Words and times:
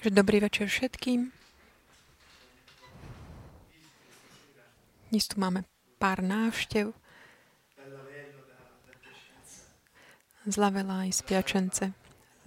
Dobrý 0.00 0.40
večer 0.40 0.64
všetkým. 0.64 1.28
Dnes 5.12 5.24
tu 5.28 5.36
máme 5.36 5.68
pár 6.00 6.24
návštev 6.24 6.96
z 10.48 10.54
Lavela 10.56 11.04
aj 11.04 11.12
z 11.12 11.20
Piačence, 11.20 11.84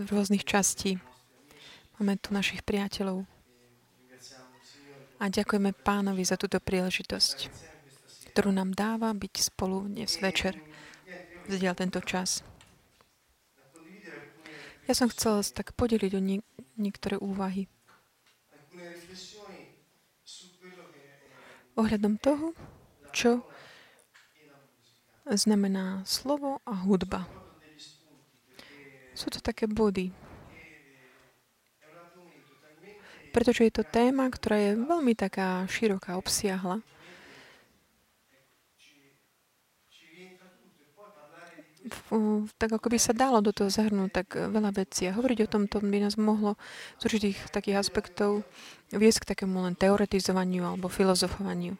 z 0.01 0.05
rôznych 0.09 0.41
častí. 0.41 0.97
Máme 2.01 2.17
tu 2.17 2.33
našich 2.33 2.65
priateľov. 2.65 3.21
A 5.21 5.29
ďakujeme 5.29 5.77
pánovi 5.77 6.25
za 6.25 6.41
túto 6.41 6.57
príležitosť, 6.57 7.53
ktorú 8.33 8.49
nám 8.49 8.73
dáva 8.73 9.13
byť 9.13 9.53
spolu 9.53 9.93
dnes 9.93 10.09
večer, 10.17 10.57
zdiaľ 11.45 11.77
tento 11.77 12.01
čas. 12.01 12.41
Ja 14.83 14.97
som 14.97 15.07
chcel 15.07 15.39
tak 15.55 15.71
podeliť 15.79 16.11
o 16.11 16.19
nie, 16.19 16.43
niektoré 16.77 17.17
úvahy. 17.17 17.69
Ohľadom 21.73 22.21
toho, 22.21 22.53
čo 23.13 23.41
znamená 25.29 26.05
slovo 26.05 26.61
a 26.67 26.73
hudba. 26.85 27.25
Sú 29.13 29.29
to 29.29 29.37
také 29.41 29.69
body. 29.69 30.09
Pretože 33.33 33.65
je 33.65 33.73
to 33.73 33.83
téma, 33.85 34.29
ktorá 34.29 34.57
je 34.61 34.71
veľmi 34.77 35.17
taká 35.17 35.65
široká, 35.65 36.21
obsiahla. 36.21 36.85
Tak 42.55 42.71
ako 42.71 42.87
by 42.87 42.99
sa 42.99 43.11
dalo 43.11 43.43
do 43.43 43.51
toho 43.51 43.67
zahrnúť 43.67 44.09
tak 44.11 44.27
veľa 44.39 44.71
vecí. 44.71 45.03
A 45.07 45.15
hovoriť 45.15 45.43
o 45.43 45.51
tomto 45.51 45.83
by 45.83 45.99
nás 45.99 46.15
mohlo 46.15 46.55
z 46.99 47.11
určitých 47.11 47.51
takých 47.51 47.83
aspektov 47.83 48.47
viesť 48.95 49.27
k 49.27 49.29
takému 49.35 49.67
len 49.67 49.75
teoretizovaniu 49.75 50.63
alebo 50.63 50.87
filozofovaniu. 50.87 51.75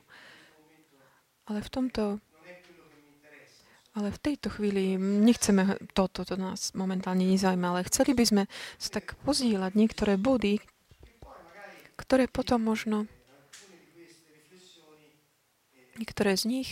Ale 1.48 1.60
v 1.64 1.70
tomto 1.72 2.20
ale 3.94 4.10
v 4.10 4.20
tejto 4.26 4.50
chvíli 4.50 4.98
nechceme 4.98 5.78
toto, 5.94 6.26
to 6.26 6.34
nás 6.34 6.74
momentálne 6.74 7.30
nezaujíma, 7.30 7.78
ale 7.78 7.86
chceli 7.86 8.18
by 8.18 8.26
sme 8.26 8.44
sa 8.82 8.98
tak 8.98 9.14
pozdieľať 9.22 9.78
niektoré 9.78 10.18
body, 10.18 10.58
ktoré 11.94 12.26
potom 12.26 12.66
možno 12.66 13.06
niektoré 16.02 16.34
z 16.34 16.50
nich 16.50 16.70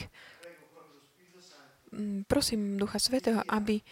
prosím 2.27 2.77
Ducha 2.79 2.99
Svetého, 2.99 3.43
aby 3.47 3.83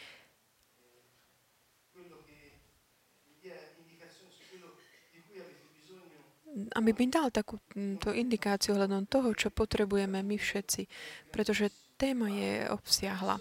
aby 6.76 6.92
mi 6.92 7.08
dal 7.08 7.32
takúto 7.32 8.12
indikáciu 8.12 8.76
hľadom 8.76 9.08
toho, 9.08 9.32
čo 9.32 9.48
potrebujeme 9.48 10.20
my 10.20 10.36
všetci, 10.36 10.92
pretože 11.32 11.72
téma 11.96 12.28
je 12.28 12.68
obsiahla. 12.68 13.40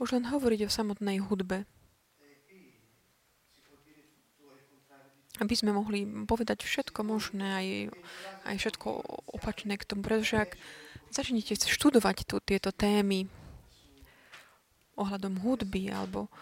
Už 0.00 0.08
len 0.16 0.24
hovoriť 0.24 0.66
o 0.66 0.70
samotnej 0.72 1.20
hudbe, 1.20 1.68
aby 5.40 5.54
sme 5.58 5.74
mohli 5.74 6.06
povedať 6.06 6.62
všetko 6.62 7.02
možné, 7.02 7.46
aj, 7.50 7.68
aj 8.46 8.56
všetko 8.62 8.88
opačné 9.36 9.74
k 9.74 9.86
tomu, 9.86 10.06
pretože 10.06 10.38
ak 10.38 10.50
začnete 11.12 11.54
študovať 11.60 12.24
tu 12.24 12.40
tieto 12.40 12.72
témy 12.72 13.28
ohľadom 14.96 15.44
hudby 15.44 15.92
alebo 15.92 16.32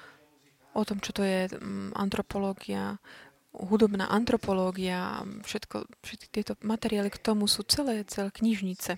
o 0.74 0.82
tom, 0.86 1.02
čo 1.02 1.10
to 1.10 1.26
je 1.26 1.50
mm, 1.50 1.98
antropológia, 1.98 3.02
hudobná 3.50 4.06
antropológia, 4.06 5.26
všetko, 5.42 5.90
všetky 6.06 6.28
tieto 6.30 6.52
materiály 6.62 7.10
k 7.10 7.18
tomu 7.18 7.50
sú 7.50 7.66
celé, 7.66 8.06
celé 8.06 8.30
knižnice. 8.30 8.94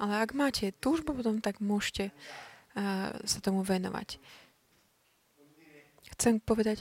Ale 0.00 0.12
ak 0.24 0.32
máte 0.32 0.72
túžbu 0.80 1.12
potom, 1.12 1.44
tak 1.44 1.60
môžete 1.60 2.12
uh, 2.12 3.12
sa 3.24 3.38
tomu 3.44 3.60
venovať. 3.60 4.16
Chcem 6.16 6.40
povedať, 6.40 6.80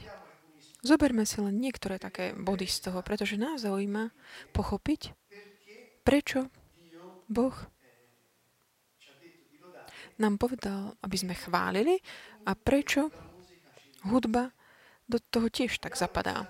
zoberme 0.80 1.28
si 1.28 1.44
len 1.44 1.60
niektoré 1.60 2.00
také 2.00 2.32
body 2.32 2.68
z 2.68 2.88
toho, 2.88 3.04
pretože 3.04 3.36
nás 3.36 3.64
zaujíma 3.64 4.16
pochopiť, 4.56 5.12
prečo 6.08 6.48
Boh 7.28 7.56
nám 10.20 10.40
povedal, 10.40 10.96
aby 11.04 11.16
sme 11.20 11.36
chválili 11.36 12.00
a 12.48 12.56
prečo 12.56 13.12
hudba 14.08 14.52
do 15.06 15.20
toho 15.20 15.52
tiež 15.52 15.78
tak 15.82 16.00
zapadá. 16.00 16.48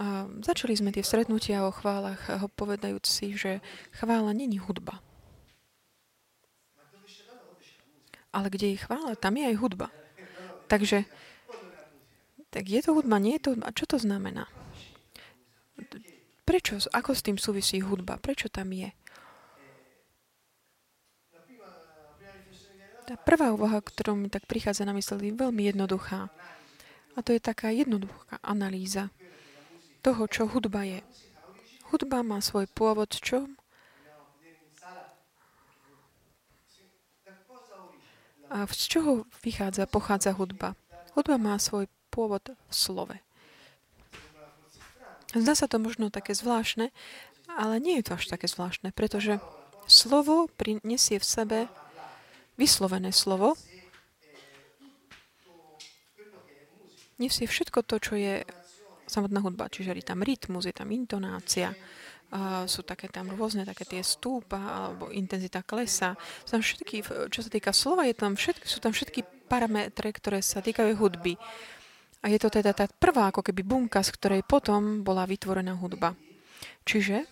A 0.00 0.24
začali 0.40 0.72
sme 0.72 0.94
tie 0.94 1.04
stretnutia 1.04 1.66
o 1.66 1.74
chválach, 1.74 2.24
ho 2.30 2.48
povedajúc 2.48 3.04
si, 3.04 3.36
že 3.36 3.60
chvála 3.92 4.32
není 4.32 4.56
hudba. 4.56 5.02
Ale 8.30 8.46
kde 8.46 8.72
je 8.72 8.82
chvála, 8.86 9.18
tam 9.18 9.36
je 9.36 9.44
aj 9.50 9.56
hudba. 9.58 9.88
Takže 10.70 11.02
tak 12.50 12.66
je 12.66 12.80
to 12.82 12.94
hudba, 12.94 13.18
nie 13.18 13.38
je 13.38 13.42
to 13.42 13.48
hudba. 13.54 13.74
Čo 13.74 13.84
to 13.90 13.98
znamená? 13.98 14.46
Prečo, 16.46 16.82
ako 16.94 17.10
s 17.14 17.22
tým 17.26 17.38
súvisí 17.38 17.82
hudba? 17.82 18.18
Prečo 18.18 18.50
tam 18.50 18.70
je? 18.74 18.90
Tá 23.10 23.18
prvá 23.18 23.50
úvaha, 23.50 23.82
ktorú 23.82 24.14
mi 24.14 24.30
tak 24.30 24.46
prichádza 24.46 24.86
na 24.86 24.94
mysl, 24.94 25.18
je 25.18 25.34
veľmi 25.34 25.66
jednoduchá. 25.66 26.30
A 27.18 27.26
to 27.26 27.34
je 27.34 27.42
taká 27.42 27.74
jednoduchá 27.74 28.38
analýza 28.38 29.10
toho, 29.98 30.30
čo 30.30 30.46
hudba 30.46 30.86
je. 30.86 31.02
Hudba 31.90 32.22
má 32.22 32.38
svoj 32.38 32.70
pôvod 32.70 33.10
čo? 33.10 33.50
A 38.46 38.62
z 38.70 38.82
čoho 38.86 39.26
vychádza, 39.42 39.90
pochádza 39.90 40.30
hudba? 40.30 40.78
Hudba 41.18 41.34
má 41.34 41.58
svoj 41.58 41.90
pôvod 42.14 42.54
v 42.54 42.70
slove. 42.70 43.18
Zdá 45.34 45.58
sa 45.58 45.66
to 45.66 45.82
možno 45.82 46.14
také 46.14 46.30
zvláštne, 46.30 46.94
ale 47.58 47.82
nie 47.82 47.98
je 47.98 48.06
to 48.06 48.22
až 48.22 48.30
také 48.30 48.46
zvláštne, 48.46 48.94
pretože 48.94 49.42
slovo 49.90 50.46
prinesie 50.54 51.18
v 51.18 51.26
sebe 51.26 51.58
vyslovené 52.60 53.08
slovo 53.16 53.56
nesie 57.20 57.44
všetko 57.44 57.84
to, 57.84 57.96
čo 58.00 58.14
je 58.16 58.40
samotná 59.04 59.44
hudba. 59.44 59.68
Čiže 59.68 59.92
je 59.92 60.06
tam 60.08 60.24
rytmus, 60.24 60.64
je 60.64 60.72
tam 60.72 60.88
intonácia, 60.88 61.76
a 62.30 62.62
sú 62.70 62.86
také 62.86 63.10
tam 63.10 63.26
rôzne 63.34 63.66
také 63.66 63.82
tie 63.82 64.00
stúpa 64.06 64.56
alebo 64.88 65.10
intenzita 65.10 65.66
klesa. 65.66 66.14
Sú 66.46 66.54
tam 66.54 66.62
všetky, 66.62 66.96
čo 67.26 67.40
sa 67.42 67.50
týka 67.50 67.74
slova, 67.74 68.06
je 68.06 68.14
tam 68.14 68.38
všetky, 68.38 68.70
sú 68.70 68.78
tam 68.78 68.94
všetky 68.94 69.50
parametre, 69.50 70.14
ktoré 70.14 70.38
sa 70.38 70.62
týkajú 70.62 70.94
hudby. 70.94 71.34
A 72.22 72.30
je 72.30 72.38
to 72.38 72.46
teda 72.46 72.70
tá 72.70 72.86
prvá 72.86 73.34
ako 73.34 73.42
keby 73.42 73.66
bunka, 73.66 73.98
z 74.06 74.14
ktorej 74.14 74.46
potom 74.46 75.02
bola 75.02 75.26
vytvorená 75.26 75.74
hudba. 75.74 76.14
Čiže 76.86 77.26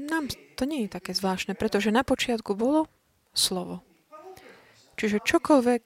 nám 0.00 0.32
to 0.56 0.64
nie 0.64 0.88
je 0.88 0.96
také 0.96 1.12
zvláštne, 1.12 1.52
pretože 1.60 1.92
na 1.92 2.00
počiatku 2.00 2.56
bolo 2.56 2.88
slovo. 3.34 3.82
Čiže 5.00 5.24
čokoľvek, 5.24 5.82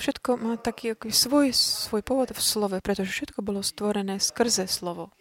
všetko 0.00 0.30
má 0.40 0.56
taký 0.56 0.96
svoj, 1.12 1.52
svoj 1.52 2.00
pôvod 2.00 2.32
v 2.32 2.40
slove, 2.40 2.78
pretože 2.80 3.12
všetko 3.12 3.44
bolo 3.44 3.60
stvorené 3.60 4.16
skrze 4.16 4.64
slovo, 4.64 5.12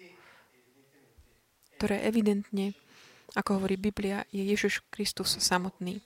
ktoré 1.79 2.03
evidentne, 2.07 2.75
ako 3.35 3.59
hovorí 3.61 3.75
Biblia, 3.75 4.23
je 4.31 4.41
Ježiš 4.41 4.83
Kristus 4.87 5.35
samotný. 5.39 5.99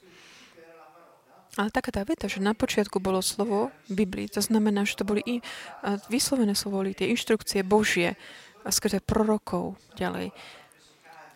Ale 1.54 1.70
taká 1.70 1.94
tá 1.94 2.02
veta, 2.02 2.26
že 2.26 2.42
na 2.42 2.58
počiatku 2.58 2.98
bolo 2.98 3.22
slovo 3.22 3.70
Biblii, 3.86 4.26
to 4.26 4.42
znamená, 4.42 4.90
že 4.90 4.98
to 4.98 5.06
boli 5.06 5.22
i, 5.22 5.38
vyslovené 6.10 6.58
slovo, 6.58 6.82
boli 6.82 6.98
tie 6.98 7.14
inštrukcie 7.14 7.62
Božie 7.62 8.18
a 8.66 8.74
skrze 8.74 9.06
prorokov 9.06 9.78
ďalej. 9.94 10.34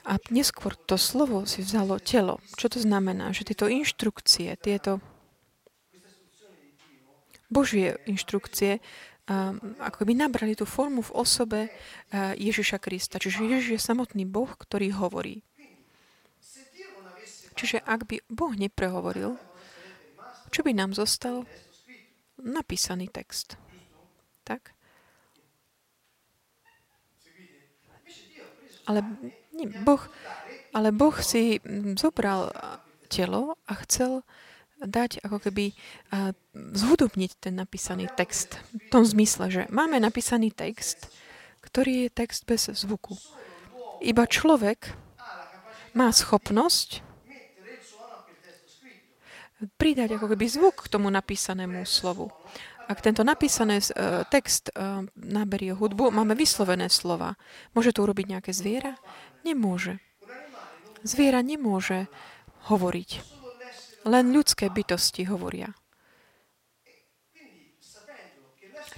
A 0.08 0.16
neskôr 0.32 0.72
to 0.88 0.96
slovo 0.96 1.44
si 1.44 1.60
vzalo 1.60 2.00
telo. 2.00 2.40
Čo 2.56 2.72
to 2.72 2.80
znamená? 2.80 3.36
Že 3.36 3.52
tieto 3.52 3.68
inštrukcie, 3.68 4.56
tieto 4.56 5.04
Božie 7.52 8.00
inštrukcie, 8.08 8.80
um, 9.28 9.60
ako 9.84 10.08
by 10.08 10.14
nabrali 10.16 10.56
tú 10.56 10.64
formu 10.64 11.04
v 11.04 11.12
osobe 11.12 11.60
uh, 11.68 12.32
Ježiša 12.40 12.80
Krista. 12.80 13.20
Čiže 13.20 13.44
Ježiš 13.44 13.70
je 13.76 13.82
samotný 13.84 14.24
Boh, 14.24 14.48
ktorý 14.48 14.96
hovorí. 14.96 15.44
Čiže 17.58 17.84
ak 17.84 18.08
by 18.08 18.24
Boh 18.32 18.54
neprehovoril, 18.56 19.36
čo 20.56 20.62
by 20.64 20.72
nám 20.72 20.96
zostal? 20.96 21.44
Napísaný 22.40 23.12
text. 23.12 23.60
Tak? 24.48 24.72
Ale 28.88 29.04
nie, 29.58 29.68
boh, 29.82 30.06
ale 30.72 30.94
Boh 30.94 31.18
si 31.18 31.58
zobral 31.98 32.54
telo 33.10 33.58
a 33.66 33.74
chcel 33.82 34.22
dať 34.78 35.26
ako 35.26 35.42
keby 35.42 35.74
zhudobniť 36.54 37.32
ten 37.42 37.58
napísaný 37.58 38.06
text. 38.14 38.62
V 38.78 38.88
tom 38.94 39.02
zmysle, 39.02 39.50
že 39.50 39.62
máme 39.74 39.98
napísaný 39.98 40.54
text, 40.54 41.10
ktorý 41.66 42.08
je 42.08 42.10
text 42.14 42.46
bez 42.46 42.70
zvuku. 42.70 43.18
Iba 44.06 44.30
človek 44.30 44.94
má 45.98 46.14
schopnosť 46.14 47.02
pridať 49.82 50.22
ako 50.22 50.38
keby 50.38 50.46
zvuk 50.46 50.86
k 50.86 50.92
tomu 50.94 51.10
napísanému 51.10 51.82
slovu. 51.90 52.30
Ak 52.88 53.04
tento 53.04 53.26
napísaný 53.26 53.84
uh, 53.84 54.24
text 54.32 54.72
uh, 54.72 55.04
naberie 55.18 55.76
hudbu, 55.76 56.08
máme 56.14 56.38
vyslovené 56.38 56.88
slova. 56.88 57.36
Môže 57.76 57.92
to 57.92 58.06
urobiť 58.06 58.38
nejaké 58.38 58.56
zviera? 58.56 58.96
Nemôže. 59.44 60.00
Zviera 61.04 61.42
nemôže 61.46 62.10
hovoriť. 62.72 63.10
Len 64.08 64.26
ľudské 64.32 64.72
bytosti 64.72 65.28
hovoria. 65.28 65.76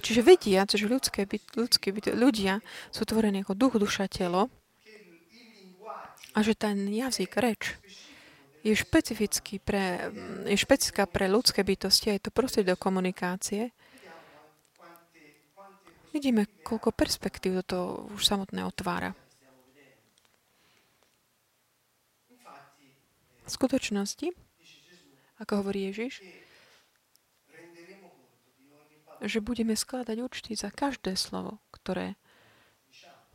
Čiže 0.00 0.24
vedia, 0.24 0.64
že 0.64 0.88
ľudské, 0.88 1.28
byt, 1.28 1.44
ľudské 1.54 1.92
byt, 1.92 2.16
ľudia 2.16 2.64
sú 2.88 3.04
tvorení 3.04 3.44
ako 3.44 3.52
duch, 3.52 3.74
duša, 3.76 4.08
telo 4.08 4.48
a 6.32 6.38
že 6.40 6.56
ten 6.56 6.88
jazyk, 6.88 7.36
reč 7.36 7.76
je 8.60 8.76
špecifický 8.76 9.60
pre, 9.60 10.12
je 10.44 10.56
špecická 10.56 11.08
pre 11.08 11.28
ľudské 11.28 11.64
bytosti 11.64 12.12
a 12.12 12.16
je 12.16 12.24
to 12.28 12.30
prostriedok 12.32 12.76
komunikácie, 12.76 13.72
vidíme, 16.12 16.44
koľko 16.60 16.92
perspektív 16.92 17.60
do 17.60 17.64
toho 17.64 17.86
už 18.12 18.22
samotné 18.26 18.66
otvára. 18.68 19.16
Skutočnosti, 23.50 24.30
ako 25.42 25.52
hovorí 25.58 25.90
Ježiš, 25.90 26.22
že 29.20 29.38
budeme 29.42 29.74
skladať 29.74 30.16
účty 30.22 30.54
za 30.54 30.70
každé 30.70 31.18
slovo, 31.18 31.58
ktoré 31.74 32.14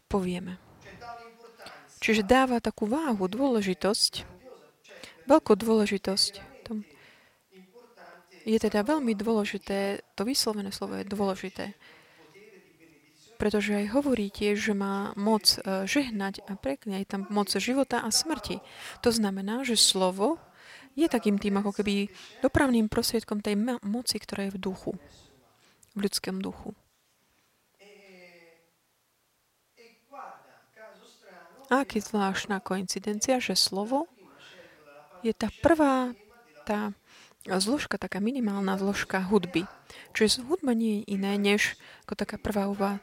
povieme. 0.08 0.56
Čiže 2.00 2.24
dáva 2.24 2.64
takú 2.64 2.88
váhu, 2.88 3.28
dôležitosť 3.28 4.36
veľkú 5.26 5.54
dôležitosť. 5.58 6.34
Je 8.46 8.58
teda 8.62 8.86
veľmi 8.86 9.18
dôležité, 9.18 10.06
to 10.14 10.22
vyslovené 10.22 10.70
slovo 10.70 11.02
je 11.02 11.06
dôležité, 11.10 11.74
pretože 13.36 13.76
aj 13.76 13.94
hovorí 13.94 14.32
tiež, 14.32 14.72
že 14.72 14.74
má 14.74 15.12
moc 15.20 15.60
e, 15.60 15.86
žehnať 15.86 16.44
a 16.48 16.56
prekňať 16.56 17.04
tam 17.06 17.22
moc 17.30 17.52
života 17.52 18.02
a 18.02 18.10
smrti. 18.10 18.64
To 19.04 19.10
znamená, 19.12 19.68
že 19.68 19.76
slovo 19.76 20.40
je 20.96 21.06
takým 21.12 21.36
tým 21.36 21.60
ako 21.60 21.76
keby 21.76 22.08
dopravným 22.40 22.88
prostriedkom 22.88 23.44
tej 23.44 23.60
moci, 23.84 24.16
ktorá 24.16 24.48
je 24.48 24.56
v 24.56 24.62
duchu, 24.64 24.92
v 25.92 26.00
ľudskom 26.08 26.40
duchu. 26.40 26.72
A 31.66 31.82
aký 31.82 31.98
zvláštna 31.98 32.62
koincidencia, 32.62 33.42
že 33.42 33.58
slovo 33.58 34.06
je 35.26 35.34
tá 35.34 35.50
prvá, 35.66 36.14
tá 36.62 36.94
zložka, 37.46 38.02
taká 38.02 38.18
minimálna 38.18 38.78
zložka 38.82 39.22
hudby. 39.22 39.70
Čiže 40.18 40.46
hudba 40.50 40.74
nie 40.74 41.02
je 41.02 41.18
iné, 41.18 41.38
než 41.38 41.78
ako 42.06 42.14
taká 42.18 42.36
prvá 42.42 42.66
úva 42.66 42.98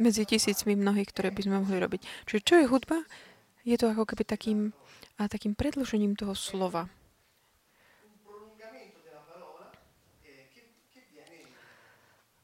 medzi 0.00 0.24
tisícmi 0.24 0.76
mnohých, 0.76 1.08
ktoré 1.12 1.28
by 1.32 1.40
sme 1.44 1.56
mohli 1.62 1.78
robiť. 1.80 2.00
Čiže 2.28 2.40
čo 2.44 2.54
je 2.60 2.66
hudba? 2.68 3.04
Je 3.62 3.76
to 3.78 3.92
ako 3.92 4.04
keby 4.08 4.24
takým, 4.26 4.58
a 5.16 5.30
takým 5.30 5.56
predložením 5.56 6.16
toho 6.18 6.36
slova. 6.36 6.88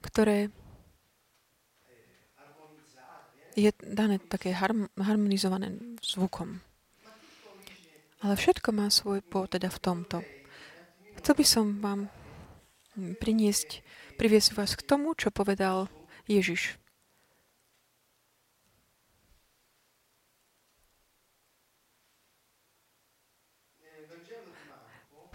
ktoré 0.08 0.48
je 3.58 3.70
dané 3.82 4.22
také 4.22 4.54
harmonizované 4.96 5.74
zvukom. 6.02 6.62
Ale 8.18 8.34
všetko 8.34 8.74
má 8.74 8.90
svoj 8.90 9.22
pôvod 9.22 9.54
teda 9.54 9.70
v 9.70 9.78
tomto. 9.78 10.16
Chcel 11.22 11.34
by 11.38 11.44
som 11.46 11.66
vám 11.78 12.10
priniesť, 13.22 13.86
priviesť 14.18 14.58
vás 14.58 14.74
k 14.74 14.82
tomu, 14.82 15.14
čo 15.14 15.30
povedal 15.30 15.86
Ježiš. 16.26 16.74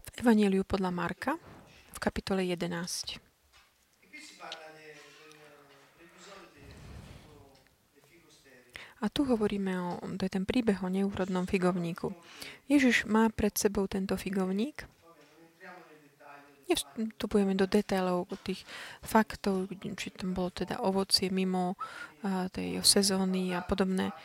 V 0.04 0.10
Evangeliu 0.20 0.68
podľa 0.68 0.92
Marka 0.92 1.40
v 1.96 2.00
kapitole 2.04 2.44
11. 2.44 3.33
A 9.04 9.12
tu 9.12 9.28
hovoríme 9.28 9.76
o, 9.76 10.00
to 10.16 10.24
je 10.24 10.32
ten 10.32 10.48
príbeh 10.48 10.80
o 10.80 10.88
neúrodnom 10.88 11.44
figovníku. 11.44 12.16
Ježiš 12.72 13.04
má 13.04 13.28
pred 13.28 13.52
sebou 13.60 13.84
tento 13.92 14.16
figovník. 14.16 14.88
Nevstupujeme 16.72 17.52
do 17.60 17.68
detailov 17.68 18.32
tých 18.48 18.64
faktov, 19.04 19.68
či 20.00 20.08
tam 20.16 20.32
bolo 20.32 20.56
teda 20.56 20.80
ovocie 20.80 21.28
mimo 21.28 21.76
uh, 21.76 22.48
tej 22.48 22.80
sezóny 22.80 23.52
a 23.52 23.60
podobné. 23.60 24.16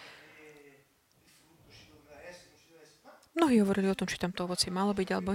Mnohí 3.35 3.59
hovorili 3.59 3.91
o 3.91 3.99
tom, 3.99 4.07
či 4.07 4.23
tam 4.23 4.31
to 4.31 4.47
ovocie 4.47 4.71
malo 4.71 4.95
byť 4.95 5.09
alebo 5.11 5.35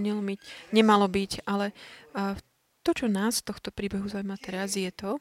nemalo 0.71 1.07
byť, 1.11 1.43
ale 1.43 1.75
uh, 2.15 2.39
to, 2.83 2.91
čo 2.95 3.11
nás 3.11 3.43
z 3.43 3.51
tohto 3.51 3.75
príbehu 3.75 4.07
zaujíma 4.07 4.39
teraz, 4.39 4.79
je 4.79 4.91
to, 4.91 5.19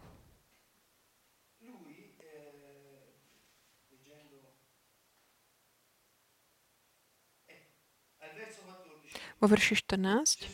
vo 9.43 9.51
verši 9.51 9.75
14, 9.83 10.47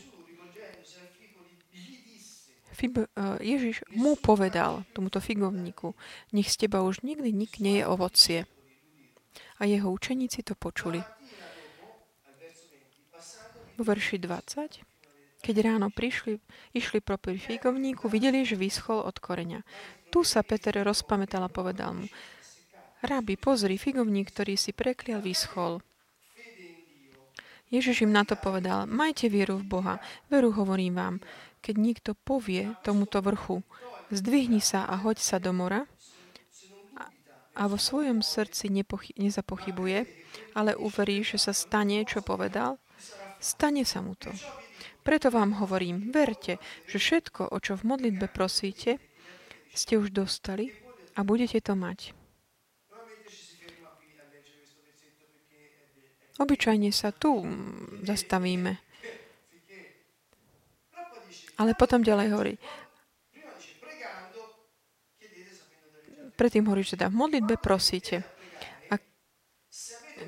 Fib, 2.79 2.95
e, 2.95 3.05
Ježiš 3.43 3.83
mu 3.91 4.15
povedal, 4.15 4.87
tomuto 4.95 5.19
figovníku, 5.19 5.93
nech 6.31 6.47
z 6.47 6.65
teba 6.65 6.79
už 6.79 7.03
nikdy 7.03 7.29
nik 7.35 7.59
nie 7.59 7.83
je 7.83 7.85
ovocie. 7.85 8.39
A 9.59 9.67
jeho 9.67 9.91
učeníci 9.91 10.47
to 10.47 10.55
počuli. 10.55 11.03
Vo 13.75 13.83
verši 13.83 14.15
20, 14.23 14.79
keď 15.43 15.55
ráno 15.59 15.91
prišli, 15.91 16.39
išli 16.71 17.03
pro 17.03 17.19
figovníku, 17.19 18.07
videli, 18.07 18.47
že 18.47 18.55
vyschol 18.55 19.03
od 19.03 19.19
koreňa. 19.19 19.61
Tu 20.07 20.23
sa 20.23 20.39
Peter 20.41 20.79
rozpamätal 20.79 21.43
a 21.43 21.51
povedal 21.51 21.93
mu, 21.93 22.07
Rabi, 22.99 23.39
pozri, 23.39 23.79
figovník, 23.79 24.31
ktorý 24.35 24.59
si 24.59 24.75
preklial, 24.75 25.23
vyschol. 25.23 25.79
Ježiš 27.69 28.05
im 28.05 28.13
na 28.13 28.25
to 28.25 28.33
povedal, 28.33 28.89
majte 28.89 29.29
vieru 29.29 29.61
v 29.61 29.69
Boha. 29.69 29.95
Veru 30.29 30.49
hovorím 30.53 30.97
vám, 30.97 31.15
keď 31.61 31.75
niekto 31.77 32.11
povie 32.17 32.73
tomuto 32.81 33.21
vrchu, 33.21 33.61
zdvihni 34.09 34.57
sa 34.57 34.89
a 34.89 34.97
hoď 34.97 35.17
sa 35.21 35.37
do 35.37 35.53
mora, 35.53 35.85
a 37.59 37.67
vo 37.67 37.75
svojom 37.75 38.23
srdci 38.23 38.71
nepochy- 38.71 39.11
nezapochybuje, 39.19 40.07
ale 40.55 40.79
uverí, 40.79 41.27
že 41.27 41.35
sa 41.35 41.51
stane, 41.51 42.07
čo 42.07 42.23
povedal, 42.23 42.79
stane 43.43 43.83
sa 43.83 43.99
mu 43.99 44.15
to. 44.15 44.31
Preto 45.03 45.27
vám 45.27 45.59
hovorím, 45.59 46.07
verte, 46.15 46.55
že 46.87 46.97
všetko, 47.01 47.51
o 47.51 47.57
čo 47.59 47.75
v 47.75 47.83
modlitbe 47.83 48.31
prosíte, 48.31 49.03
ste 49.75 49.99
už 49.99 50.15
dostali 50.15 50.71
a 51.19 51.27
budete 51.27 51.59
to 51.59 51.75
mať. 51.75 52.18
Obyčajne 56.39 56.89
sa 56.95 57.11
tu 57.11 57.43
zastavíme. 58.07 58.79
Ale 61.59 61.75
potom 61.75 61.99
ďalej 61.99 62.27
hovorí. 62.31 62.55
Predtým 66.39 66.63
hovorí, 66.71 66.87
že 66.87 66.95
teda 66.95 67.11
v 67.11 67.19
modlitbe 67.19 67.59
prosíte. 67.59 68.23
A 68.87 68.95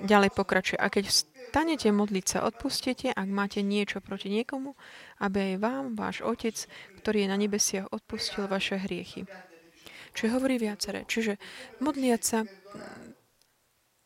ďalej 0.04 0.36
pokračuje. 0.36 0.76
A 0.76 0.92
keď 0.92 1.08
vstanete 1.08 1.88
modliť 1.96 2.26
sa, 2.28 2.44
odpustite, 2.44 3.16
ak 3.16 3.28
máte 3.32 3.64
niečo 3.64 4.04
proti 4.04 4.28
niekomu, 4.28 4.76
aby 5.24 5.56
aj 5.56 5.64
vám, 5.64 5.96
váš 5.96 6.20
Otec, 6.20 6.68
ktorý 7.00 7.24
je 7.24 7.32
na 7.32 7.40
nebesiach, 7.40 7.88
odpustil 7.96 8.52
vaše 8.52 8.76
hriechy. 8.76 9.24
Čiže 10.12 10.36
hovorí 10.36 10.60
viacere. 10.60 11.08
Čiže 11.08 11.40
modliať 11.80 12.22
sa 12.28 12.44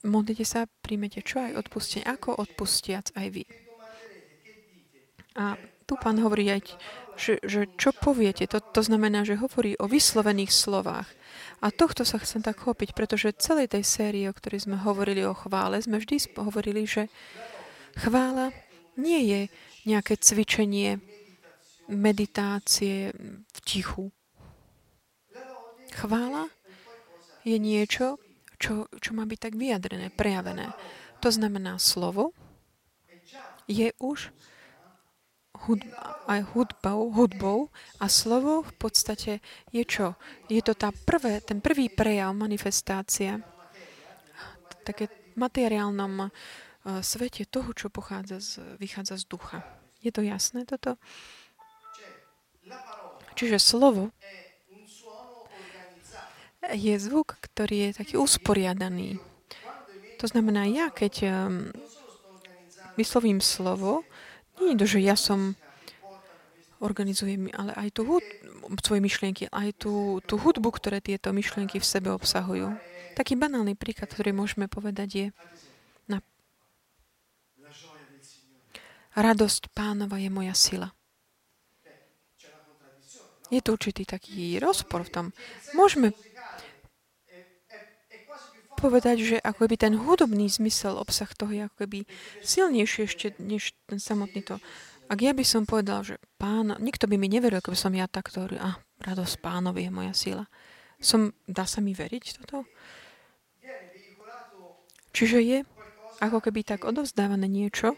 modlite 0.05 0.45
sa, 0.45 0.69
príjmete 0.85 1.25
čo 1.25 1.41
aj 1.41 1.65
odpustenie, 1.65 2.05
ako 2.05 2.37
odpustiac 2.37 3.09
aj 3.17 3.27
vy. 3.33 3.43
A 5.35 5.59
tu 5.83 5.99
pán 5.99 6.15
hovorí 6.21 6.47
aj, 6.47 6.61
že, 7.19 7.41
že 7.43 7.67
čo 7.75 7.91
poviete, 7.91 8.47
to, 8.47 8.61
to 8.61 8.81
znamená, 8.85 9.27
že 9.27 9.35
hovorí 9.35 9.75
o 9.81 9.89
vyslovených 9.89 10.53
slovách. 10.53 11.09
A 11.59 11.73
tohto 11.73 12.07
sa 12.07 12.21
chcem 12.21 12.39
tak 12.39 12.61
chopiť, 12.61 12.95
pretože 12.95 13.35
celej 13.35 13.73
tej 13.73 13.83
série, 13.83 14.29
o 14.29 14.37
ktorej 14.37 14.69
sme 14.69 14.79
hovorili 14.79 15.25
o 15.27 15.35
chvále, 15.35 15.81
sme 15.81 15.99
vždy 15.99 16.37
hovorili, 16.39 16.87
že 16.87 17.11
Chvála 17.95 18.51
nie 18.99 19.23
je 19.23 19.41
nejaké 19.87 20.19
cvičenie 20.19 20.99
meditácie 21.87 23.15
v 23.47 23.57
tichu. 23.63 24.11
Chvála 25.95 26.51
je 27.47 27.55
niečo, 27.55 28.19
čo, 28.55 28.89
čo 28.99 29.11
má 29.15 29.23
byť 29.27 29.39
tak 29.39 29.53
vyjadrené, 29.59 30.11
prejavené. 30.11 30.71
To 31.23 31.29
znamená, 31.31 31.79
slovo 31.79 32.35
je 33.65 33.89
už 33.97 34.29
hudba, 35.65 36.21
aj 36.27 36.41
hudbou, 36.53 36.99
hudbou 37.15 37.59
a 37.97 38.05
slovo 38.11 38.61
v 38.61 38.73
podstate 38.75 39.31
je 39.71 39.83
čo? 39.87 40.19
Je 40.51 40.59
to 40.61 40.75
tá 40.75 40.91
prvé, 40.91 41.39
ten 41.41 41.63
prvý 41.63 41.87
prejav, 41.87 42.35
manifestácia 42.35 43.41
také 44.85 45.09
materiálnom 45.33 46.29
uh, 46.29 47.01
svete 47.01 47.49
toho, 47.49 47.73
čo 47.73 47.89
pochádza 47.89 48.37
z, 48.37 48.51
vychádza 48.77 49.17
z 49.17 49.25
ducha. 49.25 49.59
Je 50.05 50.13
to 50.13 50.21
jasné 50.21 50.69
toto? 50.69 51.01
Čiže 53.35 53.57
slovo 53.57 54.13
je 56.73 56.95
zvuk, 56.97 57.37
ktorý 57.37 57.89
je 57.89 58.01
taký 58.01 58.15
usporiadaný. 58.17 59.21
To 60.17 60.25
znamená, 60.25 60.65
ja 60.65 60.89
keď 60.89 61.13
um, 61.27 61.69
vyslovím 62.95 63.43
slovo, 63.43 64.07
nie 64.57 64.73
je 64.73 64.79
to, 64.79 64.85
že 64.97 64.99
ja 65.03 65.15
som 65.19 65.59
organizujem, 66.79 67.51
ale 67.55 67.71
aj 67.75 67.89
tú 67.95 68.01
hud- 68.07 68.33
svoje 68.83 69.01
myšlienky, 69.03 69.51
aj 69.51 69.75
tú, 69.77 70.19
tú 70.23 70.39
hudbu, 70.39 70.69
ktoré 70.75 70.99
tieto 70.99 71.31
myšlienky 71.31 71.79
v 71.79 71.85
sebe 71.87 72.11
obsahujú. 72.11 72.75
Taký 73.15 73.39
banálny 73.39 73.79
príklad, 73.79 74.11
ktorý 74.11 74.35
môžeme 74.35 74.67
povedať 74.67 75.09
je 75.11 75.27
na 76.07 76.19
radosť 79.15 79.71
pánova 79.71 80.19
je 80.19 80.27
moja 80.27 80.51
sila. 80.51 80.91
Je 83.53 83.61
tu 83.61 83.77
určitý 83.77 84.03
taký 84.03 84.57
rozpor 84.57 85.05
v 85.05 85.13
tom. 85.13 85.25
Môžeme 85.77 86.11
povedať, 88.85 89.17
že 89.25 89.37
ako 89.41 89.65
by 89.65 89.75
ten 89.81 89.93
hudobný 89.97 90.45
zmysel, 90.45 91.01
obsah 91.01 91.29
toho 91.33 91.49
je 91.49 91.61
ako 91.65 91.77
keby 91.81 92.05
silnejší 92.45 93.09
ešte 93.09 93.33
než 93.41 93.73
ten 93.89 93.97
samotný 93.97 94.45
to. 94.45 94.61
Ak 95.09 95.21
ja 95.21 95.33
by 95.33 95.41
som 95.41 95.65
povedal, 95.65 96.05
že 96.05 96.21
pán, 96.37 96.77
nikto 96.77 97.09
by 97.09 97.17
mi 97.17 97.25
neveril, 97.25 97.57
ako 97.57 97.73
by 97.73 97.79
som 97.81 97.93
ja 97.97 98.05
takto 98.05 98.45
hovoril, 98.45 98.61
a 98.61 98.77
radosť 99.01 99.41
pánovi 99.41 99.89
je 99.89 99.91
moja 99.93 100.13
sila. 100.13 100.45
Som, 101.01 101.33
dá 101.49 101.65
sa 101.65 101.81
mi 101.81 101.97
veriť 101.97 102.41
toto? 102.41 102.65
Čiže 105.15 105.39
je 105.41 105.59
ako 106.19 106.43
keby 106.43 106.67
tak 106.67 106.83
odovzdávané 106.83 107.47
niečo, 107.47 107.95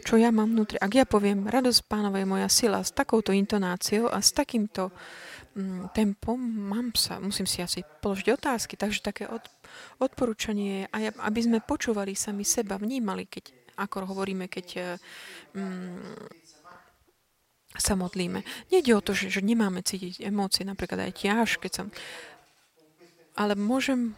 čo 0.00 0.16
ja 0.16 0.32
mám 0.32 0.52
vnútri. 0.52 0.80
Ak 0.80 0.92
ja 0.96 1.04
poviem, 1.04 1.48
radosť 1.48 1.80
pánova 1.88 2.20
je 2.20 2.28
moja 2.28 2.48
sila 2.48 2.80
s 2.80 2.92
takouto 2.92 3.36
intonáciou 3.36 4.08
a 4.08 4.20
s 4.24 4.32
takýmto 4.32 4.92
mm, 5.56 5.92
tempom, 5.92 6.40
mám 6.40 6.96
sa, 6.96 7.20
musím 7.20 7.44
si 7.44 7.60
asi 7.60 7.84
položiť 7.84 8.32
otázky. 8.32 8.80
Takže 8.80 9.04
také 9.04 9.24
od, 9.28 9.44
odporúčanie 9.98 10.88
je, 10.90 11.10
aby 11.20 11.40
sme 11.40 11.58
počúvali 11.64 12.16
sami 12.16 12.46
seba, 12.46 12.80
vnímali, 12.80 13.26
keď, 13.26 13.74
ako 13.80 14.10
hovoríme, 14.10 14.46
keď 14.50 14.98
mm, 15.54 16.30
sa 17.76 17.94
modlíme. 17.94 18.42
Nejde 18.74 18.92
o 18.98 19.04
to, 19.04 19.14
že, 19.14 19.30
že 19.30 19.40
nemáme 19.40 19.82
cítiť 19.82 20.26
emócie, 20.26 20.66
napríklad 20.66 21.10
aj 21.10 21.12
ťaž, 21.14 21.48
keď 21.62 21.72
som... 21.72 21.86
Ale 23.38 23.54
môžem 23.54 24.12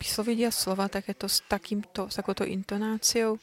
vysloviť 0.00 0.36
ja 0.40 0.50
slova 0.50 0.90
takéto 0.90 1.30
s 1.30 1.44
takýmto, 1.46 2.10
s 2.10 2.14
takouto 2.16 2.42
intonáciou, 2.42 3.38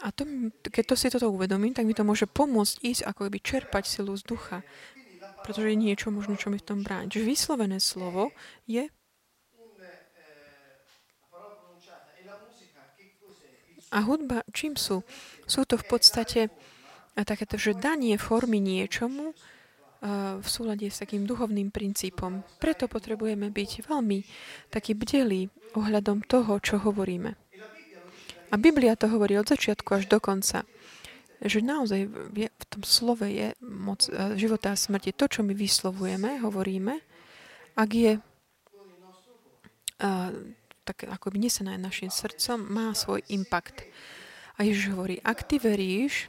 a 0.00 0.08
to, 0.16 0.24
keď 0.64 0.84
to 0.88 0.94
si 0.96 1.12
toto 1.12 1.28
uvedomím, 1.28 1.76
tak 1.76 1.84
mi 1.84 1.92
to 1.92 2.00
môže 2.00 2.24
pomôcť 2.24 2.80
ísť 2.80 3.02
ako 3.04 3.28
keby 3.28 3.38
čerpať 3.44 3.84
silu 3.84 4.16
z 4.16 4.24
ducha. 4.24 4.64
Pretože 5.50 5.74
je 5.74 5.82
niečo 5.82 6.14
možno, 6.14 6.38
čo 6.38 6.46
mi 6.46 6.62
v 6.62 6.66
tom 6.70 6.86
bráni. 6.86 7.10
Čiže 7.10 7.26
vyslovené 7.26 7.82
slovo 7.82 8.30
je 8.70 8.86
A 13.90 14.06
hudba, 14.06 14.46
čím 14.54 14.78
sú? 14.78 15.02
Sú 15.50 15.66
to 15.66 15.74
v 15.74 15.82
podstate 15.90 16.54
takéto, 17.18 17.58
že 17.58 17.74
danie 17.74 18.14
formy 18.22 18.62
niečomu 18.62 19.34
v 20.38 20.46
súlade 20.46 20.86
s 20.86 21.02
takým 21.02 21.26
duchovným 21.26 21.74
princípom. 21.74 22.46
Preto 22.62 22.86
potrebujeme 22.86 23.50
byť 23.50 23.90
veľmi 23.90 24.18
taký 24.70 24.94
bdelí 24.94 25.50
ohľadom 25.74 26.22
toho, 26.22 26.62
čo 26.62 26.78
hovoríme. 26.78 27.34
A 28.50 28.54
Biblia 28.54 28.94
to 28.94 29.10
hovorí 29.10 29.34
od 29.42 29.50
začiatku 29.50 29.90
až 29.98 30.06
do 30.06 30.22
konca. 30.22 30.62
Že 31.40 31.64
naozaj 31.64 32.00
v 32.36 32.64
tom 32.68 32.84
slove 32.84 33.24
je 33.24 33.56
moc 33.64 34.04
e, 34.04 34.36
života 34.36 34.72
a 34.72 34.76
smrti. 34.76 35.16
To, 35.16 35.24
čo 35.24 35.40
my 35.40 35.56
vyslovujeme, 35.56 36.44
hovoríme, 36.44 37.00
ak 37.80 37.90
je 37.96 38.12
uh, 40.04 40.30
tak 40.84 41.06
ako 41.06 41.32
vnesené 41.32 41.78
našim 41.78 42.10
srdcom, 42.10 42.60
má 42.66 42.92
svoj 42.92 43.22
impact. 43.30 43.86
A 44.58 44.66
Ježiš 44.66 44.92
hovorí, 44.92 45.16
ak 45.22 45.46
ty 45.46 45.62
veríš, 45.62 46.28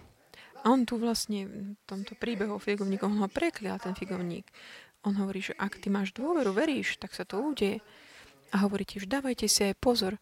a 0.62 0.70
on 0.70 0.86
tu 0.86 1.02
vlastne 1.02 1.50
v 1.50 1.82
tomto 1.90 2.14
príbehu 2.14 2.62
figovník, 2.62 3.02
on 3.02 3.18
ho 3.18 3.26
preklial, 3.26 3.82
ten 3.82 3.98
figovník. 3.98 4.46
On 5.02 5.18
hovorí, 5.18 5.42
že 5.42 5.58
ak 5.58 5.82
ty 5.82 5.90
máš 5.90 6.14
dôveru, 6.14 6.54
veríš, 6.54 7.02
tak 7.02 7.18
sa 7.18 7.26
to 7.26 7.42
udeje. 7.42 7.82
A 8.54 8.62
hovorí 8.62 8.86
tiež, 8.86 9.10
dávajte 9.10 9.50
si 9.50 9.66
aj 9.66 9.82
pozor, 9.82 10.22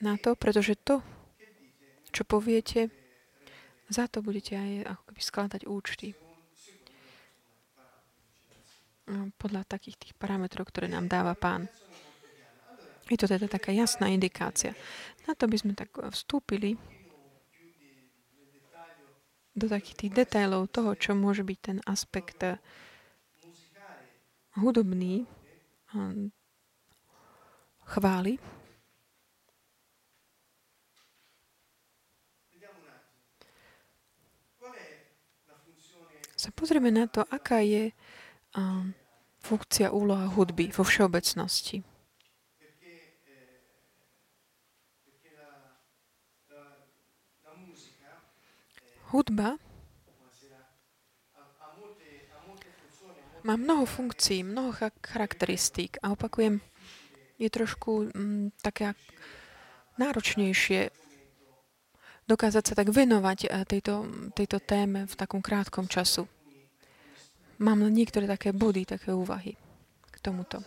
na 0.00 0.16
to, 0.16 0.32
pretože 0.34 0.74
to, 0.80 1.04
čo 2.10 2.24
poviete, 2.24 2.90
za 3.90 4.06
to 4.06 4.22
budete 4.22 4.54
aj 4.54 4.70
ako 4.94 5.02
keby 5.10 5.20
skladať 5.22 5.62
účty. 5.66 6.08
No, 9.10 9.34
podľa 9.34 9.66
takých 9.66 9.98
tých 9.98 10.14
parametrov, 10.14 10.70
ktoré 10.70 10.86
nám 10.86 11.10
dáva 11.10 11.34
pán. 11.34 11.66
Je 13.10 13.18
to 13.18 13.26
teda 13.26 13.50
taká 13.50 13.74
jasná 13.74 14.06
indikácia. 14.08 14.78
Na 15.26 15.34
to 15.34 15.50
by 15.50 15.58
sme 15.58 15.74
tak 15.74 15.90
vstúpili 16.14 16.78
do 19.52 19.66
takých 19.68 20.06
tých 20.06 20.12
detailov 20.24 20.72
toho, 20.72 20.96
čo 20.96 21.12
môže 21.12 21.44
byť 21.44 21.58
ten 21.60 21.78
aspekt 21.84 22.40
eh, 22.40 22.56
hudobný 24.56 25.28
eh, 25.92 26.30
chvály, 27.84 28.40
sa 36.42 36.50
pozrieme 36.50 36.90
na 36.90 37.06
to, 37.06 37.22
aká 37.30 37.62
je 37.62 37.94
um, 38.58 38.90
funkcia, 39.38 39.94
úloha 39.94 40.26
hudby 40.26 40.74
vo 40.74 40.82
všeobecnosti. 40.82 41.86
Hudba 49.14 49.60
má 53.44 53.54
mnoho 53.60 53.84
funkcií, 53.84 54.40
mnoho 54.42 54.72
charakteristík 55.04 56.00
a 56.00 56.16
opakujem, 56.16 56.64
je 57.36 57.48
trošku 57.52 58.08
mm, 58.08 58.56
také 58.64 58.96
náročnejšie 60.00 61.01
dokázať 62.26 62.64
sa 62.64 62.74
tak 62.78 62.88
venovať 62.90 63.38
eh, 63.46 63.64
tejto, 63.66 64.06
tejto 64.34 64.58
téme 64.62 65.06
v 65.06 65.14
takom 65.14 65.42
krátkom 65.42 65.86
času. 65.90 66.26
Mám 67.62 67.86
niektoré 67.94 68.26
také 68.26 68.50
body, 68.50 68.82
také 68.88 69.14
úvahy 69.14 69.54
k 70.10 70.16
tomuto. 70.18 70.58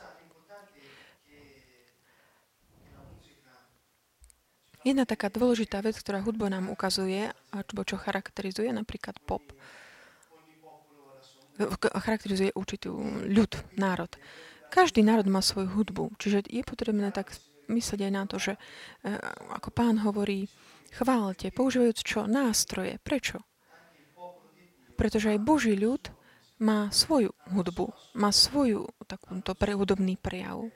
Jedna 4.85 5.01
taká 5.01 5.33
dôležitá 5.33 5.81
vec, 5.81 5.97
ktorá 5.97 6.21
hudba 6.21 6.45
nám 6.45 6.69
ukazuje, 6.69 7.33
alebo 7.50 7.81
čo 7.81 7.97
charakterizuje 7.97 8.69
napríklad 8.69 9.17
pop, 9.25 9.41
charakterizuje 12.05 12.53
určitý 12.53 12.93
ľud, 13.25 13.51
národ. 13.81 14.13
Každý 14.69 15.01
národ 15.01 15.25
má 15.25 15.41
svoju 15.41 15.74
hudbu, 15.74 16.13
čiže 16.21 16.45
je 16.45 16.62
potrebné 16.62 17.09
tak 17.09 17.33
myslieť 17.65 18.00
aj 18.05 18.13
na 18.13 18.24
to, 18.29 18.38
že 18.38 18.53
eh, 18.53 19.17
ako 19.57 19.74
pán 19.74 20.05
hovorí, 20.05 20.45
chválte, 20.95 21.51
používajúc 21.51 21.99
čo? 21.99 22.23
Nástroje. 22.23 22.95
Prečo? 23.03 23.43
Pretože 24.95 25.35
aj 25.35 25.43
Boží 25.43 25.75
ľud 25.75 26.07
má 26.63 26.87
svoju 26.87 27.35
hudbu, 27.51 27.91
má 28.15 28.31
svoju 28.31 28.87
takúto 29.03 29.51
pre, 29.59 29.75
prejav 30.15 30.71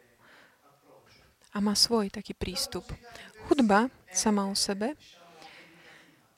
a 1.55 1.57
má 1.63 1.71
svoj 1.71 2.11
taký 2.11 2.35
prístup. 2.35 2.83
Hudba 3.47 3.87
sama 4.11 4.51
o 4.51 4.55
sebe 4.59 4.99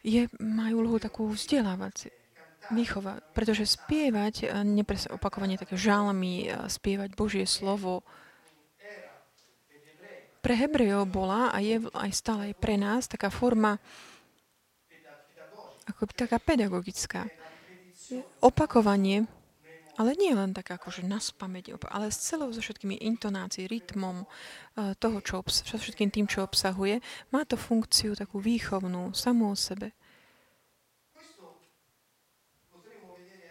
je, 0.06 0.30
má 0.38 0.70
úlohu 0.70 1.02
takú 1.02 1.26
vzdelávať, 1.34 2.14
výchova, 2.70 3.20
pretože 3.34 3.66
spievať, 3.66 4.54
nepres, 4.62 5.10
opakovanie 5.10 5.58
také 5.58 5.74
žalmy, 5.74 6.54
spievať 6.70 7.18
Božie 7.18 7.50
slovo, 7.50 8.06
pre 10.42 10.58
Hebrejov 10.58 11.06
bola 11.08 11.54
a 11.54 11.62
je 11.62 11.78
aj 11.94 12.12
stále 12.12 12.58
pre 12.58 12.76
nás 12.76 13.06
taká 13.06 13.30
forma 13.30 13.78
ako 15.90 16.10
taká 16.14 16.38
pedagogická. 16.42 17.30
Opakovanie, 18.44 19.30
ale 20.00 20.18
nie 20.18 20.34
len 20.34 20.52
tak 20.56 20.74
akože 20.74 21.06
na 21.06 21.22
spameť, 21.22 21.78
ale 21.92 22.10
s 22.10 22.26
celou 22.26 22.50
so 22.50 22.64
všetkými 22.64 23.00
intonácií, 23.06 23.70
rytmom 23.70 24.24
eh, 24.24 24.98
toho, 24.98 25.20
čo 25.22 25.44
obs- 25.44 25.64
všetkým 25.64 26.10
tým, 26.10 26.26
čo 26.28 26.44
obsahuje, 26.44 27.00
má 27.30 27.46
to 27.46 27.56
funkciu 27.56 28.18
takú 28.18 28.42
výchovnú, 28.42 29.14
samú 29.14 29.54
o 29.54 29.58
sebe. 29.58 29.94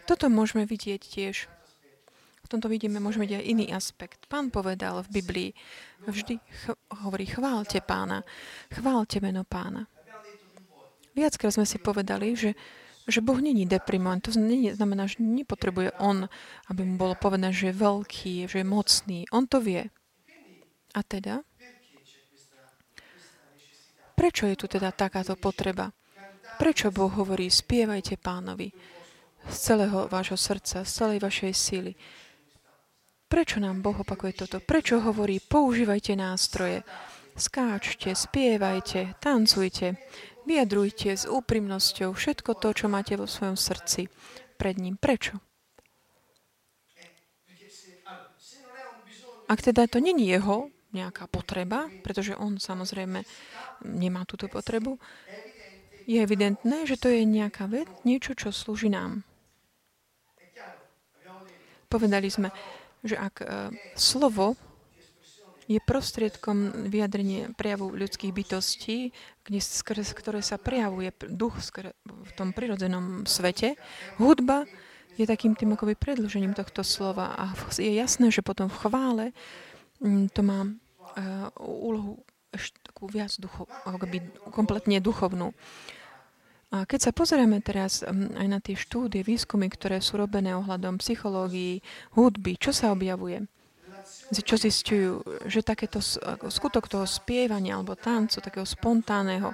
Toto 0.09 0.27
môžeme 0.27 0.67
vidieť 0.67 1.01
tiež. 1.07 1.47
Tomto 2.51 2.67
vidíme, 2.67 2.99
môžeme 2.99 3.23
vidieť 3.23 3.39
aj 3.39 3.47
iný 3.47 3.65
aspekt. 3.71 4.27
Pán 4.27 4.51
povedal 4.51 4.99
v 5.07 5.23
Biblii, 5.23 5.49
vždy 6.03 6.35
ch- 6.35 6.75
hovorí, 6.99 7.23
chválte 7.23 7.79
pána, 7.79 8.27
chválte 8.67 9.23
meno 9.23 9.47
pána. 9.47 9.87
Viackrát 11.15 11.55
sme 11.55 11.63
si 11.63 11.79
povedali, 11.79 12.35
že, 12.35 12.51
že 13.07 13.23
Boh 13.23 13.39
není 13.39 13.63
deprimant. 13.63 14.19
To 14.27 14.35
znamená, 14.35 15.07
že 15.07 15.23
nepotrebuje 15.23 15.95
On, 16.03 16.27
aby 16.67 16.81
mu 16.83 16.99
bolo 16.99 17.15
povedané, 17.15 17.55
že 17.55 17.71
je 17.71 17.79
veľký, 17.79 18.51
že 18.51 18.59
je 18.59 18.67
mocný. 18.67 19.23
On 19.31 19.47
to 19.47 19.63
vie. 19.63 19.87
A 20.91 20.99
teda? 21.07 21.47
Prečo 24.11 24.43
je 24.43 24.59
tu 24.59 24.67
teda 24.67 24.91
takáto 24.91 25.39
potreba? 25.39 25.87
Prečo 26.59 26.91
Boh 26.91 27.15
hovorí, 27.15 27.47
spievajte 27.47 28.19
pánovi 28.19 28.75
z 29.47 29.55
celého 29.55 30.11
vášho 30.11 30.35
srdca, 30.35 30.83
z 30.83 30.91
celej 30.91 31.23
vašej 31.23 31.53
síly? 31.55 31.95
Prečo 33.31 33.63
nám 33.63 33.79
Boh 33.79 33.95
opakuje 33.95 34.43
toto? 34.43 34.59
Prečo 34.59 34.99
hovorí, 34.99 35.39
používajte 35.39 36.19
nástroje, 36.19 36.83
skáčte, 37.39 38.11
spievajte, 38.11 39.15
tancujte, 39.23 39.95
Vyjadrujte 40.41 41.13
s 41.13 41.29
úprimnosťou 41.29 42.17
všetko 42.17 42.57
to, 42.57 42.69
čo 42.73 42.85
máte 42.89 43.13
vo 43.13 43.29
svojom 43.29 43.53
srdci 43.53 44.09
pred 44.57 44.75
ním. 44.81 44.97
Prečo? 44.97 45.37
Ak 49.45 49.59
teda 49.59 49.85
to 49.85 49.99
není 49.99 50.31
jeho 50.31 50.71
nejaká 50.95 51.27
potreba, 51.27 51.91
pretože 52.01 52.33
on 52.33 52.57
samozrejme 52.57 53.21
nemá 53.85 54.23
túto 54.25 54.47
potrebu, 54.47 54.97
je 56.09 56.17
evidentné, 56.17 56.87
že 56.89 56.97
to 56.97 57.11
je 57.11 57.21
nejaká 57.21 57.69
vec, 57.69 57.87
niečo, 58.01 58.33
čo 58.33 58.49
slúži 58.49 58.89
nám. 58.89 59.21
Povedali 61.91 62.31
sme, 62.31 62.49
že 63.01 63.15
ak 63.17 63.35
uh, 63.41 63.47
slovo 63.97 64.55
je 65.71 65.79
prostriedkom 65.79 66.89
vyjadrenia 66.91 67.55
prejavu 67.55 67.95
ľudských 67.95 68.35
bytostí, 68.35 69.15
kde, 69.47 69.59
ktoré 70.11 70.43
sa 70.43 70.59
prejavuje 70.59 71.15
duch 71.31 71.55
v 72.03 72.31
tom 72.35 72.51
prirodzenom 72.51 73.23
svete. 73.23 73.79
Hudba 74.19 74.67
je 75.15 75.23
takým 75.23 75.55
tým 75.55 75.79
akoby 75.79 75.95
predlžením 75.95 76.51
tohto 76.51 76.83
slova 76.83 77.35
a 77.39 77.55
je 77.79 77.91
jasné, 77.93 78.27
že 78.33 78.43
potom 78.43 78.67
v 78.67 78.79
chvále 78.83 79.25
to 80.33 80.41
má 80.41 80.65
uh, 80.65 81.47
úlohu 81.61 82.25
ešte 82.51 82.75
takú 82.83 83.07
viac 83.07 83.31
duchov, 83.39 83.71
akoby 83.87 84.27
kompletne 84.51 84.99
duchovnú. 84.99 85.55
A 86.71 86.87
keď 86.87 86.99
sa 87.03 87.11
pozrieme 87.11 87.59
teraz 87.59 87.99
mm, 87.99 88.39
aj 88.39 88.47
na 88.47 88.59
tie 88.63 88.79
štúdie, 88.79 89.27
výskumy, 89.27 89.67
ktoré 89.67 89.99
sú 89.99 90.15
robené 90.15 90.55
ohľadom 90.55 91.03
psychológií, 91.03 91.83
hudby, 92.15 92.55
čo 92.55 92.71
sa 92.71 92.95
objavuje? 92.95 93.43
čo 94.31 94.55
zistujú, 94.55 95.27
že 95.43 95.59
takéto 95.59 95.99
skutok 96.47 96.87
toho 96.87 97.03
spievania 97.03 97.75
alebo 97.75 97.99
tancu, 97.99 98.39
takého 98.39 98.63
spontánneho, 98.63 99.51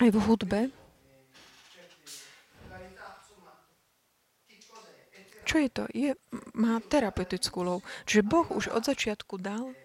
aj 0.00 0.08
v 0.08 0.18
hudbe, 0.24 0.60
čo 5.44 5.60
je 5.60 5.68
to? 5.68 5.84
Je, 5.92 6.16
má 6.56 6.80
terapeutickú 6.80 7.60
lov. 7.60 7.84
Čiže 8.08 8.24
Boh 8.24 8.48
už 8.48 8.72
od 8.72 8.88
začiatku 8.88 9.36
dal 9.36 9.76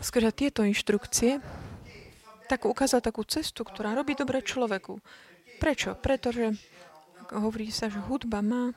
skrze 0.00 0.32
tieto 0.32 0.64
inštrukcie 0.64 1.44
tak 2.52 2.68
ukázal 2.68 3.00
takú 3.00 3.24
cestu, 3.24 3.64
ktorá 3.64 3.96
robí 3.96 4.12
dobre 4.12 4.44
človeku. 4.44 5.00
Prečo? 5.56 5.96
Pretože 5.96 6.52
hovorí 7.32 7.72
sa, 7.72 7.88
že 7.88 7.96
hudba 7.96 8.44
má 8.44 8.76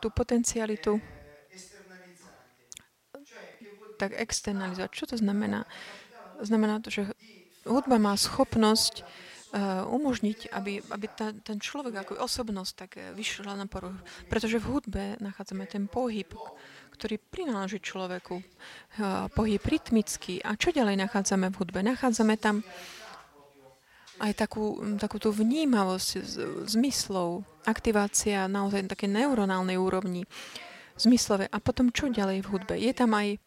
tú 0.00 0.08
potencialitu 0.08 0.96
tak 4.00 4.16
externalizovať. 4.16 4.88
Čo 4.88 5.04
to 5.12 5.16
znamená? 5.20 5.68
Znamená 6.40 6.80
to, 6.80 6.88
že 6.88 7.12
hudba 7.68 8.00
má 8.00 8.16
schopnosť 8.16 9.04
uh, 9.04 9.84
umožniť, 9.92 10.50
aby, 10.56 10.80
aby 10.80 11.06
ta, 11.12 11.36
ten 11.36 11.60
človek 11.60 12.08
ako 12.08 12.24
osobnosť 12.24 12.72
tak 12.72 12.90
eh, 12.96 13.12
vyšla 13.12 13.52
na 13.52 13.68
poruch. 13.68 13.94
Pretože 14.32 14.58
v 14.58 14.68
hudbe 14.72 15.04
nachádzame 15.20 15.68
ten 15.68 15.86
pohyb, 15.86 16.32
ktorý 17.02 17.18
prináleží 17.18 17.82
človeku. 17.82 18.38
Uh, 18.38 19.26
pohyb 19.34 19.58
rytmický. 19.58 20.38
A 20.46 20.54
čo 20.54 20.70
ďalej 20.70 21.02
nachádzame 21.02 21.50
v 21.50 21.58
hudbe? 21.58 21.82
Nachádzame 21.82 22.38
tam 22.38 22.62
aj 24.22 24.38
takú, 24.38 24.78
takú 25.02 25.18
tú 25.18 25.34
vnímavosť 25.34 26.22
zmyslov, 26.70 27.42
aktivácia 27.66 28.46
naozaj 28.46 28.86
také 28.86 29.10
neuronálnej 29.10 29.74
úrovni, 29.74 30.22
zmyslové. 30.94 31.50
A 31.50 31.58
potom 31.58 31.90
čo 31.90 32.06
ďalej 32.06 32.46
v 32.46 32.50
hudbe? 32.54 32.78
Je 32.78 32.94
tam 32.94 33.18
aj 33.18 33.42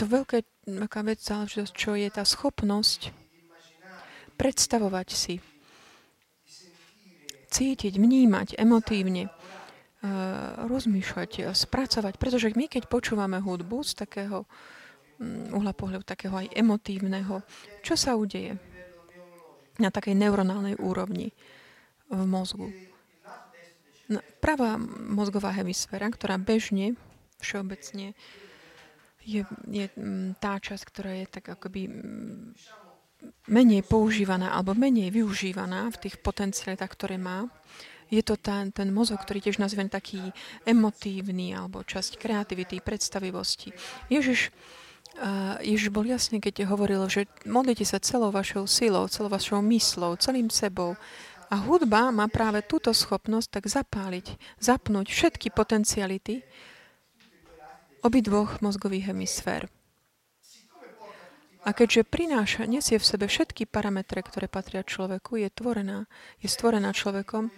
to 0.00 0.08
veľké, 0.08 0.48
veľká 0.64 1.04
vec, 1.04 1.20
záležitosť, 1.20 1.72
čo 1.76 2.00
je 2.00 2.08
tá 2.08 2.24
schopnosť 2.24 3.12
predstavovať 4.40 5.08
si, 5.12 5.36
cítiť, 7.52 8.00
vnímať 8.00 8.56
emotívne, 8.56 9.28
rozmýšľať, 10.64 11.52
spracovať. 11.52 12.16
Pretože 12.16 12.56
my, 12.56 12.66
keď 12.72 12.88
počúvame 12.88 13.36
hudbu 13.36 13.84
z 13.84 13.92
takého 14.00 14.48
um, 15.20 15.60
uhla 15.60 15.76
pohľadu, 15.76 16.08
takého 16.08 16.32
aj 16.32 16.48
emotívneho, 16.56 17.44
čo 17.84 17.94
sa 18.00 18.16
udeje 18.16 18.56
na 19.76 19.92
takej 19.92 20.16
neuronálnej 20.16 20.80
úrovni 20.80 21.36
v 22.08 22.22
mozgu? 22.24 22.72
Pravá 24.40 24.80
mozgová 25.06 25.54
hemisféra, 25.54 26.08
ktorá 26.10 26.40
bežne, 26.40 26.98
všeobecne, 27.38 28.16
je, 29.20 29.44
je 29.68 29.84
mm, 29.94 30.40
tá 30.40 30.56
časť, 30.56 30.82
ktorá 30.88 31.12
je 31.22 31.26
tak 31.28 31.44
akoby 31.52 31.86
mm, 31.86 32.56
menej 33.52 33.84
používaná 33.84 34.56
alebo 34.56 34.72
menej 34.72 35.12
využívaná 35.12 35.92
v 35.92 36.00
tých 36.08 36.16
potencialitách, 36.24 36.90
ktoré 36.96 37.20
má. 37.20 37.46
Je 38.10 38.22
to 38.26 38.34
ten, 38.34 38.74
ten 38.74 38.90
mozog, 38.90 39.22
ktorý 39.22 39.38
tiež 39.38 39.62
nazvem 39.62 39.86
taký 39.86 40.18
emotívny 40.66 41.54
alebo 41.54 41.86
časť 41.86 42.18
kreativity, 42.18 42.82
predstavivosti. 42.82 43.70
Ježiš, 44.10 44.50
Ježiš 45.62 45.88
bol 45.94 46.02
jasný, 46.06 46.42
keď 46.42 46.66
hovoril, 46.66 47.06
že 47.06 47.30
modlite 47.46 47.86
sa 47.86 48.02
celou 48.02 48.34
vašou 48.34 48.66
silou, 48.66 49.06
celou 49.06 49.30
vašou 49.30 49.62
myslou, 49.62 50.18
celým 50.18 50.50
sebou. 50.50 50.98
A 51.50 51.58
hudba 51.58 52.10
má 52.14 52.30
práve 52.30 52.62
túto 52.62 52.94
schopnosť 52.94 53.48
tak 53.50 53.64
zapáliť, 53.66 54.38
zapnúť 54.62 55.06
všetky 55.10 55.50
potenciality, 55.50 56.46
obidvoch 58.06 58.62
mozgových 58.62 59.10
hemisfér. 59.10 59.66
A 61.60 61.76
keďže 61.76 62.08
prináša, 62.08 62.64
nesie 62.64 62.96
v 62.96 63.04
sebe 63.04 63.28
všetky 63.28 63.68
parametre, 63.68 64.24
ktoré 64.24 64.48
patria 64.48 64.80
človeku, 64.80 65.36
je 65.36 65.52
tvorená, 65.52 66.08
je 66.40 66.48
stvorená 66.48 66.96
človekom, 66.96 67.52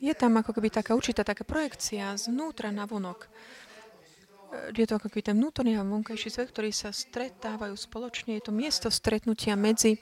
je 0.00 0.12
tam 0.12 0.36
ako 0.36 0.56
keby 0.56 0.68
taká 0.68 0.92
určitá 0.92 1.24
taká 1.24 1.44
projekcia 1.44 2.16
zvnútra 2.16 2.68
na 2.72 2.84
vonok. 2.84 3.28
Je 4.72 4.86
to 4.86 4.96
ako 4.96 5.10
keby 5.10 5.32
ten 5.32 5.36
vnútorný 5.36 5.76
a 5.76 5.84
vonkajší 5.84 6.30
svet, 6.30 6.54
ktorí 6.54 6.70
sa 6.70 6.94
stretávajú 6.94 7.74
spoločne. 7.74 8.38
Je 8.38 8.46
to 8.46 8.52
miesto 8.54 8.88
stretnutia 8.88 9.58
medzi 9.58 9.98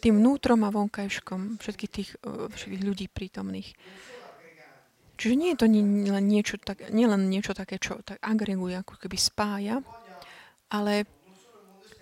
tým 0.00 0.16
vnútrom 0.20 0.64
a 0.64 0.72
vonkajškom 0.72 1.60
všetkých 1.60 1.92
tých 1.92 2.10
eh, 2.24 2.48
všetkých 2.48 2.84
ľudí 2.84 3.06
prítomných. 3.12 3.76
Čiže 5.20 5.36
nie 5.36 5.52
je 5.52 5.58
to 5.60 5.66
len 6.16 6.24
niečo, 6.24 6.56
tak, 6.56 6.88
nie 6.96 7.04
len 7.04 7.28
niečo 7.28 7.52
také, 7.52 7.76
čo 7.76 8.00
tak 8.00 8.16
agreguje, 8.24 8.80
ako 8.80 8.96
keby 8.96 9.20
spája, 9.20 9.84
ale 10.72 11.04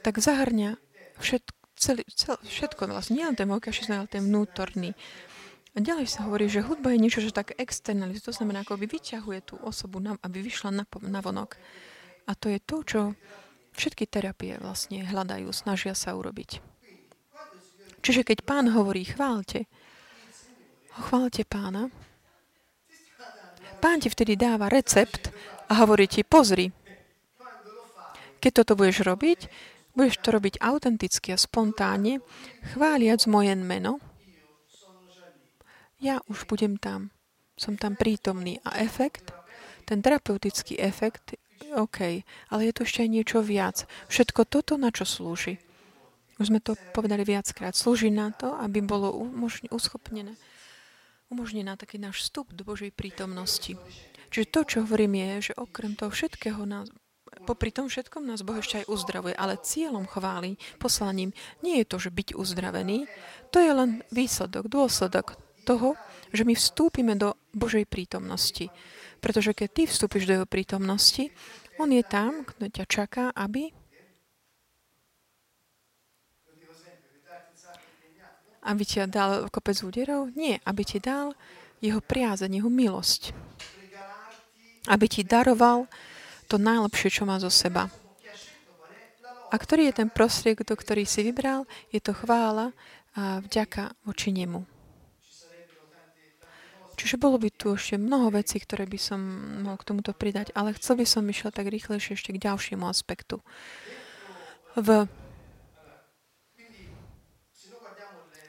tak 0.07 0.23
zahrňa 0.23 0.79
všetko, 1.19 1.59
celý, 1.75 2.07
cel, 2.15 2.39
všetko 2.39 2.87
vlastne, 2.87 3.19
nie 3.19 3.27
len 3.27 3.35
ten 3.35 3.51
vonkajší 3.51 3.91
ale 3.91 4.07
ten 4.07 4.23
vnútorný. 4.23 4.95
A 5.79 5.85
ďalej 5.85 6.11
sa 6.11 6.27
hovorí, 6.27 6.51
že 6.51 6.67
hudba 6.67 6.91
je 6.91 6.99
niečo, 6.99 7.23
že 7.23 7.31
tak 7.31 7.55
externalizuje, 7.55 8.35
to 8.35 8.35
znamená, 8.35 8.67
ako 8.67 8.83
by 8.83 8.91
vyťahuje 8.91 9.41
tú 9.47 9.55
osobu, 9.63 10.03
na, 10.03 10.19
aby 10.27 10.43
vyšla 10.43 10.75
na, 10.75 10.85
na 11.07 11.23
vonok. 11.23 11.55
A 12.27 12.35
to 12.35 12.51
je 12.51 12.59
to, 12.59 12.83
čo 12.83 13.01
všetky 13.79 14.11
terapie 14.11 14.59
vlastne 14.59 15.07
hľadajú, 15.07 15.47
snažia 15.55 15.95
sa 15.95 16.19
urobiť. 16.19 16.59
Čiže 18.03 18.27
keď 18.27 18.43
pán 18.43 18.75
hovorí, 18.75 19.07
chválte, 19.07 19.71
chválte 20.99 21.47
pána, 21.47 21.95
Pán 23.79 24.03
ti 24.03 24.11
vtedy 24.11 24.35
dáva 24.35 24.67
recept, 24.67 25.31
a 25.71 25.79
hovorí 25.85 26.11
ti, 26.11 26.27
pozri, 26.27 26.75
keď 28.43 28.51
toto 28.63 28.75
budeš 28.75 29.07
robiť, 29.07 29.47
budeš 29.95 30.19
to 30.19 30.35
robiť 30.35 30.59
autenticky 30.59 31.31
a 31.31 31.39
spontánne, 31.39 32.19
chváliac 32.75 33.23
moje 33.31 33.55
meno, 33.55 34.03
ja 35.99 36.23
už 36.31 36.47
budem 36.47 36.79
tam. 36.79 37.11
Som 37.59 37.75
tam 37.75 37.99
prítomný. 37.99 38.63
A 38.63 38.79
efekt, 38.79 39.35
ten 39.83 39.99
terapeutický 39.99 40.79
efekt, 40.79 41.35
OK, 41.75 42.23
ale 42.55 42.61
je 42.71 42.73
to 42.73 42.87
ešte 42.87 43.03
aj 43.03 43.11
niečo 43.11 43.39
viac. 43.43 43.85
Všetko 44.07 44.47
toto, 44.47 44.79
na 44.79 44.95
čo 44.95 45.03
slúži. 45.03 45.59
Už 46.39 46.55
sme 46.55 46.63
to 46.63 46.79
povedali 46.95 47.27
viackrát. 47.27 47.75
Slúži 47.75 48.15
na 48.15 48.31
to, 48.31 48.55
aby 48.63 48.79
bolo 48.79 49.11
uschopnené, 49.75 50.39
umožnená 51.27 51.75
taký 51.75 51.99
náš 51.99 52.31
vstup 52.31 52.55
do 52.55 52.63
Božej 52.63 52.95
prítomnosti. 52.95 53.75
Čiže 54.31 54.47
to, 54.55 54.61
čo 54.63 54.77
hovorím, 54.87 55.19
je, 55.19 55.51
že 55.51 55.59
okrem 55.59 55.99
toho 55.99 56.15
všetkého 56.15 56.63
nás, 56.63 56.95
popri 57.43 57.75
tom 57.75 57.91
všetkom 57.91 58.23
nás 58.23 58.47
Boh 58.47 58.61
ešte 58.61 58.85
aj 58.85 58.91
uzdravuje, 58.93 59.35
ale 59.35 59.59
cieľom 59.59 60.07
chváli, 60.07 60.61
poslaním, 60.79 61.35
nie 61.65 61.83
je 61.83 61.91
to, 61.91 61.97
že 61.99 62.15
byť 62.15 62.29
uzdravený, 62.39 63.11
to 63.51 63.59
je 63.59 63.73
len 63.73 63.91
výsledok, 64.13 64.71
dôsledok 64.71 65.48
toho, 65.69 65.93
že 66.33 66.49
my 66.49 66.57
vstúpime 66.57 67.13
do 67.21 67.37
Božej 67.53 67.85
prítomnosti. 67.85 68.73
Pretože 69.21 69.53
keď 69.53 69.69
ty 69.69 69.83
vstúpiš 69.85 70.25
do 70.25 70.41
jeho 70.41 70.49
prítomnosti, 70.49 71.29
on 71.77 71.93
je 71.93 72.01
tam, 72.01 72.49
kto 72.49 72.73
ťa 72.73 72.85
čaká, 72.89 73.25
aby 73.37 73.69
aby 78.69 78.85
ti 78.85 79.01
dal 79.09 79.49
kopec 79.49 79.81
úderov? 79.81 80.29
Nie, 80.37 80.61
aby 80.69 80.85
ti 80.85 81.01
dal 81.01 81.33
jeho 81.81 82.05
priazeň, 82.05 82.61
jeho 82.61 82.69
milosť. 82.69 83.33
Aby 84.93 85.07
ti 85.09 85.25
daroval 85.25 85.89
to 86.53 86.61
najlepšie, 86.61 87.09
čo 87.09 87.23
má 87.25 87.41
zo 87.41 87.49
seba. 87.49 87.89
A 89.49 89.57
ktorý 89.57 89.89
je 89.89 90.05
ten 90.05 90.09
prostriedok, 90.13 90.85
ktorý 90.85 91.09
si 91.09 91.25
vybral? 91.25 91.65
Je 91.89 92.01
to 92.05 92.13
chvála 92.13 92.77
a 93.17 93.41
vďaka 93.41 93.97
voči 94.05 94.31
nemu. 94.31 94.78
Čiže 96.99 97.15
bolo 97.15 97.39
by 97.39 97.55
tu 97.55 97.79
ešte 97.79 97.95
mnoho 97.95 98.35
vecí, 98.35 98.59
ktoré 98.59 98.83
by 98.83 98.99
som 98.99 99.23
mohol 99.63 99.79
k 99.79 99.87
tomuto 99.87 100.11
pridať, 100.11 100.51
ale 100.59 100.75
chcel 100.75 100.99
by 100.99 101.07
som 101.07 101.23
išiel 101.31 101.55
tak 101.55 101.71
rýchlejšie 101.71 102.19
ešte 102.19 102.35
k 102.35 102.43
ďalšiemu 102.43 102.91
aspektu. 102.91 103.39
V... 104.75 105.07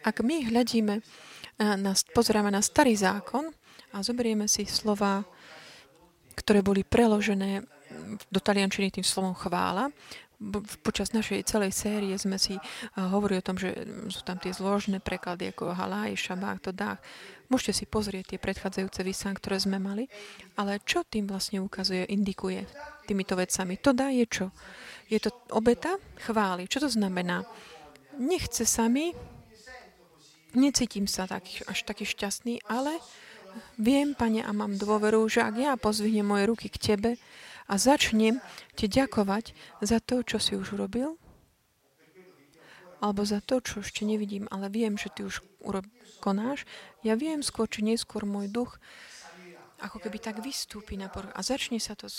Ak 0.01 0.25
my 0.25 0.49
hľadíme, 0.49 0.97
eh, 0.97 1.75
na, 1.77 1.93
pozeráme 1.93 2.49
na 2.49 2.65
starý 2.65 2.97
zákon 2.97 3.53
a 3.93 4.01
zoberieme 4.01 4.49
si 4.49 4.65
slova, 4.65 5.21
ktoré 6.33 6.65
boli 6.65 6.81
preložené 6.81 7.61
do 8.33 8.39
taliančiny 8.41 8.89
tým 8.89 9.05
slovom 9.05 9.37
chvála, 9.37 9.93
počas 10.87 11.11
našej 11.11 11.43
celej 11.43 11.75
série 11.75 12.15
sme 12.15 12.39
si 12.39 12.55
hovorili 12.95 13.43
o 13.43 13.47
tom, 13.47 13.59
že 13.59 13.75
sú 14.07 14.23
tam 14.23 14.39
tie 14.39 14.55
zložné 14.55 15.03
preklady 15.03 15.51
ako 15.51 15.75
halaj, 15.75 16.15
šabách, 16.15 16.63
to 16.63 16.71
dách. 16.71 16.99
Môžete 17.51 17.83
si 17.83 17.85
pozrieť 17.89 18.35
tie 18.35 18.39
predchádzajúce 18.39 19.01
vysán, 19.03 19.35
ktoré 19.35 19.59
sme 19.59 19.81
mali, 19.81 20.07
ale 20.55 20.79
čo 20.87 21.03
tým 21.03 21.27
vlastne 21.27 21.59
ukazuje, 21.59 22.07
indikuje 22.07 22.63
týmito 23.03 23.35
vecami? 23.35 23.75
To 23.83 23.91
dá 23.91 24.13
je 24.15 24.25
čo? 24.29 24.47
Je 25.11 25.19
to 25.19 25.33
obeta 25.51 25.99
chvály. 26.23 26.71
Čo 26.71 26.87
to 26.87 26.89
znamená? 26.93 27.43
Nechce 28.21 28.63
sa 28.63 28.87
mi, 28.87 29.11
necítim 30.55 31.09
sa 31.09 31.27
taký, 31.27 31.67
až 31.67 31.83
taký 31.83 32.07
šťastný, 32.07 32.63
ale 32.69 33.01
viem, 33.75 34.15
Pane, 34.15 34.45
a 34.45 34.51
mám 34.53 34.77
dôveru, 34.77 35.25
že 35.27 35.43
ak 35.43 35.55
ja 35.57 35.73
pozvihnem 35.75 36.23
moje 36.23 36.47
ruky 36.47 36.69
k 36.69 36.77
Tebe, 36.77 37.11
a 37.69 37.73
začnem 37.77 38.41
ti 38.73 38.89
ďakovať 38.89 39.53
za 39.85 40.01
to, 40.01 40.25
čo 40.25 40.41
si 40.41 40.57
už 40.57 40.75
urobil, 40.75 41.21
alebo 42.99 43.23
za 43.23 43.39
to, 43.39 43.63
čo 43.63 43.79
ešte 43.79 44.03
nevidím, 44.03 44.49
ale 44.51 44.67
viem, 44.67 44.99
že 44.99 45.07
ty 45.13 45.23
už 45.23 45.39
konáš. 46.19 46.67
Ja 46.99 47.15
viem 47.15 47.39
skôr 47.39 47.71
či 47.71 47.79
neskôr 47.79 48.27
môj 48.27 48.51
duch 48.51 48.75
ako 49.79 49.97
keby 50.03 50.19
tak 50.19 50.43
vystúpi 50.43 50.99
na 50.99 51.07
por- 51.07 51.31
a 51.31 51.39
začne 51.39 51.79
sa 51.79 51.95
to, 51.95 52.11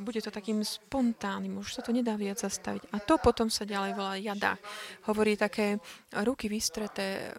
bude 0.00 0.18
to 0.24 0.32
takým 0.32 0.64
spontánnym, 0.64 1.60
už 1.60 1.76
sa 1.78 1.82
to 1.84 1.92
nedá 1.92 2.16
viac 2.16 2.40
zastaviť. 2.40 2.88
A 2.92 2.96
to 2.98 3.20
potom 3.20 3.52
sa 3.52 3.68
ďalej 3.68 3.92
volá 3.92 4.16
jada. 4.16 4.56
Hovorí 5.04 5.36
také 5.36 5.76
ruky 6.24 6.48
vystreté 6.48 7.36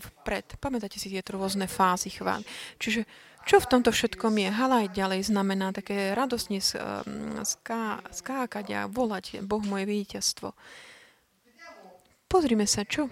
vpred. 0.00 0.56
Pamätáte 0.56 0.96
si 0.96 1.12
tieto 1.12 1.36
rôzne 1.36 1.68
fázy 1.68 2.08
chvál. 2.16 2.40
Čiže 2.80 3.04
čo 3.46 3.62
v 3.62 3.70
tomto 3.70 3.94
všetkom 3.94 4.42
je? 4.42 4.50
Halaj 4.50 4.90
ďalej 4.90 5.30
znamená 5.30 5.70
také 5.70 6.18
radosne 6.18 6.58
ská, 7.46 8.02
skákať 8.10 8.66
a 8.74 8.80
volať 8.90 9.38
Boh 9.46 9.62
moje 9.62 9.86
víťazstvo. 9.86 10.50
Pozrime 12.26 12.66
sa, 12.66 12.82
čo? 12.82 13.06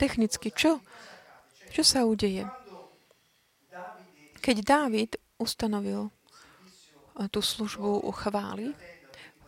Technicky, 0.00 0.48
čo? 0.48 0.80
Čo 1.68 1.82
sa 1.84 2.08
udeje? 2.08 2.48
Keď 4.40 4.56
Dávid 4.64 5.20
ustanovil 5.36 6.08
eh, 6.08 7.28
tú 7.28 7.44
službu 7.44 8.00
chvály 8.16 8.72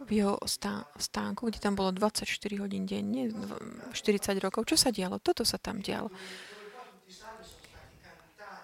v 0.07 0.11
jeho 0.13 0.37
stánku, 1.01 1.49
kde 1.49 1.59
tam 1.59 1.73
bolo 1.73 1.91
24 1.91 2.29
hodín 2.61 2.85
denne, 2.85 3.33
40 3.97 4.45
rokov, 4.45 4.69
čo 4.69 4.77
sa 4.77 4.93
dialo? 4.93 5.25
Toto 5.25 5.43
sa 5.43 5.57
tam 5.57 5.81
dialo 5.81 6.13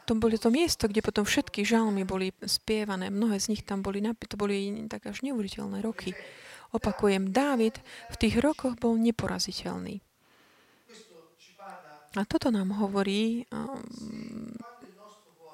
to 0.06 0.18
boli 0.18 0.34
to 0.38 0.50
miesto, 0.50 0.90
kde 0.90 1.04
potom 1.04 1.22
všetky 1.22 1.62
žalmy 1.62 2.02
boli 2.02 2.34
spievané. 2.42 3.08
Mnohé 3.08 3.38
z 3.38 3.54
nich 3.54 3.62
tam 3.62 3.86
boli, 3.86 4.02
to 4.02 4.34
boli 4.34 4.86
tak 4.90 5.06
až 5.06 5.22
neuveriteľné 5.22 5.78
roky. 5.82 6.12
Opakujem, 6.72 7.30
Dávid 7.30 7.78
v 8.10 8.16
tých 8.16 8.40
rokoch 8.40 8.74
bol 8.80 8.96
neporaziteľný. 8.98 10.00
A 12.12 12.28
toto 12.28 12.52
nám 12.52 12.76
hovorí 12.76 13.48
um, 13.48 14.52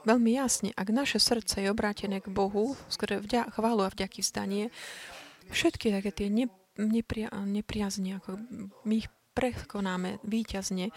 veľmi 0.02 0.34
jasne. 0.34 0.74
Ak 0.74 0.90
naše 0.90 1.22
srdce 1.22 1.62
je 1.62 1.70
obrátené 1.70 2.18
k 2.18 2.32
Bohu, 2.32 2.74
skôr 2.90 3.22
vďa, 3.22 3.54
chválu 3.54 3.86
a 3.86 3.92
vďaky 3.92 4.26
vzdanie, 4.26 4.74
všetky 5.54 5.94
také 5.94 6.10
tie 6.10 6.28
nepria, 6.78 7.30
nepriazne, 7.46 8.18
ako 8.18 8.42
my 8.82 8.94
ich 9.04 9.08
prekonáme 9.38 10.18
výťazne 10.26 10.90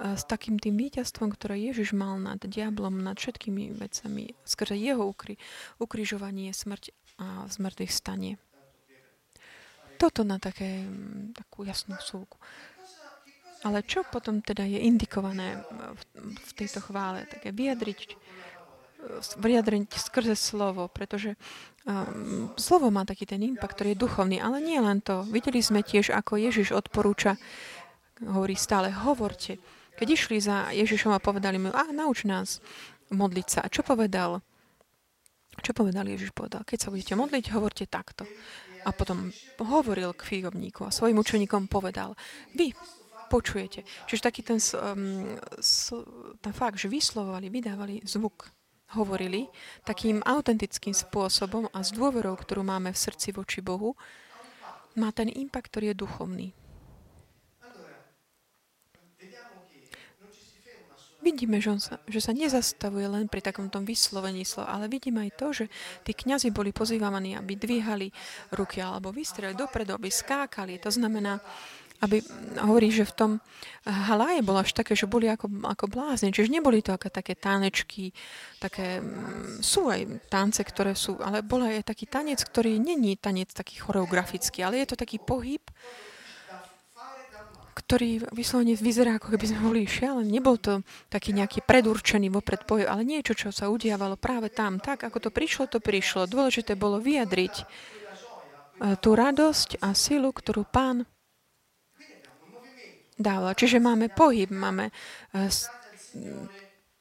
s 0.00 0.24
takým 0.24 0.56
tým 0.56 0.80
víťazstvom, 0.80 1.28
ktoré 1.36 1.60
Ježiš 1.60 1.92
mal 1.92 2.16
nad 2.16 2.40
diablom, 2.40 3.04
nad 3.04 3.20
všetkými 3.20 3.76
vecami, 3.76 4.32
skrze 4.48 4.80
jeho 4.80 5.04
ukry, 5.04 5.36
ukrižovanie, 5.76 6.56
smrť 6.56 6.96
a 7.20 7.44
zmrtvých 7.52 7.92
stanie. 7.92 8.40
Toto 10.00 10.24
na 10.24 10.40
také, 10.40 10.88
takú 11.36 11.62
jasnú 11.62 11.94
súku. 12.00 12.40
Ale 13.62 13.86
čo 13.86 14.02
potom 14.02 14.42
teda 14.42 14.66
je 14.66 14.82
indikované 14.82 15.62
v, 15.94 16.02
v 16.34 16.52
tejto 16.58 16.82
chvále? 16.82 17.30
Také 17.30 17.54
vyjadriť, 17.54 18.18
vyjadriť 19.38 19.86
skrze 19.94 20.34
slovo, 20.34 20.90
pretože 20.90 21.38
um, 21.86 22.50
slovo 22.58 22.90
má 22.90 23.06
taký 23.06 23.22
ten 23.22 23.38
impact, 23.46 23.78
ktorý 23.78 23.94
je 23.94 24.02
duchovný, 24.02 24.42
ale 24.42 24.58
nie 24.58 24.82
len 24.82 24.98
to. 24.98 25.22
Videli 25.30 25.62
sme 25.62 25.86
tiež, 25.86 26.10
ako 26.10 26.42
Ježiš 26.42 26.74
odporúča 26.74 27.38
hovorí 28.26 28.54
stále, 28.54 28.92
hovorte. 28.92 29.58
Keď 29.98 30.08
išli 30.08 30.36
za 30.40 30.72
Ježišom 30.72 31.12
a 31.12 31.22
povedali 31.22 31.60
mu, 31.60 31.70
a 31.70 31.90
nauč 31.92 32.24
nás 32.24 32.62
modliť 33.12 33.46
sa. 33.46 33.60
A 33.66 33.72
čo 33.72 33.84
povedal? 33.84 34.40
Čo 35.60 35.76
povedal 35.76 36.08
Ježiš? 36.08 36.32
Povedal, 36.32 36.64
keď 36.64 36.78
sa 36.80 36.88
budete 36.88 37.12
modliť, 37.12 37.44
hovorte 37.52 37.84
takto. 37.84 38.24
A 38.82 38.90
potom 38.90 39.30
hovoril 39.62 40.10
k 40.16 40.26
fígovníku 40.26 40.82
a 40.82 40.94
svojim 40.94 41.20
učeníkom 41.20 41.70
povedal, 41.70 42.18
vy 42.56 42.74
počujete. 43.30 43.86
Čiže 44.10 44.26
taký 44.26 44.42
ten, 44.42 44.58
um, 44.76 45.38
ten 46.42 46.52
fakt, 46.52 46.82
že 46.82 46.90
vyslovovali, 46.90 47.48
vydávali 47.48 48.02
zvuk, 48.02 48.50
hovorili 48.92 49.48
takým 49.88 50.20
autentickým 50.20 50.92
spôsobom 50.92 51.70
a 51.72 51.80
s 51.80 51.94
dôverou, 51.94 52.36
ktorú 52.36 52.60
máme 52.66 52.92
v 52.92 52.98
srdci 52.98 53.32
voči 53.32 53.64
Bohu, 53.64 53.96
má 55.00 55.08
ten 55.16 55.32
impact, 55.32 55.72
ktorý 55.72 55.96
je 55.96 56.00
duchovný. 56.04 56.48
Vidíme, 61.22 61.62
že, 61.62 61.70
on 61.70 61.78
sa, 61.78 62.02
že 62.10 62.18
sa 62.18 62.34
nezastavuje 62.34 63.06
len 63.06 63.30
pri 63.30 63.38
takomto 63.46 63.78
vyslovení 63.78 64.42
slova, 64.42 64.74
ale 64.74 64.90
vidíme 64.90 65.22
aj 65.22 65.32
to, 65.38 65.46
že 65.54 65.64
tí 66.02 66.18
kňazi 66.18 66.50
boli 66.50 66.74
pozývaní, 66.74 67.38
aby 67.38 67.54
dvíhali 67.54 68.10
ruky 68.50 68.82
alebo 68.82 69.14
vystreli 69.14 69.54
dopredu, 69.54 69.94
aby 69.94 70.10
skákali. 70.10 70.82
To 70.82 70.90
znamená, 70.90 71.38
aby 72.02 72.18
hovorí, 72.58 72.90
že 72.90 73.06
v 73.06 73.14
tom 73.14 73.30
haláje 73.86 74.42
bolo 74.42 74.58
až 74.58 74.74
také, 74.74 74.98
že 74.98 75.06
boli 75.06 75.30
ako, 75.30 75.46
ako 75.62 75.86
blázni. 75.86 76.34
Čiže 76.34 76.50
neboli 76.50 76.82
to 76.82 76.90
ako 76.90 77.14
také 77.14 77.38
tanečky, 77.38 78.10
také, 78.58 78.98
mm, 78.98 79.62
sú 79.62 79.86
aj 79.86 80.26
tance, 80.26 80.58
ktoré 80.58 80.98
sú, 80.98 81.22
ale 81.22 81.46
bol 81.46 81.62
aj 81.62 81.86
taký 81.86 82.10
tanec, 82.10 82.42
ktorý 82.42 82.82
není 82.82 83.14
tanec 83.14 83.54
taký 83.54 83.78
choreografický, 83.78 84.66
ale 84.66 84.82
je 84.82 84.90
to 84.90 84.96
taký 84.98 85.22
pohyb, 85.22 85.62
ktorý 87.72 88.28
vyslovene 88.36 88.76
vyzerá, 88.76 89.16
ako 89.16 89.32
keby 89.32 89.46
sme 89.48 89.60
boli 89.64 89.80
šialení. 89.88 90.28
Nebol 90.28 90.60
to 90.60 90.84
taký 91.08 91.32
nejaký 91.32 91.64
predurčený 91.64 92.28
vopred 92.28 92.68
pohyb, 92.68 92.84
ale 92.84 93.02
niečo, 93.02 93.32
čo 93.32 93.48
sa 93.48 93.72
udiavalo 93.72 94.20
práve 94.20 94.52
tam. 94.52 94.76
Tak, 94.76 95.08
ako 95.08 95.28
to 95.28 95.30
prišlo, 95.32 95.72
to 95.72 95.80
prišlo. 95.80 96.28
Dôležité 96.28 96.76
bolo 96.76 97.00
vyjadriť 97.00 97.54
e, 97.56 97.64
tú 99.00 99.16
radosť 99.16 99.80
a 99.80 99.96
silu, 99.96 100.28
ktorú 100.30 100.68
pán 100.68 101.08
dával. 103.16 103.56
Čiže 103.56 103.80
máme 103.80 104.12
pohyb, 104.12 104.52
máme 104.52 104.92
e, 105.32 105.48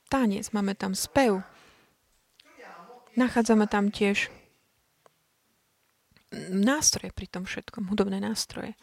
tanec, 0.07 0.45
máme 0.55 0.73
tam 0.79 0.95
spev. 0.95 1.43
Nachádzame 3.19 3.67
tam 3.67 3.91
tiež 3.91 4.31
nástroje 6.51 7.11
pri 7.11 7.27
tom 7.27 7.43
všetkom, 7.43 7.91
hudobné 7.91 8.23
nástroje. 8.23 8.79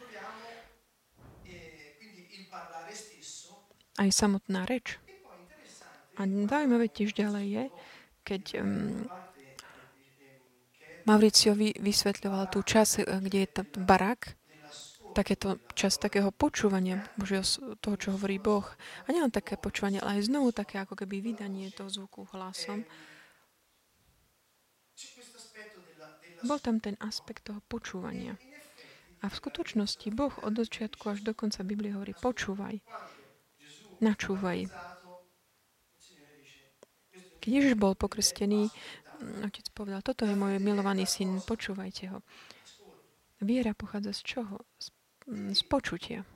Aj 3.98 4.10
samotná 4.14 4.62
reč. 4.64 5.02
A 6.18 6.26
zaujímavé 6.26 6.86
tiež 6.90 7.14
ďalej 7.14 7.46
je, 7.46 7.64
keď 8.26 8.42
um, 8.62 9.06
Mauricio 11.06 11.54
vy, 11.54 11.72
vysvetľoval 11.78 12.50
tú 12.50 12.60
čas, 12.66 12.98
kde 12.98 13.46
je 13.46 13.48
ten 13.48 13.66
barák, 13.86 14.38
takéto 15.16 15.58
čas 15.72 15.98
takého 15.98 16.30
počúvania 16.30 17.02
Božieho, 17.18 17.42
toho, 17.80 17.96
čo 17.98 18.14
hovorí 18.14 18.38
Boh. 18.38 18.66
A 19.06 19.14
nielen 19.14 19.34
také 19.34 19.58
počúvanie, 19.58 19.98
ale 19.98 20.20
aj 20.20 20.30
znovu 20.30 20.54
také 20.54 20.78
ako 20.78 20.94
keby 20.94 21.18
vydanie 21.18 21.74
toho 21.74 21.90
zvuku 21.90 22.28
hlasom. 22.30 22.86
Bol 26.46 26.58
tam 26.62 26.78
ten 26.78 26.94
aspekt 27.02 27.50
toho 27.50 27.58
počúvania. 27.66 28.38
A 29.18 29.26
v 29.26 29.34
skutočnosti 29.34 30.06
Boh 30.14 30.30
od 30.46 30.54
začiatku 30.54 31.10
až 31.10 31.26
do 31.26 31.34
konca 31.34 31.66
Biblie 31.66 31.90
hovorí 31.90 32.14
počúvaj, 32.14 32.78
načúvaj. 34.00 34.70
Keď 37.38 37.50
Ježiš 37.50 37.74
bol 37.78 37.94
pokrstený, 37.94 38.68
otec 39.42 39.66
povedal, 39.72 40.02
toto 40.02 40.26
je 40.26 40.34
môj 40.34 40.58
milovaný 40.62 41.06
syn, 41.06 41.40
počúvajte 41.42 42.12
ho. 42.12 42.18
Viera 43.38 43.70
pochádza 43.74 44.10
z 44.14 44.22
čoho? 44.26 44.56
Z, 44.82 44.90
z 45.54 45.62
počutia. 45.66 46.26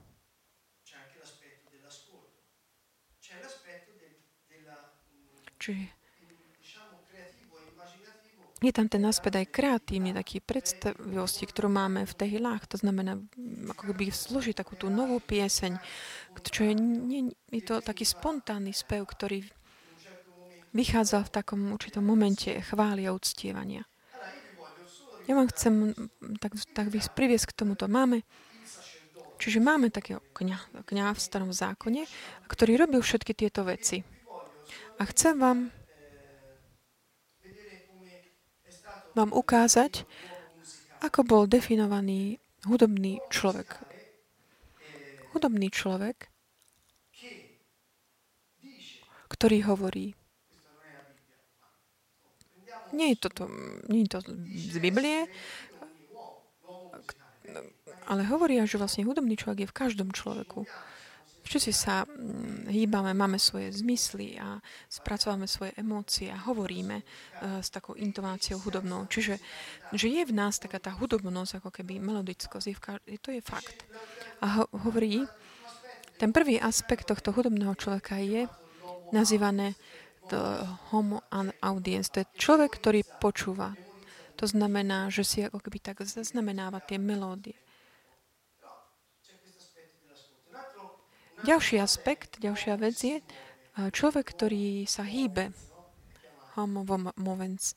Čiže 5.63 6.02
je 8.63 8.71
tam 8.71 8.87
ten 8.87 9.03
aspekt 9.03 9.35
aj 9.35 9.51
kreatívny, 9.51 10.15
taký 10.15 10.39
predstavivosti, 10.39 11.51
ktorú 11.51 11.67
máme 11.67 12.07
v 12.07 12.15
tej 12.15 12.39
hilách. 12.39 12.71
To 12.71 12.79
znamená, 12.79 13.19
ako 13.75 13.91
keby 13.91 14.15
slúžiť 14.15 14.55
takú 14.55 14.79
tú 14.79 14.87
novú 14.87 15.19
pieseň, 15.19 15.83
čo 16.47 16.71
je, 16.71 16.75
nie, 16.79 17.35
je 17.51 17.63
to 17.67 17.83
taký 17.83 18.07
spontánny 18.07 18.71
spev, 18.71 19.03
ktorý 19.11 19.43
vychádza 20.71 21.27
v 21.27 21.33
takom 21.35 21.61
určitom 21.75 22.07
momente 22.07 22.55
chvály 22.71 23.05
a 23.05 23.13
uctievania. 23.13 23.83
Ja 25.27 25.39
vám 25.39 25.51
chcem 25.55 25.95
tak, 26.43 26.59
tak 26.75 26.87
priviesť 26.91 27.55
k 27.55 27.57
tomuto. 27.63 27.87
Máme, 27.87 28.27
čiže 29.39 29.63
máme 29.63 29.91
takého 29.91 30.19
kňa, 30.35 30.87
kňa 30.87 31.15
v 31.15 31.21
starom 31.21 31.51
zákone, 31.55 32.07
ktorý 32.51 32.79
robil 32.79 33.03
všetky 33.03 33.35
tieto 33.35 33.63
veci. 33.63 34.03
A 34.99 35.03
chcem 35.07 35.39
vám 35.39 35.71
vám 39.13 39.31
ukázať, 39.33 40.05
ako 41.03 41.21
bol 41.27 41.43
definovaný 41.51 42.39
hudobný 42.65 43.19
človek. 43.29 43.81
Hudobný 45.35 45.69
človek, 45.73 46.29
ktorý 49.33 49.59
hovorí, 49.65 50.15
nie 52.93 53.17
je, 53.17 53.25
toto, 53.25 53.49
nie 53.89 54.05
je 54.05 54.11
to 54.13 54.21
z 54.69 54.77
Biblie, 54.77 55.25
ale 58.05 58.23
hovoria, 58.29 58.69
že 58.69 58.77
vlastne 58.77 59.09
hudobný 59.09 59.35
človek 59.41 59.65
je 59.65 59.71
v 59.73 59.79
každom 59.79 60.09
človeku. 60.13 60.69
Všetci 61.43 61.73
sa 61.75 62.07
mm, 62.07 62.71
hýbame, 62.71 63.13
máme 63.13 63.37
svoje 63.37 63.75
zmysly 63.75 64.39
a 64.39 64.63
spracovávame 64.87 65.51
svoje 65.51 65.75
emócie 65.75 66.31
a 66.31 66.39
hovoríme 66.39 67.03
uh, 67.03 67.59
s 67.59 67.69
takou 67.69 67.99
intonáciou 67.99 68.63
hudobnou. 68.63 69.11
Čiže 69.11 69.43
že 69.93 70.07
je 70.09 70.23
v 70.23 70.33
nás 70.33 70.63
taká 70.63 70.79
tá 70.79 70.95
hudobnosť, 70.95 71.59
ako 71.59 71.71
keby 71.71 71.99
melodickosť, 71.99 72.67
je 72.71 72.77
ka- 72.79 73.05
to 73.21 73.35
je 73.35 73.43
fakt. 73.43 73.85
A 74.41 74.63
ho- 74.63 74.71
hovorí, 74.73 75.27
ten 76.23 76.31
prvý 76.31 76.63
aspekt 76.63 77.11
tohto 77.11 77.35
hudobného 77.35 77.75
človeka 77.75 78.23
je 78.23 78.47
nazývané 79.11 79.75
to 80.31 80.39
homo 80.95 81.21
audience. 81.59 82.09
To 82.15 82.23
je 82.23 82.31
človek, 82.39 82.79
ktorý 82.79 83.03
počúva. 83.19 83.75
To 84.39 84.47
znamená, 84.47 85.11
že 85.11 85.27
si 85.27 85.39
ako 85.43 85.59
keby 85.59 85.79
tak 85.83 86.03
zaznamenáva 86.07 86.79
tie 86.83 86.97
melódie. 86.97 87.59
Ďalší 91.43 91.83
aspekt, 91.83 92.39
ďalšia 92.39 92.79
vec 92.79 92.95
je 93.03 93.19
človek, 93.75 94.31
ktorý 94.31 94.87
sa 94.87 95.03
hýbe, 95.03 95.51
homo 96.55 96.87
movens, 97.19 97.75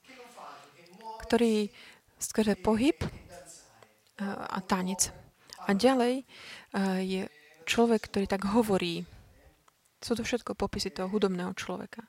ktorý 1.25 1.73
skrze 2.21 2.62
pohyb 2.62 2.93
a 4.21 4.60
tanec. 4.62 5.10
A 5.65 5.73
ďalej 5.73 6.30
je 7.01 7.25
človek, 7.65 8.06
ktorý 8.06 8.30
tak 8.30 8.45
hovorí. 8.54 9.01
Sú 9.97 10.13
to 10.13 10.21
všetko 10.21 10.54
popisy 10.54 10.93
toho 10.93 11.10
hudobného 11.10 11.58
človeka. 11.58 12.06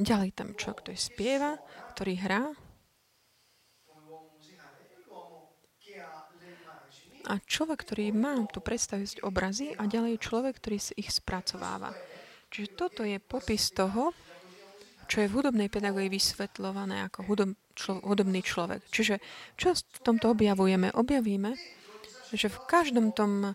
Ďalej 0.00 0.32
tam 0.32 0.56
človek, 0.56 0.88
ktorý 0.88 0.96
spieva, 0.96 1.60
ktorý 1.92 2.16
hrá, 2.24 2.48
a 7.30 7.38
človek, 7.38 7.86
ktorý 7.86 8.10
má 8.10 8.42
tu 8.50 8.58
predstaviť 8.58 9.22
obrazy 9.22 9.78
a 9.78 9.86
ďalej 9.86 10.18
človek, 10.18 10.58
ktorý 10.58 10.78
si 10.82 10.92
ich 10.98 11.14
spracováva. 11.14 11.94
Čiže 12.50 12.68
toto 12.74 13.06
je 13.06 13.22
popis 13.22 13.70
toho, 13.70 14.10
čo 15.06 15.22
je 15.22 15.30
v 15.30 15.36
hudobnej 15.38 15.70
pedagógii 15.70 16.10
vysvetľované 16.10 17.06
ako 17.06 17.26
hudob, 17.30 17.50
člo, 17.78 18.02
hudobný 18.02 18.42
človek. 18.42 18.82
Čiže 18.90 19.22
čo 19.54 19.74
v 19.74 20.00
tomto 20.02 20.34
objavujeme? 20.34 20.90
Objavíme, 20.94 21.54
že 22.30 22.46
v 22.46 22.58
každom 22.66 23.10
tom 23.10 23.42
e, 23.42 23.50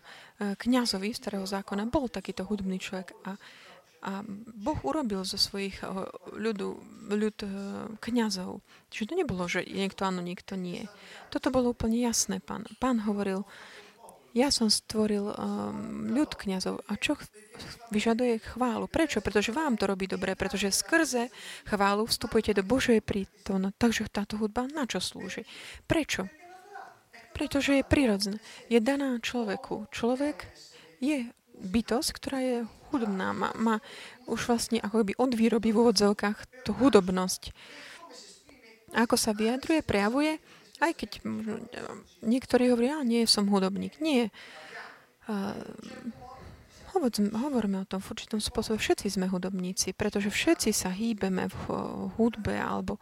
kňazovi 0.56 1.12
starého 1.16 1.44
zákona 1.44 1.88
bol 1.88 2.12
takýto 2.12 2.44
hudobný 2.44 2.76
človek 2.76 3.12
a, 3.24 3.36
a 4.04 4.22
Boh 4.54 4.78
urobil 4.84 5.24
zo 5.24 5.40
svojich 5.40 5.80
ľudu, 6.34 6.68
ľud 7.10 7.38
kňazov. 7.98 8.60
Čiže 8.92 9.08
to 9.10 9.14
nebolo, 9.18 9.44
že 9.48 9.64
niekto 9.66 10.06
áno, 10.06 10.20
niekto 10.20 10.54
nie. 10.54 10.86
Toto 11.32 11.50
bolo 11.50 11.72
úplne 11.72 11.98
jasné. 11.98 12.38
Pán, 12.38 12.68
pán 12.78 13.02
hovoril, 13.02 13.42
ja 14.36 14.52
som 14.52 14.68
stvoril 14.68 15.32
um, 15.32 16.12
ľud 16.12 16.36
kniazov. 16.36 16.84
A 16.92 17.00
čo 17.00 17.16
vyžaduje 17.88 18.36
chválu? 18.44 18.84
Prečo? 18.84 19.24
Pretože 19.24 19.48
vám 19.48 19.80
to 19.80 19.88
robí 19.88 20.04
dobre, 20.04 20.36
pretože 20.36 20.68
skrze 20.76 21.32
chválu 21.64 22.04
vstupujete 22.04 22.60
do 22.60 22.62
Božej 22.62 23.00
prítomnosti. 23.00 23.80
Takže 23.80 24.12
táto 24.12 24.36
hudba 24.36 24.68
na 24.68 24.84
čo 24.84 25.00
slúži? 25.00 25.48
Prečo? 25.88 26.28
Pretože 27.32 27.80
je 27.80 27.84
prirodzená. 27.84 28.36
Je 28.68 28.76
daná 28.76 29.16
človeku. 29.24 29.88
Človek 29.88 30.44
je 31.00 31.32
bytosť, 31.60 32.10
ktorá 32.16 32.38
je 32.42 32.56
hudobná. 32.92 33.32
Má, 33.32 33.50
má 33.56 33.76
už 34.28 34.46
vlastne 34.46 34.78
ako 34.80 35.06
by 35.06 35.12
od 35.16 35.32
výroby 35.34 35.72
v 35.72 35.80
úvodzovkách 35.82 36.66
tú 36.66 36.76
hudobnosť. 36.76 37.52
Ako 38.96 39.18
sa 39.18 39.36
vyjadruje, 39.36 39.82
prejavuje, 39.82 40.38
aj 40.80 40.92
keď 40.92 41.10
niektorí 42.20 42.68
hovoria, 42.72 43.00
nie 43.02 43.24
som 43.24 43.48
hudobník. 43.48 43.96
Nie. 44.00 44.28
Uh, 45.26 45.52
hovoríme 46.96 47.84
o 47.84 47.88
tom 47.88 48.00
v 48.00 48.10
určitom 48.16 48.40
spôsobe. 48.40 48.80
Všetci 48.80 49.20
sme 49.20 49.28
hudobníci, 49.28 49.92
pretože 49.92 50.32
všetci 50.32 50.70
sa 50.72 50.88
hýbeme 50.88 51.48
v 51.48 51.60
hudbe 52.16 52.56
alebo 52.56 52.96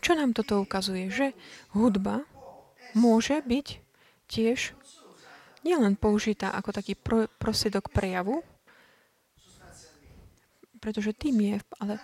čo 0.00 0.16
nám 0.16 0.32
toto 0.32 0.64
ukazuje? 0.64 1.12
Že 1.12 1.36
hudba 1.76 2.24
môže 2.96 3.44
byť 3.44 3.66
tiež 4.32 4.72
nielen 5.66 5.96
použitá 5.96 6.52
ako 6.52 6.70
taký 6.72 6.96
pro, 6.96 7.28
prostriedok 7.38 7.92
prejavu, 7.92 8.40
pretože 10.80 11.12
tým 11.12 11.36
je, 11.40 11.56
ale 11.76 11.94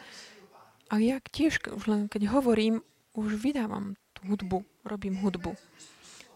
a 0.87 0.95
ja 1.03 1.19
tiež, 1.19 1.73
už 1.73 1.85
len 1.89 2.03
keď 2.07 2.31
hovorím, 2.31 2.85
už 3.17 3.41
vydávam 3.41 3.97
tú 4.15 4.21
hudbu, 4.31 4.63
robím 4.87 5.19
hudbu. 5.19 5.57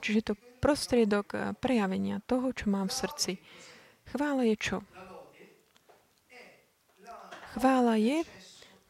Čiže 0.01 0.33
to 0.33 0.33
prostriedok 0.59 1.27
eh, 1.37 1.41
prejavenia 1.57 2.25
toho, 2.25 2.51
čo 2.51 2.73
mám 2.73 2.89
v 2.89 2.99
srdci. 2.99 3.33
Chvála 4.11 4.43
je 4.49 4.57
čo? 4.59 4.79
Chvála 7.55 7.99
je 7.99 8.23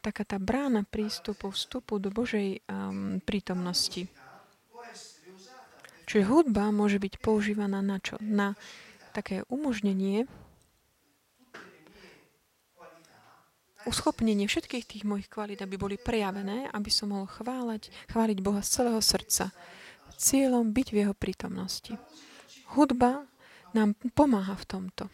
taká 0.01 0.25
tá 0.25 0.41
brána 0.41 0.81
prístupu, 0.81 1.53
vstupu 1.53 2.01
do 2.01 2.09
Božej 2.09 2.65
um, 2.65 3.21
prítomnosti. 3.21 4.09
Čiže 6.11 6.27
hudba 6.27 6.75
môže 6.75 6.99
byť 6.99 7.23
používaná 7.23 7.79
na 7.79 7.95
čo? 8.03 8.19
Na 8.19 8.59
také 9.15 9.47
umožnenie 9.47 10.27
uschopnenie 13.87 14.43
všetkých 14.43 14.85
tých 14.85 15.03
mojich 15.07 15.31
kvalít, 15.31 15.63
aby 15.63 15.79
boli 15.79 15.95
prejavené, 15.95 16.67
aby 16.67 16.91
som 16.91 17.15
mohol 17.15 17.31
chváľať, 17.31 17.95
chváliť 18.11 18.37
Boha 18.43 18.59
z 18.59 18.69
celého 18.75 18.99
srdca. 18.99 19.55
Cieľom 20.19 20.75
byť 20.75 20.87
v 20.91 20.99
Jeho 20.99 21.15
prítomnosti. 21.15 21.95
Hudba 22.75 23.23
nám 23.71 23.95
pomáha 24.11 24.59
v 24.59 24.67
tomto, 24.67 25.07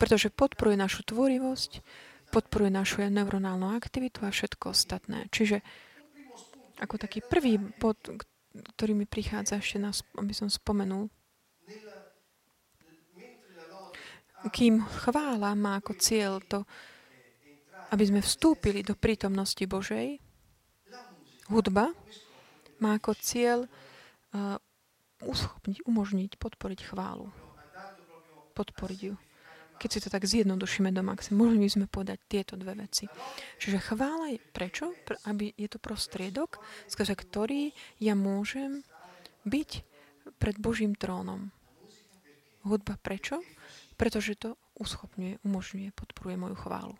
pretože 0.00 0.32
podporuje 0.32 0.80
našu 0.80 1.04
tvorivosť, 1.04 1.84
podporuje 2.32 2.72
našu 2.72 3.04
neuronálnu 3.04 3.76
aktivitu 3.76 4.24
a 4.24 4.32
všetko 4.32 4.72
ostatné. 4.72 5.28
Čiže 5.28 5.60
ako 6.80 6.96
taký 6.96 7.20
prvý 7.20 7.60
bod, 7.60 8.00
ktorý 8.54 8.94
mi 8.94 9.06
prichádza 9.06 9.58
ešte, 9.58 9.82
na, 9.82 9.90
aby 10.18 10.30
som 10.30 10.46
spomenul, 10.46 11.10
kým 14.52 14.84
chvála 14.84 15.56
má 15.56 15.80
ako 15.80 15.96
cieľ 15.96 16.38
to, 16.44 16.68
aby 17.90 18.04
sme 18.04 18.20
vstúpili 18.20 18.84
do 18.84 18.92
prítomnosti 18.92 19.64
Božej, 19.64 20.20
hudba 21.48 21.90
má 22.82 23.00
ako 23.00 23.16
cieľ 23.16 23.58
uh, 23.64 24.60
uschopniť, 25.24 25.88
umožniť, 25.88 26.30
podporiť 26.36 26.80
chválu. 26.92 27.32
Podporiť 28.52 29.00
ju. 29.00 29.14
Keď 29.74 29.88
si 29.90 29.98
to 30.00 30.08
tak 30.08 30.24
zjednodušíme 30.24 30.88
do 30.94 31.02
maxa, 31.04 31.34
mohli 31.36 31.60
by 31.60 31.68
sme 31.68 31.86
povedať 31.90 32.18
tieto 32.30 32.54
dve 32.56 32.78
veci. 32.78 33.10
Čiže 33.60 33.92
chvála 33.92 34.32
je 34.32 34.38
prečo? 34.40 34.94
Aby 35.28 35.52
je 35.54 35.68
to 35.68 35.82
prostriedok, 35.82 36.62
skrze 36.88 37.12
ktorý 37.12 37.74
ja 38.00 38.16
môžem 38.16 38.86
byť 39.44 39.70
pred 40.40 40.56
Božím 40.56 40.96
trónom. 40.96 41.52
Hudba 42.64 42.96
prečo? 42.96 43.44
Pretože 43.94 44.34
to 44.40 44.56
uschopňuje, 44.80 45.44
umožňuje, 45.44 45.90
podporuje 45.94 46.36
moju 46.40 46.56
chválu. 46.58 46.96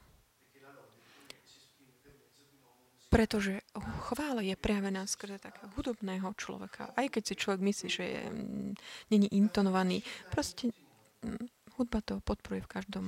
Pretože 3.10 3.62
chvála 4.10 4.42
je 4.42 4.58
prejavená 4.58 5.06
skrze 5.06 5.38
takého 5.38 5.70
hudobného 5.78 6.34
človeka. 6.34 6.90
Aj 6.98 7.06
keď 7.06 7.22
si 7.22 7.34
človek 7.38 7.62
myslí, 7.62 7.86
že 7.86 8.04
je, 8.10 8.22
mm, 8.26 8.70
není 9.14 9.30
intonovaný. 9.38 10.02
Proste 10.34 10.74
mm, 11.22 11.46
hudba 11.76 11.98
to 12.00 12.22
podporuje 12.22 12.62
v 12.62 12.72
každom, 12.80 13.06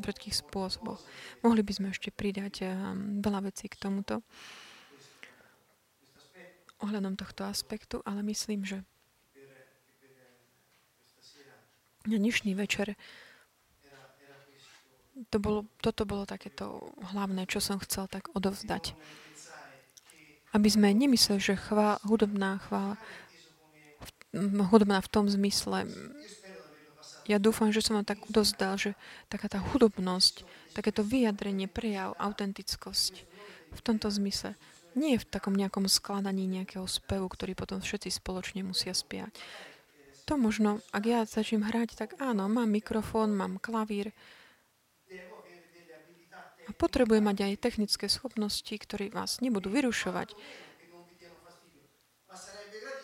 všetkých 0.00 0.34
spôsoboch. 0.34 1.00
Mohli 1.44 1.62
by 1.64 1.72
sme 1.76 1.88
ešte 1.92 2.08
pridať 2.08 2.64
um, 2.64 3.20
veľa 3.20 3.52
vecí 3.52 3.68
k 3.68 3.76
tomuto 3.76 4.24
ohľadom 6.80 7.12
tohto 7.12 7.44
aspektu, 7.44 8.00
ale 8.08 8.24
myslím, 8.24 8.64
že 8.64 8.80
na 12.08 12.16
dnešný 12.16 12.56
večer 12.56 12.96
to 15.28 15.36
bolo, 15.36 15.68
toto 15.84 16.08
bolo 16.08 16.24
takéto 16.24 16.80
hlavné, 17.12 17.44
čo 17.44 17.60
som 17.60 17.76
chcel 17.84 18.08
tak 18.08 18.32
odovzdať. 18.32 18.96
Aby 20.56 20.68
sme 20.72 20.96
nemysleli, 20.96 21.38
že 21.38 21.60
chvá, 21.60 22.00
hudobná 22.08 22.56
chvála, 22.64 22.96
hudobná 24.72 25.04
v 25.04 25.12
tom 25.12 25.28
zmysle, 25.28 25.84
ja 27.28 27.36
dúfam, 27.42 27.72
že 27.74 27.84
som 27.84 27.98
vám 27.98 28.06
tak 28.08 28.22
dozdal, 28.30 28.78
že 28.80 28.96
taká 29.28 29.50
tá 29.50 29.60
hudobnosť, 29.60 30.44
takéto 30.72 31.04
vyjadrenie, 31.04 31.68
prejav, 31.68 32.16
autentickosť 32.16 33.26
v 33.70 33.80
tomto 33.80 34.10
zmysle 34.10 34.58
nie 34.98 35.14
je 35.14 35.22
v 35.22 35.30
takom 35.30 35.54
nejakom 35.54 35.86
skladaní 35.86 36.50
nejakého 36.50 36.82
spevu, 36.90 37.30
ktorý 37.30 37.54
potom 37.54 37.78
všetci 37.78 38.10
spoločne 38.10 38.66
musia 38.66 38.90
spiať. 38.90 39.30
To 40.26 40.34
možno, 40.38 40.82
ak 40.94 41.04
ja 41.06 41.20
začnem 41.26 41.66
hrať, 41.66 41.94
tak 41.94 42.08
áno, 42.18 42.46
mám 42.50 42.70
mikrofón, 42.70 43.34
mám 43.34 43.62
klavír, 43.62 44.14
a 46.70 46.70
potrebuje 46.70 47.18
mať 47.18 47.50
aj 47.50 47.62
technické 47.66 48.06
schopnosti, 48.06 48.70
ktoré 48.70 49.10
vás 49.10 49.42
nebudú 49.42 49.74
vyrušovať. 49.74 50.38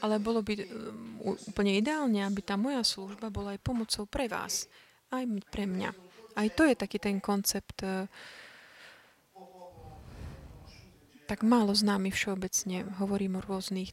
Ale 0.04 0.20
bolo 0.20 0.44
by 0.44 0.54
um, 0.60 0.64
úplne 1.24 1.78
ideálne, 1.80 2.20
aby 2.24 2.44
tá 2.44 2.58
moja 2.60 2.84
služba 2.84 3.32
bola 3.32 3.56
aj 3.56 3.60
pomocou 3.64 4.04
pre 4.04 4.28
vás, 4.28 4.68
aj 5.08 5.24
pre 5.48 5.64
mňa. 5.64 5.90
Aj 6.36 6.48
to 6.52 6.68
je 6.68 6.76
taký 6.76 7.00
ten 7.00 7.16
koncept 7.16 7.80
uh, 7.80 8.04
tak 11.26 11.42
málo 11.42 11.74
známy 11.74 12.14
všeobecne. 12.14 12.86
Hovorím 13.02 13.42
o 13.42 13.44
rôznych 13.44 13.90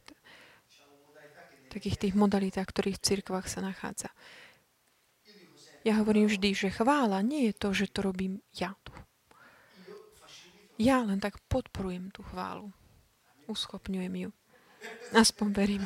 takých 1.74 1.98
tých 1.98 2.14
modalitách, 2.14 2.70
ktorých 2.70 3.02
v 3.02 3.06
cirkvách 3.10 3.50
sa 3.50 3.58
nachádza. 3.58 4.14
Ja 5.82 5.98
hovorím 6.00 6.30
vždy, 6.30 6.54
že 6.54 6.68
chvála 6.70 7.18
nie 7.20 7.50
je 7.50 7.54
to, 7.58 7.74
že 7.74 7.90
to 7.90 8.06
robím 8.06 8.38
ja 8.54 8.78
tu. 8.86 8.94
Ja 10.78 11.02
len 11.02 11.18
tak 11.18 11.42
podporujem 11.50 12.14
tú 12.14 12.22
chválu. 12.30 12.70
Uschopňujem 13.50 14.14
ju. 14.26 14.30
Aspoň 15.14 15.48
verím. 15.54 15.84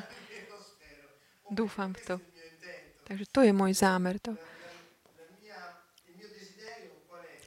Dúfam 1.49 1.97
v 1.97 2.01
to. 2.05 2.17
Takže 3.09 3.25
to 3.33 3.41
je 3.41 3.53
môj 3.57 3.73
zámer. 3.73 4.21
To. 4.21 4.37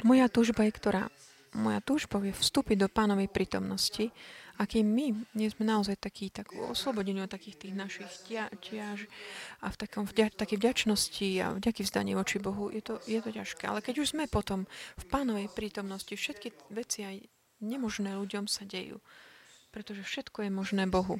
Moja 0.01 0.25
túžba 0.29 0.65
je 0.65 0.73
ktorá? 0.73 1.05
Moja 1.53 1.83
túžba 1.83 2.17
je 2.23 2.33
vstúpiť 2.33 2.77
do 2.79 2.87
pánovej 2.89 3.29
prítomnosti 3.29 4.09
a 4.57 4.69
kým 4.69 4.87
my 4.87 5.07
nie 5.35 5.49
sme 5.49 5.65
naozaj 5.65 5.97
takí, 5.97 6.29
tak 6.29 6.53
oslobodení 6.53 7.21
od 7.21 7.33
takých 7.33 7.65
tých 7.65 7.75
našich 7.75 8.09
ťaž 8.61 9.09
a 9.59 9.67
v 9.73 9.75
takom 9.75 10.05
vďa, 10.05 10.31
takej 10.37 10.57
vďačnosti 10.61 11.29
a 11.41 11.45
vďaky 11.57 11.81
vzdanie 11.81 12.13
voči 12.13 12.37
Bohu, 12.37 12.69
je 12.69 12.81
to, 12.85 13.01
je 13.09 13.19
to 13.19 13.29
ťažké. 13.33 13.67
Ale 13.67 13.81
keď 13.81 14.05
už 14.05 14.13
sme 14.13 14.29
potom 14.29 14.69
v 14.95 15.05
pánovej 15.09 15.49
prítomnosti, 15.51 16.13
všetky 16.13 16.71
veci 16.71 17.03
aj 17.03 17.25
nemožné 17.61 18.13
ľuďom 18.15 18.45
sa 18.45 18.63
dejú. 18.63 19.01
Pretože 19.71 20.03
všetko 20.03 20.47
je 20.47 20.51
možné 20.51 20.83
Bohu. 20.87 21.17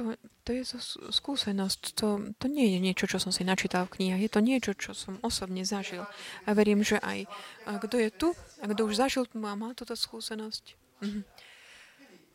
To, 0.00 0.16
to 0.48 0.50
je 0.56 0.64
skúsenosť. 1.12 1.98
To, 2.00 2.32
to 2.40 2.46
nie 2.48 2.72
je 2.72 2.78
niečo, 2.80 3.04
čo 3.04 3.20
som 3.20 3.28
si 3.28 3.44
načítal 3.44 3.84
v 3.84 4.00
knihách. 4.00 4.24
Je 4.24 4.32
to 4.32 4.40
niečo, 4.40 4.72
čo 4.72 4.96
som 4.96 5.20
osobne 5.20 5.68
zažil. 5.68 6.08
A 6.48 6.56
verím, 6.56 6.80
že 6.80 6.96
aj 6.96 7.28
kto 7.66 8.00
je 8.00 8.08
tu 8.08 8.28
a 8.62 8.64
kto 8.70 8.88
už 8.88 8.96
zažil 8.96 9.28
a 9.28 9.52
má 9.52 9.76
túto 9.76 9.92
skúsenosť, 9.92 10.80
Mhm. 11.02 11.26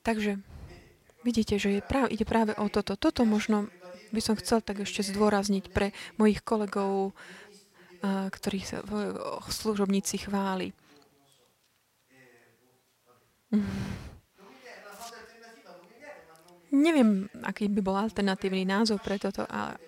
Takže 0.03 0.39
vidíte, 1.23 1.55
že 1.59 1.79
je 1.79 1.81
práve, 1.81 2.11
ide 2.11 2.27
práve 2.27 2.51
o 2.59 2.67
toto. 2.67 2.99
Toto 2.99 3.23
možno 3.23 3.71
by 4.11 4.21
som 4.23 4.35
chcel 4.39 4.63
tak 4.63 4.83
ešte 4.83 5.03
zdôrazniť 5.03 5.71
pre 5.71 5.91
mojich 6.15 6.43
kolegov, 6.43 7.15
ktorí 8.03 8.63
sa 8.63 8.83
služobníci 9.51 10.27
chváli. 10.27 10.71
Neviem, 16.67 17.31
aký 17.47 17.71
by 17.71 17.79
bol 17.79 17.95
alternatívny 17.95 18.67
názov 18.67 18.99
pre 18.99 19.15
toto, 19.15 19.47
ale, 19.47 19.79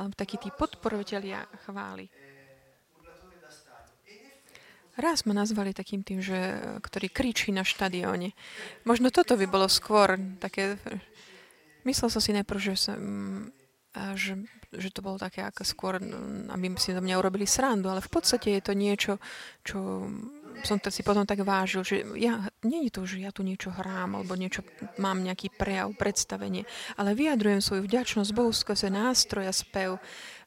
ale 0.00 0.08
takí 0.16 0.40
tí 0.40 0.48
podporovateľia 0.48 1.44
chváli. 1.68 2.08
Raz 4.94 5.26
ma 5.26 5.34
nazvali 5.34 5.74
takým 5.74 6.06
tým, 6.06 6.22
že, 6.22 6.38
ktorý 6.78 7.10
kričí 7.10 7.50
na 7.50 7.66
štadióne. 7.66 8.30
Možno 8.86 9.10
toto 9.10 9.34
by 9.34 9.46
bolo 9.50 9.66
skôr 9.66 10.14
také... 10.38 10.78
Myslel 11.82 12.08
som 12.08 12.22
si 12.22 12.30
najprv, 12.32 12.60
že, 12.62 12.74
som, 12.78 13.02
že, 14.14 14.38
že 14.72 14.88
to 14.94 15.02
bolo 15.02 15.18
také 15.18 15.42
ako 15.44 15.66
skôr, 15.66 15.98
aby 16.48 16.66
si 16.78 16.94
do 16.94 17.02
mňa 17.02 17.20
urobili 17.20 17.44
srandu, 17.44 17.90
ale 17.90 18.00
v 18.00 18.08
podstate 18.08 18.54
je 18.56 18.62
to 18.62 18.72
niečo, 18.72 19.12
čo 19.66 20.08
som 20.62 20.78
to 20.78 20.92
si 20.94 21.02
potom 21.02 21.26
tak 21.26 21.42
vážil, 21.42 21.82
že 21.82 22.06
ja, 22.14 22.46
nie 22.62 22.86
je 22.86 22.94
to, 22.94 23.02
že 23.02 23.18
ja 23.24 23.34
tu 23.34 23.42
niečo 23.42 23.74
hrám 23.74 24.20
alebo 24.20 24.38
niečo, 24.38 24.62
mám 25.02 25.18
nejaký 25.24 25.50
prejav, 25.50 25.90
predstavenie, 25.98 26.62
ale 26.94 27.18
vyjadrujem 27.18 27.58
svoju 27.58 27.82
vďačnosť 27.88 28.30
Bohu 28.30 28.54
skrze 28.54 28.92
nástroja 28.92 29.50
spev 29.50 29.98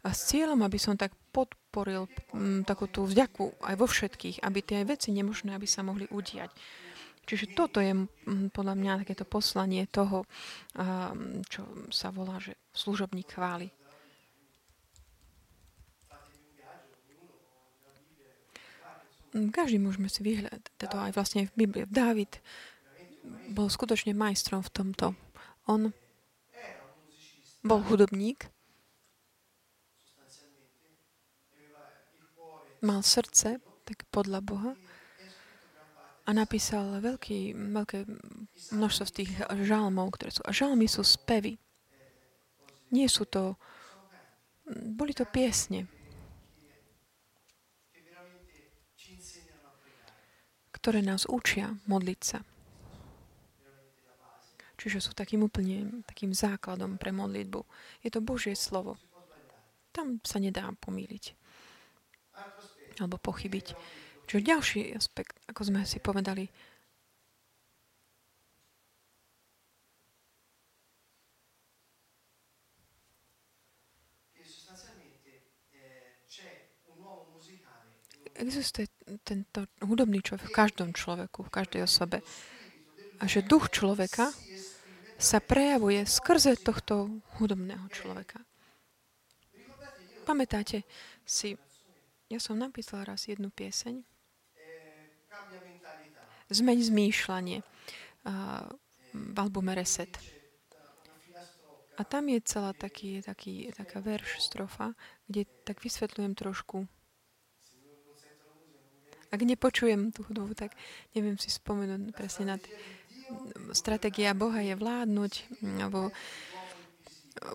a 0.05 0.09
s 0.15 0.31
cieľom, 0.31 0.63
aby 0.63 0.79
som 0.79 0.95
tak 0.95 1.11
podporil 1.35 2.07
m, 2.31 2.61
mm, 2.61 2.61
takú 2.63 2.87
tú 2.87 3.03
vďaku 3.03 3.59
aj 3.59 3.75
vo 3.75 3.87
všetkých, 3.89 4.45
aby 4.45 4.59
tie 4.63 4.87
veci 4.87 5.11
nemožné, 5.11 5.51
aby 5.51 5.67
sa 5.67 5.83
mohli 5.83 6.07
udiať. 6.07 6.49
Čiže 7.27 7.51
toto 7.51 7.83
je 7.83 7.91
mm, 7.91 8.55
podľa 8.55 8.75
mňa 8.79 9.01
takéto 9.03 9.27
poslanie 9.27 9.83
toho, 9.91 10.23
čo 11.51 11.61
sa 11.91 12.07
volá, 12.15 12.39
že 12.39 12.55
služobník 12.71 13.35
chváli. 13.35 13.67
Každý 19.53 19.77
môžeme 19.77 20.09
si 20.09 20.25
vyhľadať, 20.25 20.61
to 20.77 20.97
aj 20.97 21.11
vlastne 21.13 21.45
v 21.47 21.65
Biblii. 21.65 21.85
Dávid 21.89 22.41
bol 23.51 23.67
skutočne 23.67 24.15
majstrom 24.15 24.63
v 24.63 24.73
tomto. 24.73 25.05
On 25.67 25.91
bol 27.61 27.81
hudobník, 27.85 28.47
mal 32.79 33.03
srdce, 33.03 33.59
tak 33.83 34.07
podľa 34.13 34.39
Boha, 34.39 34.71
a 36.27 36.35
napísal 36.35 36.99
veľký, 36.99 37.55
veľké 37.55 38.03
množstvo 38.75 39.03
z 39.07 39.15
tých 39.15 39.31
žalmov, 39.63 40.11
ktoré 40.19 40.35
sú. 40.35 40.43
A 40.43 40.51
žalmy 40.51 40.83
sú 40.91 40.99
spevy. 40.99 41.55
Nie 42.91 43.07
sú 43.07 43.23
to... 43.23 43.55
Boli 44.67 45.15
to 45.15 45.23
piesne, 45.23 45.87
ktoré 50.77 51.01
nás 51.01 51.25
učia 51.27 51.75
modliť 51.89 52.21
sa. 52.21 52.39
Čiže 54.77 55.01
sú 55.01 55.11
takým 55.17 55.41
úplne 55.41 56.05
takým 56.05 56.37
základom 56.37 57.01
pre 57.01 57.09
modlitbu. 57.09 57.65
Je 58.05 58.13
to 58.13 58.21
Božie 58.21 58.53
slovo. 58.53 58.95
Tam 59.89 60.21
sa 60.21 60.37
nedá 60.37 60.69
pomýliť. 60.77 61.33
Alebo 63.01 63.17
pochybiť. 63.17 63.73
Čiže 64.29 64.47
ďalší 64.47 64.81
aspekt, 64.93 65.41
ako 65.49 65.61
sme 65.65 65.81
si 65.81 65.97
povedali, 65.97 66.45
existuje 78.37 78.96
tento 79.23 79.65
hudobný 79.81 80.19
človek 80.19 80.51
v 80.51 80.57
každom 80.57 80.89
človeku, 80.91 81.47
v 81.47 81.53
každej 81.53 81.81
osobe. 81.87 82.19
A 83.17 83.23
že 83.25 83.45
duch 83.45 83.71
človeka 83.73 84.29
sa 85.17 85.41
prejavuje 85.41 86.05
skrze 86.05 86.59
tohto 86.61 87.09
hudobného 87.41 87.89
človeka. 87.89 88.43
Pamätáte 90.27 90.83
si, 91.25 91.57
ja 92.27 92.37
som 92.37 92.59
napísal 92.59 93.07
raz 93.07 93.25
jednu 93.25 93.49
pieseň, 93.49 94.03
Zmeň 96.47 96.77
zmýšľanie 96.79 97.59
v 99.11 99.37
albume 99.37 99.75
Reset. 99.75 100.07
A 101.97 102.01
tam 102.07 102.31
je 102.31 102.39
celá 102.45 102.71
taký, 102.71 103.19
taký, 103.19 103.67
taká 103.75 103.99
verš, 103.99 104.39
strofa, 104.39 104.95
kde 105.27 105.43
tak 105.67 105.83
vysvetľujem 105.83 106.39
trošku 106.39 106.87
ak 109.27 109.41
nepočujem 109.43 110.15
tú 110.15 110.23
hudbu, 110.27 110.55
tak 110.55 110.71
neviem 111.11 111.35
si 111.35 111.51
spomenúť 111.51 112.15
presne 112.15 112.55
na 112.55 112.57
t- 112.59 112.71
stratégia 113.75 114.31
Boha 114.31 114.63
je 114.63 114.75
vládnuť 114.75 115.33
vo, 115.91 116.09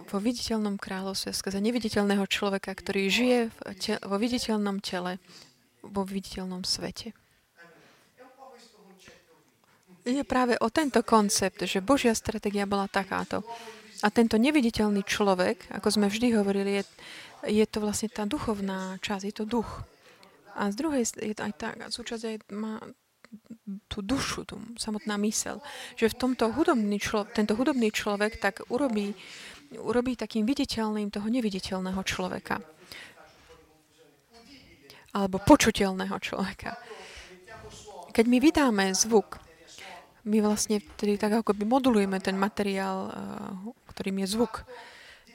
vo 0.08 0.18
viditeľnom 0.20 0.76
kráľovstve 0.76 1.32
skrze 1.32 1.58
neviditeľného 1.64 2.24
človeka, 2.28 2.72
ktorý 2.72 3.08
žije 3.08 3.38
v 3.48 3.56
te- 3.80 4.00
vo 4.04 4.16
viditeľnom 4.20 4.84
tele, 4.84 5.16
vo 5.80 6.04
viditeľnom 6.04 6.62
svete. 6.62 7.16
Je 10.02 10.26
práve 10.26 10.58
o 10.58 10.66
tento 10.66 10.98
koncept, 11.06 11.62
že 11.62 11.78
Božia 11.78 12.10
stratégia 12.10 12.66
bola 12.66 12.90
takáto. 12.90 13.46
A 14.02 14.10
tento 14.10 14.34
neviditeľný 14.34 15.06
človek, 15.06 15.70
ako 15.70 15.88
sme 15.94 16.10
vždy 16.10 16.34
hovorili, 16.34 16.82
je, 16.82 16.84
je 17.62 17.64
to 17.70 17.78
vlastne 17.78 18.10
tá 18.10 18.26
duchovná 18.26 18.98
časť, 18.98 19.24
je 19.30 19.34
to 19.38 19.44
duch. 19.46 19.86
A 20.56 20.68
z 20.68 20.74
druhej 20.76 21.04
je 21.16 21.34
to 21.34 21.42
aj 21.48 21.54
tak, 21.56 21.76
súčasť 21.88 22.22
aj 22.28 22.36
má 22.52 22.76
tú 23.88 24.04
dušu, 24.04 24.44
tú 24.44 24.60
samotná 24.76 25.16
mysel, 25.24 25.64
že 25.96 26.12
v 26.12 26.18
tomto 26.18 26.52
hudobný 26.52 27.00
člo, 27.00 27.24
tento 27.24 27.56
hudobný 27.56 27.88
človek 27.88 28.36
tak 28.36 28.68
urobí, 28.68 29.16
urobí 29.80 30.12
takým 30.16 30.44
viditeľným 30.44 31.08
toho 31.08 31.28
neviditeľného 31.28 32.02
človeka. 32.04 32.60
Alebo 35.12 35.40
počuteľného 35.44 36.16
človeka. 36.20 36.76
Keď 38.12 38.24
my 38.28 38.38
vydáme 38.40 38.84
zvuk, 38.92 39.40
my 40.28 40.38
vlastne 40.44 40.78
vtedy 40.78 41.16
tak 41.18 41.42
ako 41.42 41.56
by 41.56 41.64
modulujeme 41.66 42.20
ten 42.20 42.36
materiál, 42.36 43.08
eh, 43.08 43.16
ktorým 43.92 44.22
je 44.24 44.26
zvuk. 44.28 44.64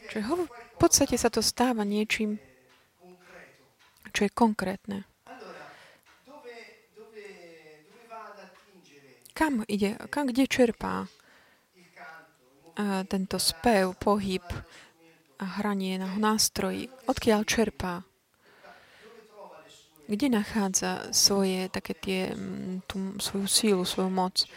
Čiže 0.08 0.24
v 0.24 0.78
podstate 0.80 1.20
sa 1.20 1.28
to 1.28 1.44
stáva 1.44 1.84
niečím, 1.84 2.40
čo 4.12 4.28
je 4.28 4.32
konkrétne. 4.32 5.08
Kam 9.38 9.62
ide, 9.70 9.94
kam, 10.10 10.34
kde 10.34 10.50
čerpá 10.50 11.06
tento 13.06 13.38
spev, 13.38 13.94
pohyb 14.02 14.42
a 15.38 15.46
hranie 15.62 16.02
na 16.02 16.10
nástroji? 16.18 16.90
Odkiaľ 17.06 17.42
čerpá? 17.46 18.02
Kde 20.10 20.28
nachádza 20.32 21.14
svoje, 21.14 21.70
také 21.70 21.94
tie, 21.94 22.22
tú, 22.90 23.20
svoju 23.22 23.46
sílu, 23.46 23.84
svoju 23.86 24.10
moc? 24.10 24.48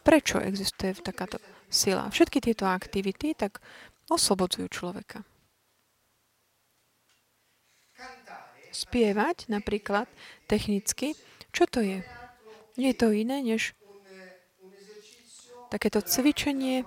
Prečo 0.00 0.40
existuje 0.40 0.96
takáto 1.04 1.36
sila? 1.68 2.08
Všetky 2.08 2.40
tieto 2.40 2.64
aktivity 2.64 3.36
tak 3.36 3.60
oslobodzujú 4.08 4.72
človeka. 4.72 5.20
Spievať 8.70 9.50
napríklad 9.50 10.06
technicky, 10.46 11.14
čo 11.50 11.66
to 11.66 11.82
je? 11.82 12.02
Je 12.78 12.92
to 12.94 13.10
iné, 13.10 13.42
než 13.42 13.74
takéto 15.70 16.02
cvičenie 16.02 16.86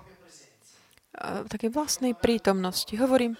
také 1.48 1.70
vlastnej 1.70 2.12
prítomnosti. 2.12 2.90
Hovorím 2.98 3.38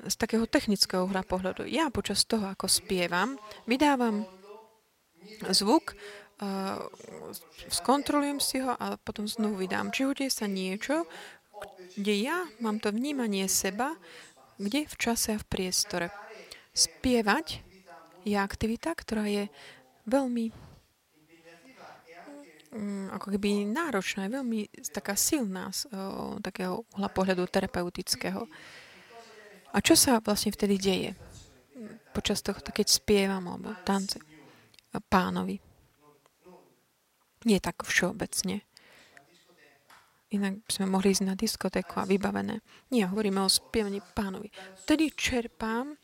z 0.00 0.14
takého 0.16 0.48
technického 0.48 1.04
hra 1.04 1.20
pohľadu. 1.26 1.68
Ja 1.68 1.92
počas 1.92 2.24
toho, 2.24 2.48
ako 2.48 2.70
spievam, 2.70 3.36
vydávam 3.68 4.24
zvuk, 5.52 5.92
skontrolujem 7.68 8.40
si 8.40 8.64
ho 8.64 8.72
a 8.72 8.96
potom 8.96 9.28
znovu 9.28 9.60
vydám. 9.60 9.92
Či 9.92 10.08
udeje 10.08 10.30
sa 10.32 10.48
niečo, 10.48 11.04
kde 12.00 12.14
ja 12.16 12.48
mám 12.64 12.80
to 12.80 12.88
vnímanie 12.88 13.44
seba, 13.44 13.92
kde 14.56 14.88
v 14.88 14.96
čase 14.96 15.36
a 15.36 15.42
v 15.42 15.44
priestore. 15.44 16.08
Spievať 16.80 17.60
je 18.24 18.36
aktivita, 18.40 18.96
ktorá 18.96 19.28
je 19.28 19.52
veľmi 20.08 20.48
mm, 22.72 23.06
ako 23.20 23.26
keby 23.36 23.68
náročná, 23.68 24.24
je 24.24 24.36
veľmi 24.40 24.60
taká 24.88 25.12
silná 25.12 25.68
z 25.76 25.92
o, 25.92 26.40
takého 26.40 26.88
uhla 26.96 27.12
pohľadu 27.12 27.44
terapeutického. 27.44 28.48
A 29.70 29.76
čo 29.84 29.94
sa 29.94 30.24
vlastne 30.24 30.56
vtedy 30.56 30.80
deje? 30.80 31.10
Počas 32.16 32.40
toho, 32.40 32.58
keď 32.58 32.86
spievam 32.88 33.44
alebo 33.46 33.76
tance 33.86 34.18
pánovi. 34.98 35.60
Nie 37.46 37.62
tak 37.62 37.86
všeobecne. 37.86 38.66
Inak 40.30 40.62
by 40.62 40.70
sme 40.70 40.86
mohli 40.90 41.10
ísť 41.10 41.26
na 41.26 41.34
diskotéku 41.34 42.02
a 42.02 42.06
vybavené. 42.06 42.62
Nie, 42.94 43.10
hovoríme 43.10 43.42
o 43.42 43.50
spievaní 43.50 44.02
pánovi. 44.14 44.50
Vtedy 44.86 45.10
čerpám 45.14 45.98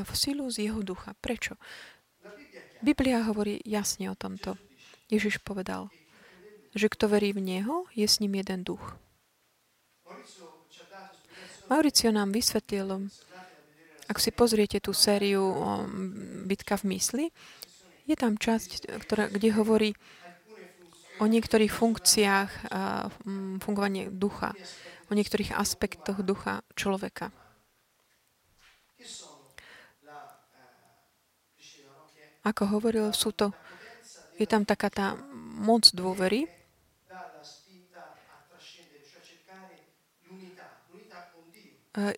v 0.00 0.12
silu 0.16 0.48
z 0.48 0.72
jeho 0.72 0.80
ducha. 0.80 1.12
Prečo? 1.20 1.60
Biblia 2.80 3.20
hovorí 3.28 3.60
jasne 3.68 4.08
o 4.08 4.16
tomto. 4.16 4.56
Ježiš 5.12 5.44
povedal, 5.44 5.92
že 6.72 6.88
kto 6.88 7.12
verí 7.12 7.36
v 7.36 7.44
Neho, 7.44 7.84
je 7.92 8.08
s 8.08 8.16
ním 8.24 8.40
jeden 8.40 8.64
duch. 8.64 8.96
Mauricio 11.68 12.08
nám 12.08 12.32
vysvetlil, 12.32 13.12
ak 14.08 14.18
si 14.18 14.32
pozriete 14.32 14.80
tú 14.80 14.96
sériu 14.96 15.52
Bitka 16.48 16.80
v 16.80 16.96
mysli, 16.96 17.26
je 18.08 18.16
tam 18.18 18.36
časť, 18.40 18.98
ktorá, 19.04 19.30
kde 19.30 19.54
hovorí 19.54 19.90
o 21.22 21.24
niektorých 21.30 21.70
funkciách 21.70 22.50
fungovania 23.62 24.10
ducha, 24.10 24.58
o 25.06 25.12
niektorých 25.14 25.54
aspektoch 25.54 26.24
ducha 26.26 26.66
človeka. 26.74 27.30
Ako 32.42 32.66
hovoril, 32.66 33.14
sú 33.14 33.30
to, 33.30 33.54
je 34.38 34.46
tam 34.50 34.66
taká 34.66 34.90
tá 34.90 35.06
moc 35.58 35.86
dôvery, 35.94 36.50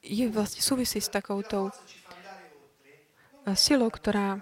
je 0.07 0.27
vlastne 0.31 0.63
súvisí 0.63 1.03
s 1.03 1.11
takoutou 1.11 1.75
silou, 3.59 3.91
ktorá, 3.91 4.39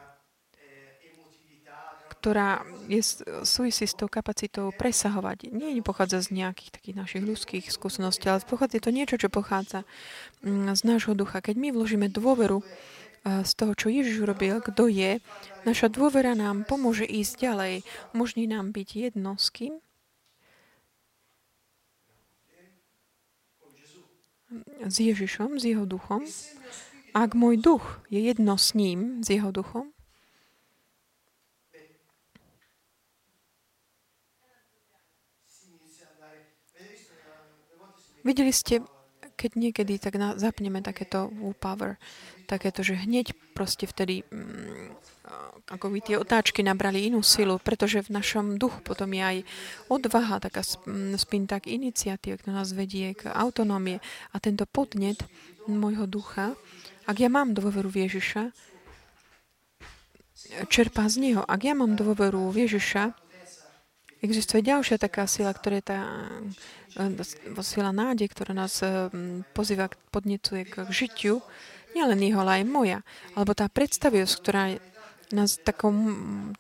ktorá 2.13 2.63
je 2.87 3.01
súvisí 3.49 3.89
s 3.89 3.97
tou 3.97 4.13
kapacitou 4.13 4.71
presahovať. 4.77 5.49
Nie 5.49 5.81
pochádza 5.81 6.29
z 6.29 6.37
nejakých 6.37 6.71
takých 6.77 6.97
našich 7.01 7.23
ľudských 7.25 7.65
skúseností, 7.73 8.29
ale 8.29 8.45
pochádza 8.45 8.85
to 8.85 8.93
niečo, 8.93 9.17
čo 9.17 9.33
pochádza 9.33 9.89
mm, 10.45 10.77
z 10.77 10.83
nášho 10.85 11.17
ducha. 11.17 11.41
Keď 11.41 11.57
my 11.57 11.69
vložíme 11.75 12.07
dôveru 12.13 12.61
z 13.23 13.53
toho, 13.55 13.73
čo 13.79 13.87
Ježiš 13.87 14.27
urobil, 14.27 14.59
kto 14.59 14.91
je, 14.91 15.23
naša 15.63 15.87
dôvera 15.87 16.35
nám 16.35 16.67
pomôže 16.67 17.07
ísť 17.07 17.35
ďalej. 17.39 17.75
Umožní 18.15 18.51
nám 18.51 18.75
byť 18.75 18.89
jedno 19.11 19.39
s 19.39 19.51
kým? 19.55 19.79
S 24.83 24.97
Ježišom, 25.01 25.57
s 25.57 25.65
jeho 25.65 25.87
duchom. 25.87 26.27
Ak 27.15 27.39
môj 27.39 27.63
duch 27.63 28.03
je 28.11 28.21
jedno 28.21 28.59
s 28.59 28.75
ním, 28.75 29.23
s 29.23 29.31
jeho 29.31 29.55
duchom, 29.55 29.95
Videli 38.23 38.55
ste, 38.55 38.79
keď 39.43 39.59
niekedy 39.59 39.99
tak 39.99 40.15
na, 40.15 40.39
zapneme 40.39 40.79
takéto 40.79 41.35
power, 41.59 41.99
takéto, 42.47 42.87
že 42.87 42.95
hneď 42.95 43.35
proste 43.59 43.91
vtedy 43.91 44.23
mm, 44.31 44.95
ako 45.71 45.87
by 45.91 45.99
tie 46.03 46.17
otáčky 46.19 46.61
nabrali 46.63 47.09
inú 47.11 47.25
silu, 47.25 47.59
pretože 47.59 48.05
v 48.05 48.15
našom 48.15 48.61
duchu 48.61 48.79
potom 48.85 49.11
je 49.11 49.23
aj 49.23 49.39
odvaha, 49.91 50.39
taká 50.39 50.63
mm, 50.63 51.19
spin 51.19 51.51
tak 51.51 51.67
iniciatív, 51.67 52.43
ktorá 52.43 52.63
nás 52.63 52.71
vedie 52.75 53.15
k 53.17 53.31
autonómie. 53.35 53.99
A 54.31 54.39
tento 54.39 54.69
podnet 54.69 55.23
môjho 55.67 56.07
ducha, 56.07 56.55
ak 57.07 57.17
ja 57.19 57.31
mám 57.33 57.55
dôveru 57.55 57.91
v 57.91 58.07
Ježiša, 58.07 58.53
čerpá 60.69 61.07
z 61.09 61.17
Neho. 61.23 61.43
Ak 61.47 61.63
ja 61.63 61.73
mám 61.73 61.95
dôveru 61.95 62.51
v 62.51 62.67
Ježiša, 62.67 63.22
existuje 64.23 64.63
ďalšia 64.63 65.03
taká 65.03 65.27
sila, 65.27 65.51
ktorá 65.51 65.83
je 65.83 65.87
tá 65.91 66.01
e, 66.97 67.61
sila 67.61 67.91
nádej, 67.91 68.31
ktorá 68.31 68.55
nás 68.55 68.81
e, 68.81 69.11
pozýva, 69.53 69.91
podnecuje 70.15 70.63
k 70.65 70.75
žitiu, 70.89 71.43
nielen 71.93 72.23
jeho, 72.23 72.41
ale 72.41 72.63
aj 72.63 72.65
moja. 72.71 72.99
Alebo 73.35 73.53
tá 73.53 73.67
predstavivosť, 73.69 74.35
ktorá 74.39 74.79
nás 75.33 75.59
takom 75.61 75.97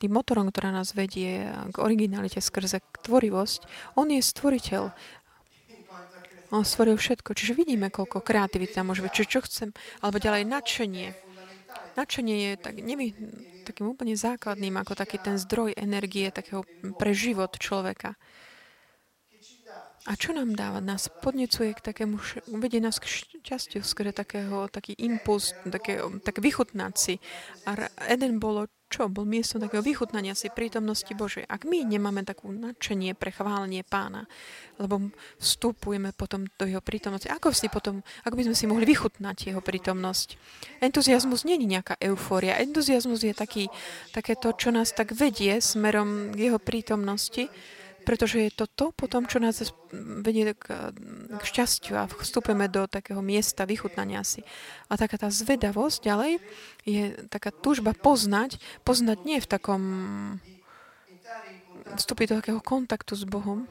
tým 0.01 0.13
motorom, 0.13 0.49
ktorá 0.49 0.73
nás 0.73 0.97
vedie 0.97 1.45
k 1.71 1.77
originalite 1.77 2.41
skrze 2.41 2.81
tvorivosť, 3.05 3.95
on 4.01 4.09
je 4.11 4.21
stvoriteľ. 4.21 4.83
On 6.53 6.65
stvoril 6.69 7.01
všetko. 7.01 7.33
Čiže 7.33 7.57
vidíme, 7.57 7.89
koľko 7.89 8.21
kreativity 8.21 8.77
tam 8.77 8.93
môže 8.93 9.01
byť. 9.01 9.13
Čiže 9.13 9.33
čo 9.33 9.41
chcem, 9.45 9.69
alebo 10.05 10.21
ďalej 10.21 10.45
nadšenie. 10.45 11.32
Nadšenie 11.93 12.37
je 12.37 12.53
tak, 12.57 12.81
nevy, 12.81 13.13
takým 13.69 13.93
úplne 13.93 14.17
základným, 14.17 14.75
ako 14.81 14.97
taký 14.97 15.21
ten 15.21 15.37
zdroj 15.37 15.77
energie 15.77 16.33
takého 16.33 16.65
pre 16.97 17.13
život 17.13 17.53
človeka. 17.61 18.17
A 20.03 20.19
čo 20.19 20.35
nám 20.35 20.59
dáva? 20.59 20.83
Nás 20.83 21.07
podnecuje 21.07 21.79
k 21.79 21.95
takému, 21.95 22.19
uvedie 22.51 22.83
nás 22.83 22.99
k 22.99 23.07
šťastiu, 23.07 23.87
skôr 23.87 24.11
takého, 24.11 24.67
taký 24.67 24.99
impuls, 24.99 25.55
také, 25.63 26.03
tak 26.27 26.43
vychutnať 26.43 26.95
si. 26.99 27.15
A 27.71 27.87
Eden 28.11 28.43
bolo 28.43 28.67
čo? 28.93 29.09
Bol 29.09 29.25
miesto 29.25 29.57
takého 29.57 29.81
vychutnania 29.81 30.37
si 30.37 30.53
prítomnosti 30.53 31.09
Božej. 31.17 31.49
Ak 31.49 31.65
my 31.65 31.89
nemáme 31.89 32.21
takú 32.29 32.53
nadšenie 32.53 33.17
pre 33.17 33.33
chválenie 33.33 33.81
pána, 33.89 34.29
lebo 34.77 35.09
vstupujeme 35.41 36.13
potom 36.13 36.45
do 36.61 36.69
jeho 36.69 36.85
prítomnosti, 36.85 37.33
ako 37.33 37.57
si 37.57 37.73
potom, 37.73 38.05
ako 38.29 38.35
by 38.37 38.45
sme 38.53 38.57
si 38.57 38.69
mohli 38.69 38.85
vychutnať 38.85 39.49
jeho 39.49 39.65
prítomnosť? 39.65 40.37
Entuziasmus 40.85 41.49
nie 41.49 41.57
je 41.57 41.73
nejaká 41.73 41.97
eufória. 42.05 42.61
Entuziasmus 42.61 43.25
je 43.25 43.33
taký, 43.33 43.73
také 44.13 44.37
to, 44.37 44.53
čo 44.53 44.69
nás 44.69 44.93
tak 44.93 45.17
vedie 45.17 45.57
smerom 45.65 46.37
k 46.37 46.53
jeho 46.53 46.61
prítomnosti, 46.61 47.49
pretože 48.03 48.39
je 48.39 48.51
to 48.53 48.67
to 48.67 48.87
potom, 48.95 49.25
čo 49.31 49.39
nás 49.39 49.63
vedie 50.23 50.55
k, 50.55 50.93
k 51.39 51.43
šťastiu 51.43 51.95
a 51.97 52.11
vstupujeme 52.11 52.67
do 52.67 52.91
takého 52.91 53.23
miesta 53.23 53.63
vychutnania 53.65 54.27
si. 54.27 54.43
A 54.91 54.99
taká 54.99 55.17
tá 55.17 55.29
zvedavosť 55.31 55.99
ďalej 56.03 56.33
je 56.85 57.05
taká 57.31 57.55
túžba 57.55 57.95
poznať, 57.95 58.59
poznať 58.83 59.19
nie 59.23 59.39
v 59.39 59.49
takom 59.49 59.83
vstúpiť 61.93 62.27
do 62.33 62.39
takého 62.41 62.61
kontaktu 62.63 63.13
s 63.13 63.25
Bohom, 63.29 63.69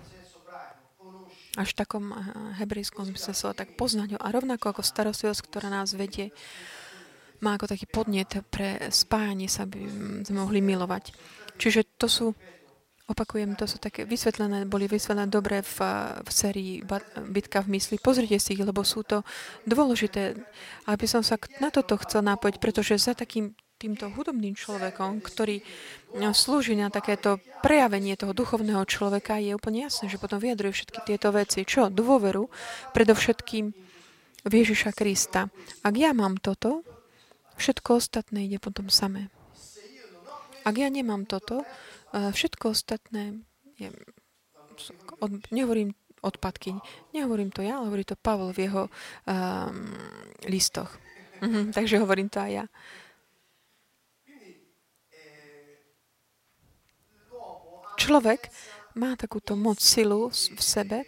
až 1.59 1.75
v 1.75 1.79
takom 1.83 2.05
eh, 2.11 2.17
hebrejskom 2.63 3.07
zmysle 3.07 3.33
slova, 3.35 3.59
tak 3.65 3.75
poznať 3.75 4.15
ho. 4.15 4.19
A 4.21 4.31
rovnako 4.31 4.71
ako 4.71 4.81
starostlivosť, 4.85 5.41
ktorá 5.47 5.67
nás 5.67 5.91
vedie, 5.95 6.31
má 7.41 7.57
ako 7.57 7.73
taký 7.73 7.89
podnet 7.89 8.29
pre 8.53 8.77
spájanie 8.93 9.49
sa, 9.49 9.65
by 9.65 9.81
sme 10.23 10.37
mohli 10.45 10.61
milovať. 10.61 11.09
Čiže 11.57 11.97
to 11.97 12.05
sú 12.05 12.25
Opakujem, 13.11 13.59
to 13.59 13.67
sú 13.67 13.75
také 13.75 14.07
vysvetlené, 14.07 14.63
boli 14.63 14.87
vysvetlené 14.87 15.27
dobre 15.27 15.59
v, 15.59 15.77
v 16.23 16.29
sérii 16.31 16.79
Bitka 17.27 17.59
v 17.59 17.75
mysli. 17.75 17.99
Pozrite 17.99 18.39
si 18.39 18.55
ich, 18.55 18.63
lebo 18.63 18.87
sú 18.87 19.03
to 19.03 19.27
dôležité. 19.67 20.39
Aby 20.87 21.05
som 21.11 21.19
sa 21.19 21.35
na 21.59 21.67
toto 21.75 21.99
chcel 21.99 22.23
nápojiť, 22.23 22.55
pretože 22.63 22.95
za 22.95 23.11
takým 23.11 23.51
týmto 23.75 24.07
hudobným 24.13 24.55
človekom, 24.55 25.19
ktorý 25.25 25.59
no, 26.21 26.31
slúži 26.31 26.77
na 26.77 26.93
takéto 26.93 27.41
prejavenie 27.65 28.15
toho 28.15 28.31
duchovného 28.31 28.85
človeka, 28.87 29.41
je 29.41 29.57
úplne 29.57 29.89
jasné, 29.89 30.07
že 30.07 30.21
potom 30.21 30.39
vyjadruje 30.39 30.71
všetky 30.71 30.99
tieto 31.03 31.33
veci. 31.35 31.67
Čo? 31.67 31.91
Dôveru, 31.91 32.47
predovšetkým 32.95 33.65
v 34.45 34.51
Ježiša 34.53 34.95
Krista. 34.95 35.51
Ak 35.83 35.97
ja 35.97 36.15
mám 36.15 36.39
toto, 36.39 36.85
všetko 37.59 37.99
ostatné 37.99 38.47
ide 38.47 38.61
potom 38.61 38.87
samé. 38.87 39.33
Ak 40.61 40.77
ja 40.77 40.93
nemám 40.93 41.25
toto, 41.25 41.65
Všetko 42.11 42.75
ostatné 42.75 43.39
je, 43.79 43.87
od, 45.23 45.31
nehovorím 45.51 45.95
odpadky, 46.21 46.75
nehovorím 47.15 47.49
to 47.49 47.63
ja, 47.63 47.79
ale 47.79 47.89
hovorí 47.89 48.03
to 48.05 48.19
Pavol 48.19 48.53
v 48.53 48.69
jeho 48.69 48.83
um, 48.87 49.95
listoch. 50.45 50.91
Mhm, 51.41 51.73
takže 51.73 51.97
hovorím 52.03 52.29
to 52.29 52.37
aj 52.43 52.51
ja. 52.51 52.65
Človek 57.97 58.49
má 58.97 59.13
takúto 59.15 59.53
moc, 59.55 59.77
silu 59.79 60.29
v 60.33 60.61
sebe, 60.61 61.05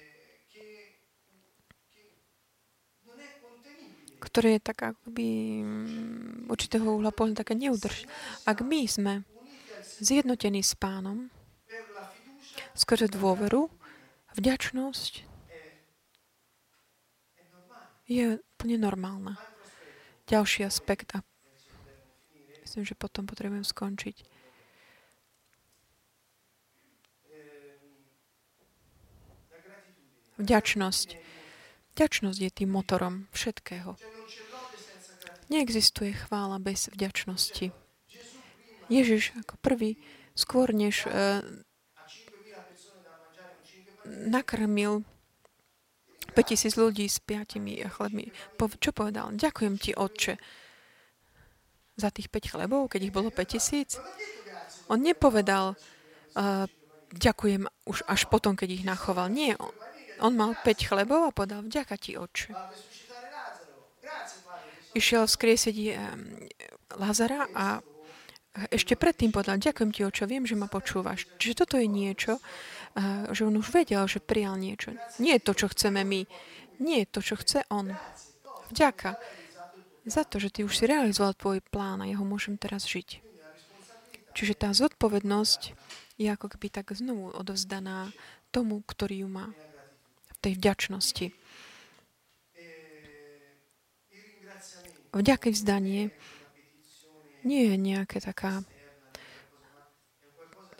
ktoré 4.23 4.55
je 4.57 4.61
tak 4.63 4.95
akoby 4.95 5.27
mm, 5.61 6.47
určitého 6.47 6.85
uhla 6.87 7.11
pohľadu 7.11 7.43
také 7.43 7.53
neudrž. 7.59 8.07
Ak 8.47 8.63
my 8.63 8.87
sme 8.87 9.27
zjednotený 9.99 10.63
s 10.63 10.73
pánom, 10.73 11.29
skrze 12.73 13.09
dôveru, 13.09 13.69
vďačnosť 14.37 15.13
je 18.09 18.37
úplne 18.37 18.77
normálna. 18.79 19.35
Ďalší 20.27 20.63
aspekt 20.63 21.11
a 21.13 21.21
myslím, 22.63 22.87
že 22.87 22.95
potom 22.95 23.27
potrebujem 23.27 23.67
skončiť. 23.67 24.23
Vďačnosť. 30.41 31.07
Vďačnosť 31.93 32.39
je 32.41 32.51
tým 32.51 32.69
motorom 32.73 33.29
všetkého. 33.29 33.93
Neexistuje 35.53 36.17
chvála 36.17 36.57
bez 36.57 36.89
vďačnosti. 36.89 37.82
Ježiš 38.91 39.35
ako 39.39 39.55
prvý, 39.61 39.99
skôr 40.33 40.73
než 40.73 41.05
uh, 41.07 41.43
nakrmil 44.05 45.05
5000 46.33 46.81
ľudí 46.81 47.05
s 47.05 47.21
piatimi 47.21 47.85
chlebmi. 47.85 48.33
Po, 48.57 48.67
čo 48.67 48.89
povedal? 48.89 49.31
Ďakujem 49.37 49.75
ti, 49.77 49.93
Otče, 49.93 50.35
za 51.93 52.09
tých 52.09 52.27
5 52.33 52.57
chlebov, 52.57 52.89
keď 52.89 53.01
ich 53.05 53.13
bolo 53.13 53.29
5000. 53.29 54.01
On 54.89 54.97
nepovedal, 54.97 55.77
uh, 56.35 56.65
ďakujem 57.13 57.69
už 57.85 58.01
až 58.09 58.25
potom, 58.27 58.57
keď 58.57 58.81
ich 58.81 58.83
nachoval. 58.83 59.29
Nie, 59.29 59.53
on, 59.61 59.69
on 60.19 60.33
mal 60.33 60.57
5 60.57 60.89
chlebov 60.89 61.29
a 61.29 61.35
povedal, 61.35 61.61
vďaka 61.61 61.95
ti, 62.01 62.17
Otče. 62.17 62.57
Išiel 64.93 65.25
skriesiť 65.25 65.75
um, 65.77 65.93
Lazara 67.01 67.49
a 67.53 67.81
ešte 68.53 68.93
predtým 68.93 69.33
povedal, 69.33 69.57
ďakujem 69.57 69.89
ti, 69.89 70.05
očo, 70.05 70.29
viem, 70.29 70.45
že 70.45 70.53
ma 70.53 70.69
počúvaš. 70.69 71.25
Čiže 71.41 71.65
toto 71.65 71.75
je 71.81 71.89
niečo, 71.89 72.37
že 73.33 73.49
on 73.49 73.57
už 73.57 73.73
vedel, 73.73 74.05
že 74.05 74.21
prijal 74.21 74.61
niečo. 74.61 74.93
Nie 75.17 75.41
je 75.41 75.45
to, 75.49 75.53
čo 75.57 75.73
chceme 75.73 76.05
my. 76.05 76.21
Nie 76.77 77.05
je 77.05 77.07
to, 77.09 77.19
čo 77.25 77.35
chce 77.41 77.65
on. 77.73 77.97
Vďaka 78.69 79.17
za 80.05 80.21
to, 80.27 80.37
že 80.37 80.53
ty 80.53 80.59
už 80.61 80.73
si 80.77 80.85
realizoval 80.85 81.33
tvoj 81.33 81.65
plán 81.65 82.05
a 82.05 82.09
ja 82.09 82.21
ho 82.21 82.25
môžem 82.27 82.59
teraz 82.59 82.85
žiť. 82.85 83.25
Čiže 84.37 84.53
tá 84.53 84.69
zodpovednosť 84.73 85.73
je 86.21 86.27
ako 86.29 86.53
keby 86.53 86.69
tak 86.69 86.93
znovu 86.93 87.33
odovzdaná 87.33 88.13
tomu, 88.53 88.85
ktorý 88.85 89.25
ju 89.25 89.29
má. 89.33 89.49
V 90.29 90.37
tej 90.43 90.53
vďačnosti. 90.61 91.27
Vďaké 95.13 95.53
vzdanie 95.53 96.13
nie 97.43 97.71
je 97.71 97.75
nejaké 97.75 98.23
taká 98.23 98.63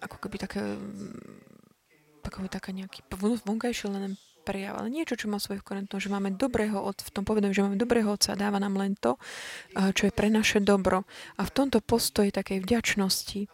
ako 0.03 0.17
keby 0.19 0.35
také 0.41 0.61
ako 2.23 2.49
taká 2.49 2.73
nejaký 2.73 3.05
vonkajší 3.45 3.93
len 3.93 4.17
prejav, 4.43 4.81
ale 4.81 4.91
niečo, 4.91 5.15
čo 5.15 5.31
má 5.31 5.37
svojich 5.39 5.63
koren, 5.63 5.87
že 5.87 6.11
máme 6.11 6.33
dobrého 6.35 6.81
v 6.81 7.11
tom 7.13 7.23
povedom, 7.23 7.55
že 7.55 7.61
máme 7.63 7.79
dobrého 7.79 8.11
otca 8.11 8.35
dáva 8.35 8.59
nám 8.59 8.75
len 8.75 8.97
to, 8.97 9.15
čo 9.71 10.09
je 10.09 10.13
pre 10.15 10.27
naše 10.33 10.59
dobro. 10.59 11.07
A 11.39 11.45
v 11.45 11.53
tomto 11.53 11.79
postoji 11.79 12.33
takej 12.33 12.59
vďačnosti 12.65 13.47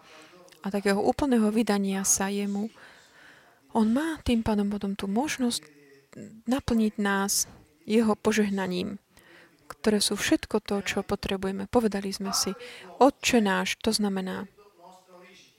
a 0.64 0.68
takého 0.72 0.98
úplného 0.98 1.52
vydania 1.54 2.08
sa 2.08 2.32
jemu, 2.32 2.72
on 3.76 3.94
má 3.94 4.18
tým 4.26 4.42
pádom 4.42 4.72
potom 4.72 4.98
tú 4.98 5.06
možnosť 5.06 5.62
naplniť 6.50 6.94
nás 6.98 7.46
jeho 7.86 8.16
požehnaním 8.18 8.98
ktoré 9.70 10.02
sú 10.02 10.18
všetko 10.18 10.66
to, 10.66 10.82
čo 10.82 11.06
potrebujeme. 11.06 11.70
Povedali 11.70 12.10
sme 12.10 12.34
si, 12.34 12.58
Otče 12.98 13.38
náš, 13.46 13.78
to 13.78 13.94
znamená 13.94 14.50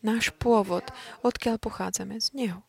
náš 0.03 0.35
pôvod, 0.35 0.91
odkiaľ 1.23 1.63
pochádzame 1.63 2.19
z 2.19 2.29
Neho, 2.35 2.61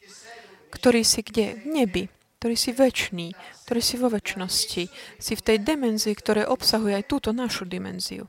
ktorý 0.69 1.01
si 1.01 1.25
kde? 1.25 1.57
V 1.63 1.67
nebi. 1.67 2.03
ktorý 2.41 2.57
si 2.57 2.73
väčší, 2.73 3.37
ktorý 3.69 3.81
si 3.85 3.95
vo 4.01 4.09
väčšnosti. 4.09 4.83
Si 5.21 5.33
v 5.37 5.45
tej 5.45 5.61
dimenzii, 5.61 6.17
ktoré 6.17 6.41
obsahuje 6.49 6.97
aj 6.97 7.05
túto 7.05 7.29
našu 7.29 7.69
dimenziu. 7.69 8.25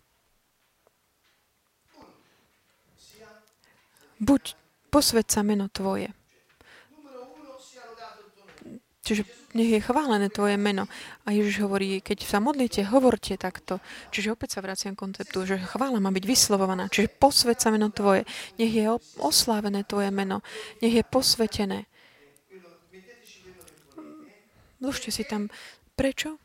Buď 4.21 4.53
posved 4.93 5.25
meno 5.41 5.73
Tvoje. 5.73 6.13
Čiže 9.03 9.27
nech 9.59 9.67
je 9.67 9.83
chválené 9.83 10.31
Tvoje 10.31 10.55
meno. 10.55 10.87
A 11.27 11.35
Ježiš 11.35 11.67
hovorí, 11.67 11.99
keď 11.99 12.23
sa 12.23 12.39
modlíte, 12.39 12.87
hovorte 12.87 13.35
takto. 13.35 13.83
Čiže 14.15 14.39
opäť 14.39 14.55
sa 14.55 14.63
vraciam 14.63 14.95
konceptu, 14.95 15.43
že 15.43 15.59
chvála 15.59 15.99
má 15.99 16.15
byť 16.15 16.23
vyslovovaná. 16.23 16.87
Čiže 16.87 17.11
posved 17.19 17.59
sa 17.59 17.75
meno 17.75 17.91
Tvoje. 17.91 18.23
Nech 18.63 18.71
je 18.71 18.87
oslávené 19.19 19.83
Tvoje 19.83 20.15
meno. 20.15 20.47
Nech 20.79 20.95
je 20.95 21.03
posvetené. 21.03 21.91
Vložte 24.79 25.11
si 25.11 25.27
tam. 25.27 25.51
Prečo? 25.99 26.39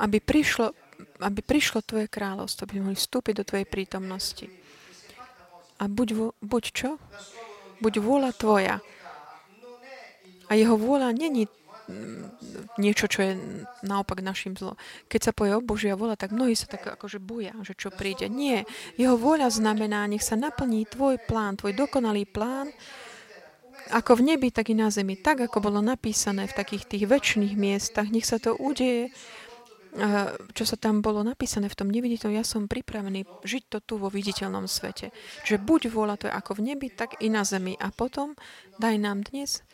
Aby 0.00 0.24
prišlo, 0.24 0.72
aby 1.20 1.44
prišlo 1.44 1.84
Tvoje 1.84 2.08
kráľovstvo, 2.08 2.64
aby 2.64 2.80
mohli 2.80 2.96
vstúpiť 2.96 3.44
do 3.44 3.44
Tvojej 3.44 3.68
prítomnosti. 3.68 4.48
A 5.76 5.84
buď, 5.92 6.32
buď 6.40 6.64
čo? 6.72 6.96
Buď 7.84 8.00
vôľa 8.00 8.32
Tvoja. 8.32 8.80
A 10.48 10.56
jeho 10.56 10.76
vôľa 10.80 11.12
není 11.12 11.46
mm, 11.88 12.76
niečo, 12.80 13.08
čo 13.08 13.20
je 13.24 13.32
naopak 13.84 14.24
našim 14.24 14.56
zlo. 14.56 14.74
Keď 15.06 15.20
sa 15.20 15.32
povie 15.36 15.56
o 15.56 15.64
Božia 15.64 15.96
vôľa, 15.96 16.16
tak 16.16 16.32
mnohí 16.32 16.56
sa 16.56 16.68
tak 16.68 16.84
akože 16.84 17.20
boja, 17.20 17.54
že 17.64 17.76
čo 17.76 17.92
príde. 17.92 18.26
Nie. 18.32 18.64
Jeho 18.96 19.16
vôľa 19.16 19.52
znamená, 19.52 20.08
nech 20.08 20.24
sa 20.24 20.36
naplní 20.36 20.88
tvoj 20.88 21.20
plán, 21.28 21.60
tvoj 21.60 21.76
dokonalý 21.76 22.24
plán, 22.28 22.72
ako 23.88 24.20
v 24.20 24.34
nebi, 24.34 24.52
tak 24.52 24.68
i 24.68 24.76
na 24.76 24.92
zemi. 24.92 25.16
Tak, 25.16 25.48
ako 25.48 25.64
bolo 25.64 25.80
napísané 25.80 26.44
v 26.44 26.56
takých 26.56 26.84
tých 26.84 27.04
väčšných 27.08 27.56
miestach. 27.56 28.12
Nech 28.12 28.28
sa 28.28 28.36
to 28.36 28.52
udeje 28.52 29.08
čo 30.52 30.64
sa 30.68 30.76
tam 30.76 31.00
bolo 31.00 31.24
napísané 31.24 31.66
v 31.72 31.78
tom 31.78 31.88
neviditeľnom, 31.88 32.38
ja 32.38 32.44
som 32.44 32.68
pripravený 32.68 33.24
žiť 33.42 33.62
to 33.72 33.78
tu 33.80 33.94
vo 33.96 34.12
viditeľnom 34.12 34.68
svete. 34.68 35.10
Že 35.48 35.64
buď 35.64 35.80
vôľa 35.90 36.14
to 36.20 36.24
je 36.28 36.36
ako 36.36 36.60
v 36.60 36.64
nebi, 36.72 36.88
tak 36.92 37.18
i 37.24 37.32
na 37.32 37.42
zemi. 37.42 37.74
A 37.80 37.88
potom 37.90 38.36
daj 38.76 39.00
nám 39.00 39.24
dnes 39.24 39.64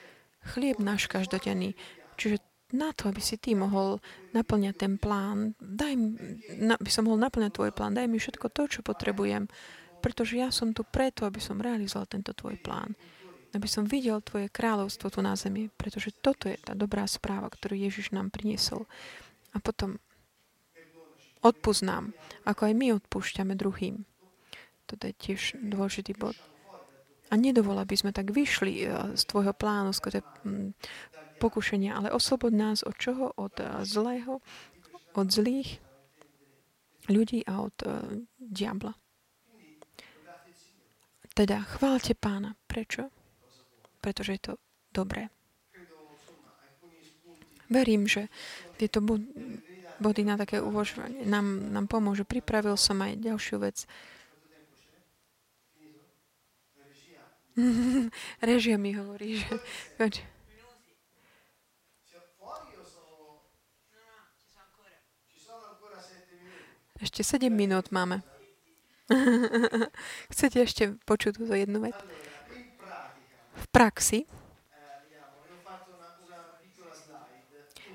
chlieb 0.44 0.78
náš 0.80 1.08
každodenný. 1.08 1.74
Čiže 2.20 2.40
na 2.74 2.90
to, 2.90 3.08
aby 3.08 3.22
si 3.22 3.38
ty 3.38 3.54
mohol 3.54 4.02
naplňať 4.34 4.74
ten 4.74 4.94
plán, 4.98 5.54
daj, 5.62 5.94
na, 6.58 6.74
aby 6.74 6.90
som 6.90 7.06
mohol 7.06 7.22
naplňať 7.22 7.52
tvoj 7.54 7.70
plán, 7.70 7.94
daj 7.94 8.10
mi 8.10 8.18
všetko 8.18 8.50
to, 8.50 8.62
čo 8.66 8.80
potrebujem, 8.82 9.46
pretože 10.02 10.36
ja 10.36 10.50
som 10.50 10.74
tu 10.74 10.82
preto, 10.82 11.24
aby 11.24 11.38
som 11.38 11.62
realizoval 11.62 12.10
tento 12.10 12.34
tvoj 12.34 12.58
plán. 12.60 12.92
Aby 13.54 13.70
som 13.70 13.86
videl 13.86 14.18
tvoje 14.18 14.50
kráľovstvo 14.50 15.14
tu 15.14 15.22
na 15.22 15.38
zemi, 15.38 15.70
pretože 15.70 16.10
toto 16.10 16.50
je 16.50 16.58
tá 16.58 16.74
dobrá 16.74 17.06
správa, 17.06 17.46
ktorú 17.46 17.78
Ježiš 17.78 18.10
nám 18.10 18.34
priniesol. 18.34 18.90
A 19.54 19.62
potom 19.62 20.02
nám, 21.84 22.16
ako 22.48 22.72
aj 22.72 22.74
my 22.74 22.86
odpúšťame 22.98 23.54
druhým. 23.54 24.02
Toto 24.88 25.04
je 25.06 25.14
tiež 25.14 25.60
dôležitý 25.60 26.16
bod. 26.16 26.34
A 27.34 27.40
nedovol, 27.40 27.82
aby 27.82 27.98
sme 27.98 28.14
tak 28.14 28.30
vyšli 28.30 28.86
e, 28.86 29.18
z 29.18 29.22
tvojho 29.26 29.50
plánu, 29.50 29.90
z 29.90 29.98
toho 29.98 30.22
pokušenia, 31.42 31.98
ale 31.98 32.14
oslobod 32.14 32.54
nás 32.54 32.86
od 32.86 32.94
čoho? 32.94 33.34
Od 33.34 33.58
e, 33.58 33.82
zlého, 33.82 34.38
od 35.18 35.26
zlých 35.26 35.82
ľudí 37.08 37.44
a 37.44 37.60
od 37.60 37.76
uh, 37.84 38.00
diabla. 38.40 38.96
Teda 41.34 41.66
chválte 41.66 42.14
pána. 42.14 42.54
Prečo? 42.64 43.10
Pretože 44.00 44.32
je 44.38 44.42
to 44.42 44.52
dobré. 44.94 45.28
Verím, 47.68 48.06
že 48.06 48.30
tieto 48.78 49.02
body 49.98 50.22
na 50.22 50.38
také 50.38 50.62
uvažovanie 50.62 51.26
nám, 51.26 51.74
nám 51.74 51.86
pomôže. 51.90 52.22
Pripravil 52.22 52.78
som 52.78 53.02
aj 53.02 53.18
ďalšiu 53.18 53.56
vec. 53.58 53.88
Režia 58.42 58.76
mi 58.78 58.94
hovorí, 58.94 59.38
že... 59.38 59.52
Ešte 67.02 67.20
7 67.20 67.52
minút 67.52 67.92
máme. 67.92 68.24
Chcete 70.32 70.64
ešte 70.64 70.82
počuť 71.04 71.36
túto 71.36 71.52
jednu 71.52 71.84
vec? 71.84 71.98
V 73.54 73.66
praxi 73.68 74.24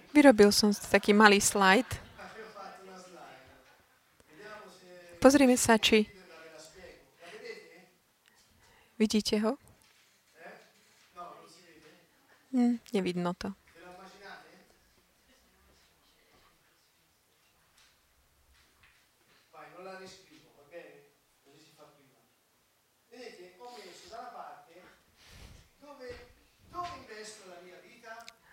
Vyrobil 0.10 0.50
som 0.50 0.74
taký 0.74 1.14
malý 1.14 1.38
slajd. 1.38 1.86
Pozrime 5.22 5.54
sa, 5.54 5.78
či... 5.78 6.19
Vidíte 9.00 9.40
ho? 9.40 9.56
Hm, 12.52 12.78
nevidno 12.94 13.34
to. 13.34 13.54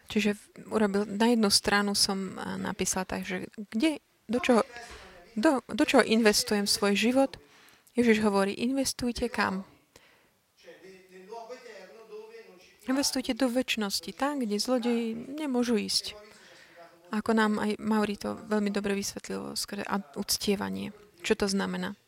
Čiže 0.06 0.32
urobil, 0.72 1.04
na 1.04 1.28
jednu 1.28 1.50
stranu 1.52 1.92
som 1.92 2.40
napísal 2.56 3.04
tak, 3.04 3.28
že 3.28 3.52
kde, 3.68 4.00
do 4.24 4.40
čoho, 4.40 4.64
do, 5.36 5.60
do 5.68 5.84
čoho 5.84 6.00
investujem 6.08 6.64
svoj 6.64 6.96
život? 6.96 7.36
Ježiš 7.92 8.24
hovorí, 8.24 8.56
investujte 8.56 9.28
kam? 9.28 9.75
Investujte 12.86 13.34
do 13.34 13.50
väčšnosti, 13.50 14.10
tam, 14.14 14.38
kde 14.38 14.62
zlodeji 14.62 15.14
nemôžu 15.14 15.74
ísť. 15.74 16.14
Ako 17.10 17.34
nám 17.34 17.58
aj 17.58 17.78
Mauri 17.82 18.18
to 18.18 18.38
veľmi 18.46 18.70
dobre 18.70 18.94
vysvetlilo, 18.94 19.54
a 19.54 19.96
uctievanie. 20.18 20.94
Čo 21.22 21.34
to 21.34 21.46
znamená? 21.50 21.98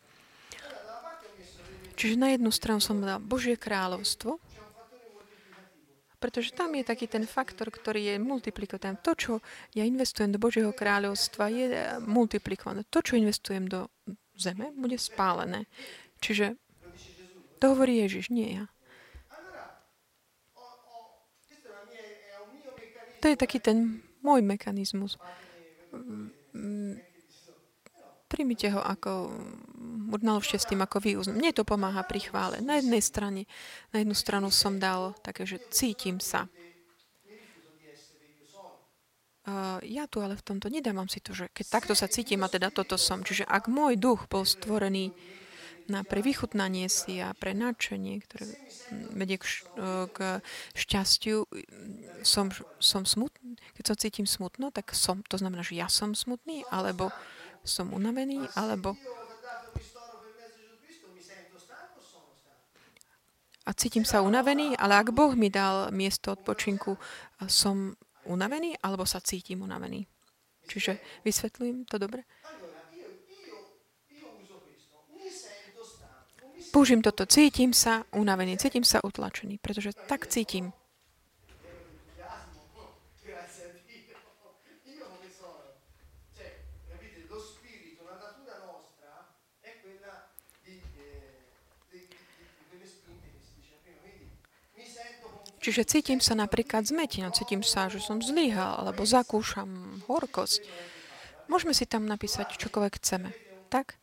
Čiže 1.98 2.14
na 2.14 2.30
jednu 2.30 2.54
stranu 2.54 2.78
som 2.78 3.02
dal 3.02 3.18
Božie 3.18 3.58
kráľovstvo, 3.58 4.38
pretože 6.18 6.54
tam 6.54 6.74
je 6.74 6.86
taký 6.86 7.06
ten 7.10 7.26
faktor, 7.26 7.70
ktorý 7.70 8.14
je 8.14 8.22
multiplikovaný. 8.22 8.98
To, 9.02 9.14
čo 9.14 9.32
ja 9.74 9.82
investujem 9.86 10.34
do 10.34 10.42
Božieho 10.42 10.70
kráľovstva, 10.70 11.50
je 11.50 11.66
multiplikované. 12.06 12.86
To, 12.90 13.02
čo 13.02 13.18
investujem 13.18 13.66
do 13.66 13.90
zeme, 14.38 14.70
bude 14.74 14.98
spálené. 14.98 15.66
Čiže 16.22 16.58
to 17.58 17.74
hovorí 17.74 18.02
Ježiš, 18.02 18.30
nie 18.30 18.62
ja. 18.62 18.70
To 23.18 23.26
je 23.26 23.36
taký 23.36 23.58
ten 23.58 24.02
môj 24.22 24.42
mechanizmus. 24.42 25.18
Primite 28.28 28.68
ho 28.68 28.80
ako 28.84 29.32
naložte 30.20 30.60
s 30.60 30.68
tým, 30.68 30.84
ako 30.84 31.00
vy 31.00 31.16
Mne 31.32 31.56
to 31.56 31.64
pomáha 31.64 32.04
pri 32.04 32.28
chvále. 32.28 32.60
Na 32.60 32.76
jednej 32.76 33.00
strane, 33.00 33.48
na 33.90 34.04
jednu 34.04 34.12
stranu 34.12 34.52
som 34.52 34.76
dal 34.76 35.16
také, 35.24 35.48
že 35.48 35.58
cítim 35.72 36.20
sa. 36.20 36.46
Ja 39.80 40.04
tu 40.04 40.20
ale 40.20 40.36
v 40.36 40.44
tomto 40.44 40.68
nedávam 40.68 41.08
si 41.08 41.24
to, 41.24 41.32
že 41.32 41.48
keď 41.48 41.80
takto 41.80 41.96
sa 41.96 42.04
cítim 42.04 42.44
a 42.44 42.52
teda 42.52 42.68
toto 42.68 43.00
som. 43.00 43.24
Čiže 43.24 43.48
ak 43.48 43.72
môj 43.72 43.96
duch 43.96 44.28
bol 44.28 44.44
stvorený 44.44 45.08
na 45.88 46.04
pre 46.04 46.20
vychutnanie 46.20 46.86
si 46.92 47.18
a 47.18 47.32
pre 47.32 47.56
nadšenie, 47.56 48.20
ktoré 48.24 48.44
vedie 49.16 49.40
k, 49.40 49.44
k 50.12 50.18
šťastiu, 50.76 51.48
som, 52.22 52.52
som 52.78 53.02
smutný. 53.08 53.56
Keď 53.74 53.84
sa 53.84 53.96
cítim 53.96 54.28
smutno, 54.28 54.68
tak 54.68 54.92
som, 54.92 55.24
to 55.24 55.40
znamená, 55.40 55.64
že 55.64 55.80
ja 55.80 55.88
som 55.88 56.12
smutný, 56.12 56.62
alebo 56.68 57.08
som 57.64 57.92
unavený, 57.92 58.46
alebo 58.56 58.96
a 63.68 63.76
cítim 63.76 64.00
sa 64.08 64.24
unavený, 64.24 64.80
ale 64.80 64.96
ak 64.96 65.12
Boh 65.12 65.36
mi 65.36 65.52
dal 65.52 65.92
miesto 65.92 66.32
odpočinku, 66.32 66.96
som 67.52 67.92
unavený 68.24 68.80
alebo 68.80 69.04
sa 69.04 69.20
cítim 69.20 69.60
unavený. 69.60 70.08
Čiže 70.68 71.00
vysvetľujem 71.24 71.84
to 71.84 72.00
dobre? 72.00 72.24
Použijem 76.68 77.00
toto. 77.00 77.24
Cítim 77.24 77.72
sa 77.72 78.04
unavený, 78.12 78.60
cítim 78.60 78.84
sa 78.84 79.00
utlačený, 79.00 79.58
pretože 79.58 79.96
tak 80.06 80.28
cítim. 80.28 80.72
Čiže 95.68 95.84
cítim 95.84 96.16
sa 96.24 96.32
napríklad 96.32 96.88
zmetený, 96.88 97.28
cítim 97.36 97.60
sa, 97.60 97.92
že 97.92 98.00
som 98.00 98.24
zlyhal, 98.24 98.88
alebo 98.88 99.04
zakúšam 99.04 100.00
horkosť. 100.08 100.64
Môžeme 101.44 101.76
si 101.76 101.84
tam 101.84 102.08
napísať 102.08 102.56
čokoľvek 102.56 102.96
chceme. 102.96 103.36
Tak? 103.68 104.00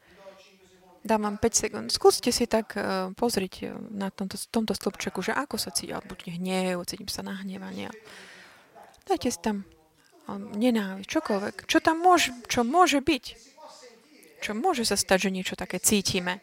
Dám 1.06 1.22
vám 1.22 1.38
5 1.38 1.54
sekúnd. 1.54 1.88
Skúste 1.94 2.34
si 2.34 2.50
tak 2.50 2.74
uh, 2.74 3.14
pozrieť 3.14 3.54
e, 3.62 3.66
na 3.94 4.10
tomto, 4.10 4.42
tomto 4.50 4.74
stĺpčeku, 4.74 5.22
že 5.22 5.38
ako 5.38 5.62
sa 5.62 5.70
cítim, 5.70 5.94
alebo 5.94 6.18
hnev, 6.18 6.82
cítim 6.90 7.06
sa 7.06 7.22
nahnevania. 7.22 7.94
Dajte 9.06 9.30
si 9.30 9.38
tam 9.38 9.70
um, 10.26 10.50
nenávisť, 10.58 11.06
čokoľvek. 11.06 11.56
Čo 11.70 11.78
tam 11.78 12.02
môže, 12.02 12.34
čo 12.50 12.66
môže 12.66 13.06
byť? 13.06 13.26
Čo 14.42 14.58
môže 14.58 14.82
sa 14.82 14.98
stať, 14.98 15.30
že 15.30 15.36
niečo 15.38 15.54
také 15.54 15.78
cítime? 15.78 16.42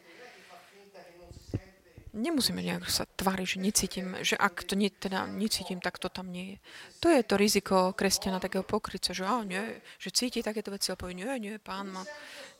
nemusíme 2.13 2.61
nejak 2.61 2.93
sa 2.93 3.09
tváriť, 3.09 3.57
že 3.57 3.59
necítim, 3.59 4.07
že 4.21 4.37
ak 4.37 4.69
to 4.69 4.77
nie, 4.77 4.93
teda 4.93 5.25
necítim, 5.27 5.81
tak 5.81 5.97
to 5.97 6.13
tam 6.13 6.29
nie 6.29 6.57
je. 6.57 6.57
To 7.01 7.07
je 7.09 7.21
to 7.25 7.35
riziko 7.41 7.97
kresťana 7.97 8.39
takého 8.39 8.63
pokryca, 8.63 9.17
že, 9.17 9.25
á, 9.25 9.41
nie, 9.43 9.81
že 9.97 10.13
cíti 10.13 10.45
takéto 10.45 10.69
veci 10.69 10.93
a 10.93 10.97
povie, 10.97 11.25
nie, 11.25 11.33
nie, 11.41 11.57
pán 11.57 11.89
ma. 11.89 12.05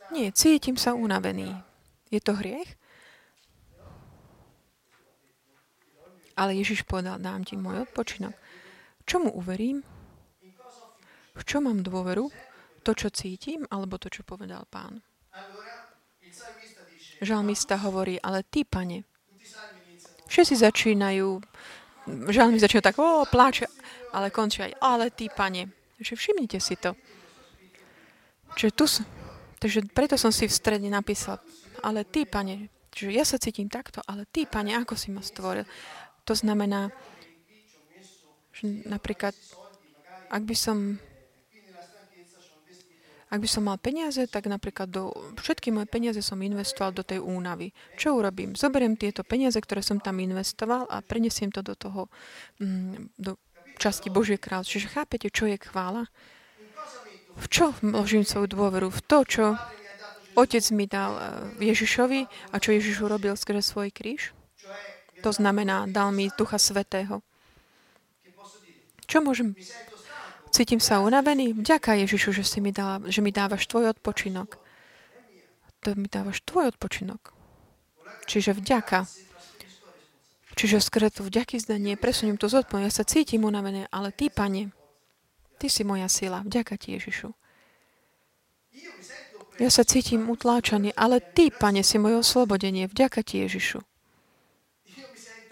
Nie, 0.09 0.33
cítim 0.33 0.75
sa 0.75 0.97
unavený. 0.97 1.72
Je 2.11 2.19
to 2.19 2.33
hriech? 2.33 2.75
Ale 6.33 6.57
Ježiš 6.57 6.83
povedal, 6.89 7.21
dám 7.21 7.45
ti 7.45 7.53
môj 7.53 7.85
odpočinok. 7.85 8.33
Čomu 9.05 9.29
uverím? 9.37 9.85
V 11.33 11.41
čo 11.45 11.61
mám 11.61 11.85
dôveru? 11.85 12.29
To, 12.83 12.91
čo 12.91 13.13
cítim, 13.13 13.63
alebo 13.71 13.95
to, 13.95 14.11
čo 14.11 14.27
povedal 14.27 14.65
pán? 14.67 14.99
Žalmista 17.23 17.79
hovorí, 17.79 18.19
ale 18.19 18.43
ty, 18.43 18.67
pane, 18.67 19.07
Všetci 20.33 20.65
začínajú, 20.65 21.29
žalmy 22.33 22.57
začínajú 22.57 22.85
tak, 22.89 22.97
o, 22.97 23.21
pláče, 23.29 23.69
ale 24.17 24.33
končia 24.33 24.65
aj, 24.65 24.73
ale 24.81 25.05
ty, 25.13 25.29
pane. 25.29 25.69
Takže 26.01 26.13
všimnite 26.17 26.57
si 26.57 26.73
to. 26.73 26.97
Čiže 28.57 28.71
tu, 28.73 28.85
takže 29.61 29.85
preto 29.93 30.17
som 30.17 30.33
si 30.33 30.49
v 30.49 30.57
strede 30.57 30.89
napísal, 30.89 31.37
ale 31.83 32.07
ty, 32.07 32.23
pane, 32.23 32.71
čiže 32.89 33.11
ja 33.11 33.27
sa 33.27 33.35
cítim 33.35 33.67
takto, 33.67 33.99
ale 34.07 34.23
ty, 34.31 34.47
pane, 34.47 34.71
ako 34.73 34.95
si 34.95 35.11
ma 35.11 35.19
stvoril? 35.19 35.67
To 36.23 36.33
znamená, 36.33 36.89
že 38.55 38.87
napríklad, 38.87 39.35
ak 40.31 40.43
by 40.47 40.55
som 40.55 40.97
ak 43.33 43.41
by 43.41 43.49
som 43.49 43.65
mal 43.65 43.81
peniaze, 43.81 44.29
tak 44.29 44.45
napríklad 44.45 44.93
do, 44.93 45.09
všetky 45.41 45.73
moje 45.73 45.89
peniaze 45.89 46.21
som 46.21 46.37
investoval 46.37 46.93
do 46.93 47.01
tej 47.01 47.17
únavy. 47.17 47.73
Čo 47.97 48.21
urobím? 48.21 48.53
Zoberiem 48.53 48.93
tieto 48.93 49.25
peniaze, 49.25 49.57
ktoré 49.57 49.81
som 49.81 49.97
tam 49.97 50.21
investoval 50.21 50.85
a 50.85 51.01
prenesiem 51.01 51.49
to 51.49 51.65
do 51.65 51.73
toho, 51.73 52.13
mm, 52.61 53.17
do 53.17 53.41
časti 53.81 54.13
Božie 54.13 54.37
kráľ. 54.37 54.69
Čiže 54.69 54.93
chápete, 54.93 55.33
čo 55.33 55.49
je 55.49 55.57
chvála? 55.57 56.05
V 57.33 57.45
čo 57.49 57.73
vložím 57.81 58.21
svoju 58.21 58.53
dôveru? 58.53 58.93
V 58.93 59.01
to, 59.01 59.25
čo 59.25 59.45
Otec 60.33 60.65
mi 60.73 60.85
dal 60.89 61.13
eh, 61.15 61.23
Ježišovi 61.73 62.21
a 62.51 62.55
čo 62.57 62.73
Ježiš 62.73 63.05
urobil 63.05 63.37
skrze 63.37 63.61
svoj 63.61 63.93
kríž? 63.93 64.33
To 65.23 65.31
znamená, 65.31 65.87
dal 65.87 66.11
mi 66.11 66.27
Ducha 66.35 66.59
Svetého. 66.59 67.23
Čo 69.07 69.23
môžem 69.23 69.55
Cítim 70.53 70.77
sa 70.77 71.01
unavený? 71.01 71.57
Vďaka 71.57 71.97
Ježišu, 72.05 72.29
že, 72.29 72.45
si 72.45 72.61
mi, 72.61 72.69
dala, 72.69 73.01
že 73.09 73.25
mi 73.25 73.33
dávaš 73.33 73.65
tvoj 73.65 73.89
odpočinok. 73.97 74.61
To 75.81 75.97
mi 75.97 76.05
dávaš 76.05 76.45
tvoj 76.45 76.69
odpočinok. 76.77 77.33
Čiže 78.29 78.53
vďaka. 78.61 79.09
Čiže 80.53 80.77
skrze 80.77 81.09
to 81.09 81.25
vďaky 81.25 81.57
zdanie 81.57 81.97
presuniem 81.97 82.37
to 82.37 82.45
zodpovednosť. 82.45 82.85
Ja 82.85 82.93
sa 82.93 83.09
cítim 83.09 83.49
unavený, 83.49 83.89
ale 83.89 84.13
ty, 84.13 84.29
pane, 84.29 84.69
ty 85.57 85.73
si 85.73 85.81
moja 85.81 86.05
sila. 86.05 86.45
Vďaka 86.45 86.77
ti, 86.77 87.01
Ježišu. 87.01 87.33
Ja 89.61 89.69
sa 89.69 89.85
cítim 89.85 90.33
utláčaný, 90.33 90.97
ale 90.97 91.21
ty, 91.21 91.53
pane, 91.53 91.85
si 91.85 92.01
moje 92.01 92.25
oslobodenie. 92.25 92.89
Vďaka 92.89 93.21
ti, 93.21 93.45
Ježišu. 93.45 93.85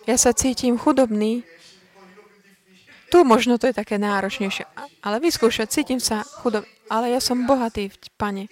Ja 0.10 0.18
sa 0.18 0.34
cítim 0.34 0.82
chudobný, 0.82 1.46
tu 3.12 3.22
možno 3.28 3.60
to 3.60 3.70
je 3.70 3.76
také 3.76 4.00
náročnejšie. 4.00 4.66
Ale 5.04 5.20
vyskúšať, 5.22 5.68
cítim 5.70 6.00
sa 6.00 6.24
chudob. 6.42 6.66
Ale 6.88 7.12
ja 7.12 7.20
som 7.20 7.44
bohatý, 7.44 7.92
pane. 8.16 8.48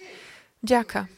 Ďaka. 0.60 1.08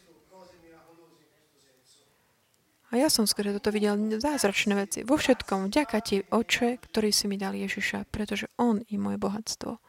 A 2.93 3.01
ja 3.01 3.09
som 3.09 3.25
skôr 3.25 3.49
toto 3.51 3.73
videl 3.73 3.97
zázračné 4.21 4.77
veci. 4.77 5.01
Vo 5.03 5.17
všetkom, 5.17 5.73
vďaka 5.73 5.99
ti, 6.05 6.23
oče, 6.29 6.79
ktorý 6.87 7.09
si 7.09 7.25
mi 7.25 7.41
dal 7.41 7.57
Ježiša, 7.57 8.05
pretože 8.13 8.53
on 8.61 8.85
je 8.85 9.01
moje 9.01 9.17
bohatstvo. 9.17 9.81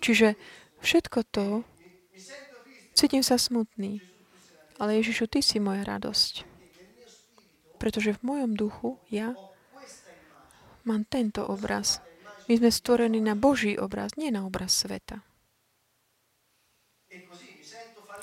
Čiže 0.00 0.34
všetko 0.80 1.18
to, 1.28 1.46
cítim 2.94 3.26
sa 3.26 3.36
smutný, 3.36 4.00
ale 4.78 5.02
Ježišu, 5.02 5.26
ty 5.28 5.42
si 5.42 5.58
moja 5.58 5.82
radosť. 5.82 6.46
Pretože 7.76 8.16
v 8.16 8.24
mojom 8.24 8.56
duchu 8.56 8.96
ja 9.12 9.36
Mám 10.84 11.08
tento 11.08 11.48
obraz. 11.48 12.04
My 12.44 12.60
sme 12.60 12.68
stvorení 12.68 13.16
na 13.24 13.32
Boží 13.32 13.80
obraz, 13.80 14.20
nie 14.20 14.28
na 14.28 14.44
obraz 14.44 14.84
sveta. 14.84 15.24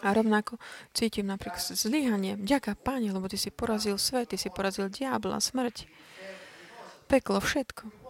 A 0.01 0.07
rovnako 0.13 0.61
cítim 0.93 1.25
napríklad 1.29 1.61
zlyhanie. 1.73 2.37
Vďaka 2.37 2.77
Páne, 2.77 3.09
lebo 3.09 3.25
Ty 3.25 3.37
si 3.37 3.49
porazil 3.49 3.97
svet, 3.97 4.29
Ty 4.33 4.37
si 4.37 4.49
porazil 4.53 4.93
diabla, 4.93 5.41
smrť, 5.41 5.89
peklo, 7.09 7.41
všetko. 7.41 8.00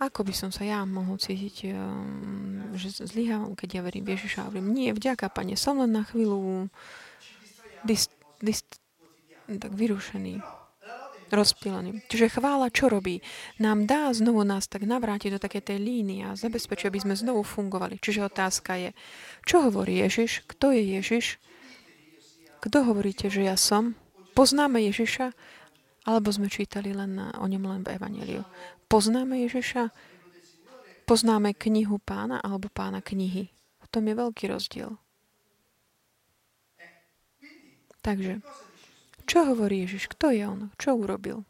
Ako 0.00 0.24
by 0.24 0.34
som 0.34 0.50
sa 0.54 0.64
ja 0.64 0.82
mohol 0.88 1.20
cítiť, 1.20 1.74
um, 1.74 2.72
že 2.78 3.04
zlyhávam, 3.04 3.52
keď 3.52 3.68
ja 3.78 3.82
verím 3.84 4.08
Ježiša 4.08 4.44
a 4.44 4.46
hovorím, 4.48 4.72
nie, 4.72 4.88
vďaka 4.94 5.28
Pane, 5.28 5.58
som 5.58 5.78
len 5.78 5.92
na 5.92 6.02
chvíľu 6.06 6.70
dist, 7.84 8.10
dist, 8.40 8.80
tak 9.46 9.74
vyrušený 9.74 10.62
rozptýlený. 11.32 12.04
Čiže 12.12 12.36
chvála 12.38 12.68
čo 12.68 12.92
robí? 12.92 13.24
Nám 13.56 13.88
dá 13.88 14.12
znovu 14.12 14.44
nás 14.44 14.68
tak 14.68 14.84
navrátiť 14.84 15.32
do 15.32 15.40
také 15.40 15.64
tej 15.64 15.80
línie 15.80 16.28
a 16.28 16.36
zabezpečí, 16.36 16.86
aby 16.86 17.00
sme 17.00 17.16
znovu 17.16 17.40
fungovali. 17.40 17.96
Čiže 17.96 18.28
otázka 18.28 18.76
je, 18.76 18.90
čo 19.48 19.64
hovorí 19.64 20.04
Ježiš? 20.04 20.44
Kto 20.44 20.76
je 20.76 21.00
Ježiš? 21.00 21.40
Kto 22.60 22.84
hovoríte, 22.84 23.32
že 23.32 23.48
ja 23.48 23.56
som? 23.56 23.96
Poznáme 24.36 24.84
Ježiša? 24.92 25.32
Alebo 26.04 26.28
sme 26.30 26.52
čítali 26.52 26.92
len 26.92 27.16
na, 27.16 27.26
o 27.40 27.48
ňom 27.48 27.64
len 27.64 27.80
v 27.82 27.96
Evangeliu? 27.96 28.44
Poznáme 28.92 29.40
Ježiša? 29.48 29.88
Poznáme 31.08 31.56
knihu 31.56 31.96
pána 31.96 32.44
alebo 32.44 32.68
pána 32.68 33.00
knihy? 33.00 33.48
V 33.80 33.86
tom 33.88 34.04
je 34.04 34.12
veľký 34.12 34.52
rozdiel. 34.52 35.00
Takže, 38.04 38.44
čo 39.24 39.48
hovorí 39.48 39.88
Ježiš? 39.88 40.12
Kto 40.12 40.28
je 40.28 40.44
on? 40.44 40.68
Čo 40.76 41.00
urobil? 41.00 41.40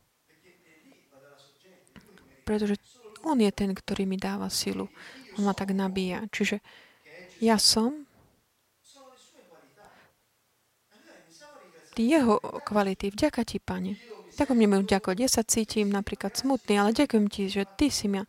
Pretože 2.46 2.78
on 3.26 3.42
je 3.42 3.50
ten, 3.50 3.74
ktorý 3.74 4.06
mi 4.06 4.22
dáva 4.22 4.46
silu. 4.46 4.86
On 5.34 5.42
ma 5.42 5.50
tak 5.50 5.74
nabíja. 5.74 6.22
Čiže 6.30 6.62
ja 7.42 7.58
som 7.58 8.06
jeho 11.98 12.38
kvality. 12.62 13.10
Vďaka 13.10 13.42
ti, 13.42 13.58
pane. 13.58 14.11
Tak 14.32 14.48
mne 14.56 14.68
budem 14.72 14.88
ďakovať. 14.88 15.16
Ja 15.20 15.28
sa 15.28 15.42
cítim 15.44 15.92
napríklad 15.92 16.32
smutný, 16.32 16.80
ale 16.80 16.96
ďakujem 16.96 17.26
ti, 17.28 17.52
že 17.52 17.68
ty 17.76 17.92
si 17.92 18.08
mňa 18.08 18.24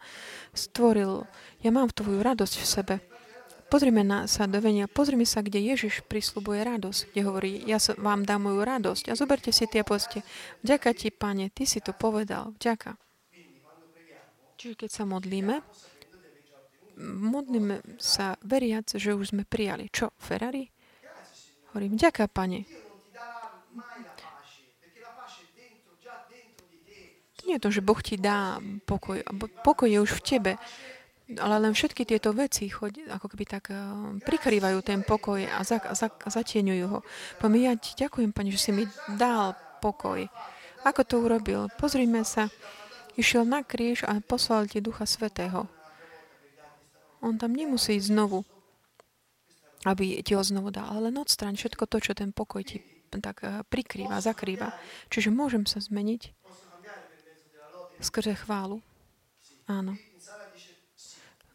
stvoril. 0.51 1.23
Ja 1.63 1.71
mám 1.71 1.87
tvoju 1.89 2.19
radosť 2.19 2.55
v 2.59 2.67
sebe. 2.67 2.95
Pozrime 3.71 4.05
na, 4.05 4.29
sa 4.29 4.45
do 4.45 4.61
venia, 4.61 4.85
pozrime 4.85 5.25
sa, 5.25 5.41
kde 5.41 5.57
Ježiš 5.57 6.05
prislubuje 6.05 6.61
radosť, 6.61 7.09
kde 7.09 7.21
hovorí, 7.25 7.51
ja 7.65 7.81
vám 7.97 8.21
dám 8.21 8.45
moju 8.45 8.61
radosť. 8.61 9.09
A 9.09 9.17
zoberte 9.17 9.49
si 9.49 9.65
tie 9.65 9.81
poste. 9.81 10.21
Vďaka 10.61 10.93
ti, 10.93 11.09
pane, 11.09 11.49
ty 11.49 11.65
si 11.65 11.81
to 11.81 11.95
povedal. 11.95 12.53
Vďaka. 12.61 12.93
Čiže 14.59 14.75
keď 14.77 14.89
sa 14.93 15.03
modlíme, 15.09 15.65
modlíme 17.01 17.97
sa 17.97 18.37
veriac, 18.45 18.93
že 18.93 19.17
už 19.17 19.33
sme 19.33 19.47
prijali. 19.47 19.89
Čo? 19.89 20.13
Ferrari? 20.21 20.69
Hovorím, 21.73 21.97
vďaka, 21.97 22.29
pane. 22.29 22.82
Nie 27.43 27.59
je 27.59 27.63
to, 27.63 27.69
že 27.75 27.85
Boh 27.85 27.99
ti 27.99 28.15
dá 28.15 28.59
pokoj. 28.87 29.19
Pokoj 29.67 29.87
je 29.87 29.99
už 29.99 30.11
v 30.19 30.23
tebe 30.23 30.53
ale 31.39 31.55
len 31.55 31.71
všetky 31.71 32.03
tieto 32.03 32.35
veci 32.35 32.67
chodí, 32.67 33.07
ako 33.07 33.31
keby 33.31 33.45
tak 33.47 33.71
uh, 33.71 34.11
prikrývajú 34.21 34.79
ten 34.83 34.99
pokoj 35.07 35.39
a, 35.39 35.63
za, 35.63 35.79
za, 35.95 36.11
zatieňujú 36.11 36.85
ho. 36.91 36.99
Poviem, 37.39 37.71
ja 37.71 37.73
ti 37.79 37.95
ďakujem, 37.95 38.35
Pani, 38.35 38.51
že 38.51 38.59
si 38.59 38.71
mi 38.75 38.83
dal 39.15 39.55
pokoj. 39.79 40.27
Ako 40.83 41.01
to 41.07 41.23
urobil? 41.23 41.71
Pozrime 41.79 42.27
sa. 42.27 42.51
Išiel 43.15 43.47
na 43.47 43.63
kríž 43.63 44.03
a 44.03 44.19
poslal 44.19 44.67
ti 44.67 44.83
Ducha 44.83 45.07
Svetého. 45.07 45.69
On 47.23 47.39
tam 47.39 47.55
nemusí 47.55 47.95
ísť 47.95 48.11
znovu, 48.11 48.43
aby 49.87 50.19
ti 50.19 50.35
ho 50.35 50.43
znovu 50.43 50.75
dal, 50.75 50.91
ale 50.91 51.07
odstraň 51.15 51.55
všetko 51.55 51.87
to, 51.87 51.97
čo 52.03 52.11
ten 52.11 52.35
pokoj 52.35 52.59
ti 52.67 52.83
tak 53.13 53.45
uh, 53.45 53.61
prikrýva, 53.69 54.19
zakrýva. 54.19 54.73
Čiže 55.07 55.29
môžem 55.29 55.69
sa 55.69 55.77
zmeniť 55.77 56.42
skrze 58.03 58.35
chválu. 58.35 58.83
Áno. 59.65 59.95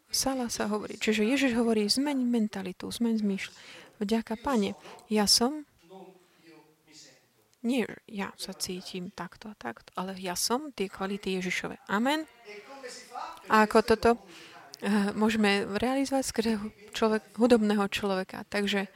Sala 0.09 0.49
sa 0.49 0.65
hovorí. 0.73 0.97
Čiže 0.97 1.23
Ježiš 1.29 1.53
hovorí, 1.53 1.85
zmeň 1.85 2.17
mentalitu, 2.25 2.89
zmeň 2.89 3.21
zmýšľ. 3.21 3.53
Vďaka 4.01 4.41
Pane, 4.41 4.73
ja 5.13 5.29
som 5.29 5.69
nie, 7.67 7.83
ja 8.07 8.31
sa 8.39 8.55
cítim 8.55 9.11
takto, 9.11 9.51
takto, 9.59 9.91
ale 9.99 10.15
ja 10.23 10.39
som 10.39 10.71
tie 10.71 10.87
kvality 10.87 11.43
Ježišove. 11.43 11.91
Amen. 11.91 12.23
A 13.51 13.67
ako 13.67 13.79
toto 13.83 14.11
uh, 14.15 15.11
môžeme 15.19 15.67
realizovať 15.67 16.25
skrze 16.25 16.53
človek, 16.95 17.35
hudobného 17.35 17.83
človeka. 17.91 18.47
Takže 18.47 18.87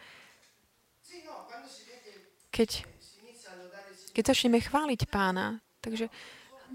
keď, 2.55 2.87
keď 4.15 4.25
začneme 4.31 4.63
chváliť 4.63 5.11
pána, 5.11 5.59
takže 5.83 6.07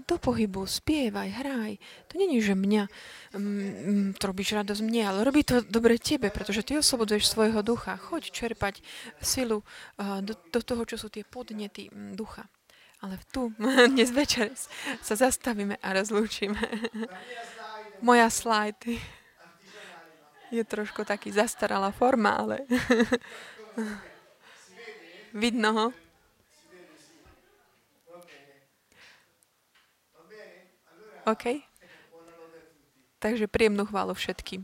do 0.06 0.18
pohybu, 0.18 0.66
spievaj, 0.66 1.30
hraj. 1.42 1.72
To 2.12 2.14
není, 2.18 2.38
že 2.38 2.54
mňa, 2.54 2.86
mm, 3.34 4.20
to 4.20 4.24
robíš 4.30 4.54
radosť 4.54 4.82
mne, 4.84 5.02
ale 5.08 5.18
robí 5.24 5.42
to 5.42 5.64
dobre 5.64 5.98
tebe, 5.98 6.30
pretože 6.30 6.62
ty 6.62 6.78
oslobodzuješ 6.78 7.26
svojho 7.26 7.60
ducha. 7.66 7.98
Choď 7.98 8.30
čerpať 8.30 8.84
silu 9.18 9.62
uh, 9.62 10.22
do, 10.22 10.38
do 10.52 10.60
toho, 10.62 10.82
čo 10.86 10.96
sú 11.00 11.08
tie 11.10 11.26
podnety 11.26 11.90
um, 11.90 12.14
ducha. 12.14 12.46
Ale 13.02 13.18
tu 13.30 13.54
dnes 13.94 14.10
večer 14.10 14.54
sa 15.02 15.14
zastavíme 15.14 15.78
a 15.82 15.88
rozlúčime. 15.94 16.60
Moja 18.06 18.30
slide 18.30 18.78
je 20.48 20.62
trošku 20.64 21.04
taký 21.04 21.34
zastaralá 21.34 21.92
forma, 21.92 22.38
ale 22.38 22.64
vidno 25.44 25.70
ho. 25.74 25.86
OK? 31.28 31.60
Takže 33.18 33.50
príjemnú 33.50 33.84
chválu 33.84 34.14
všetkým. 34.14 34.62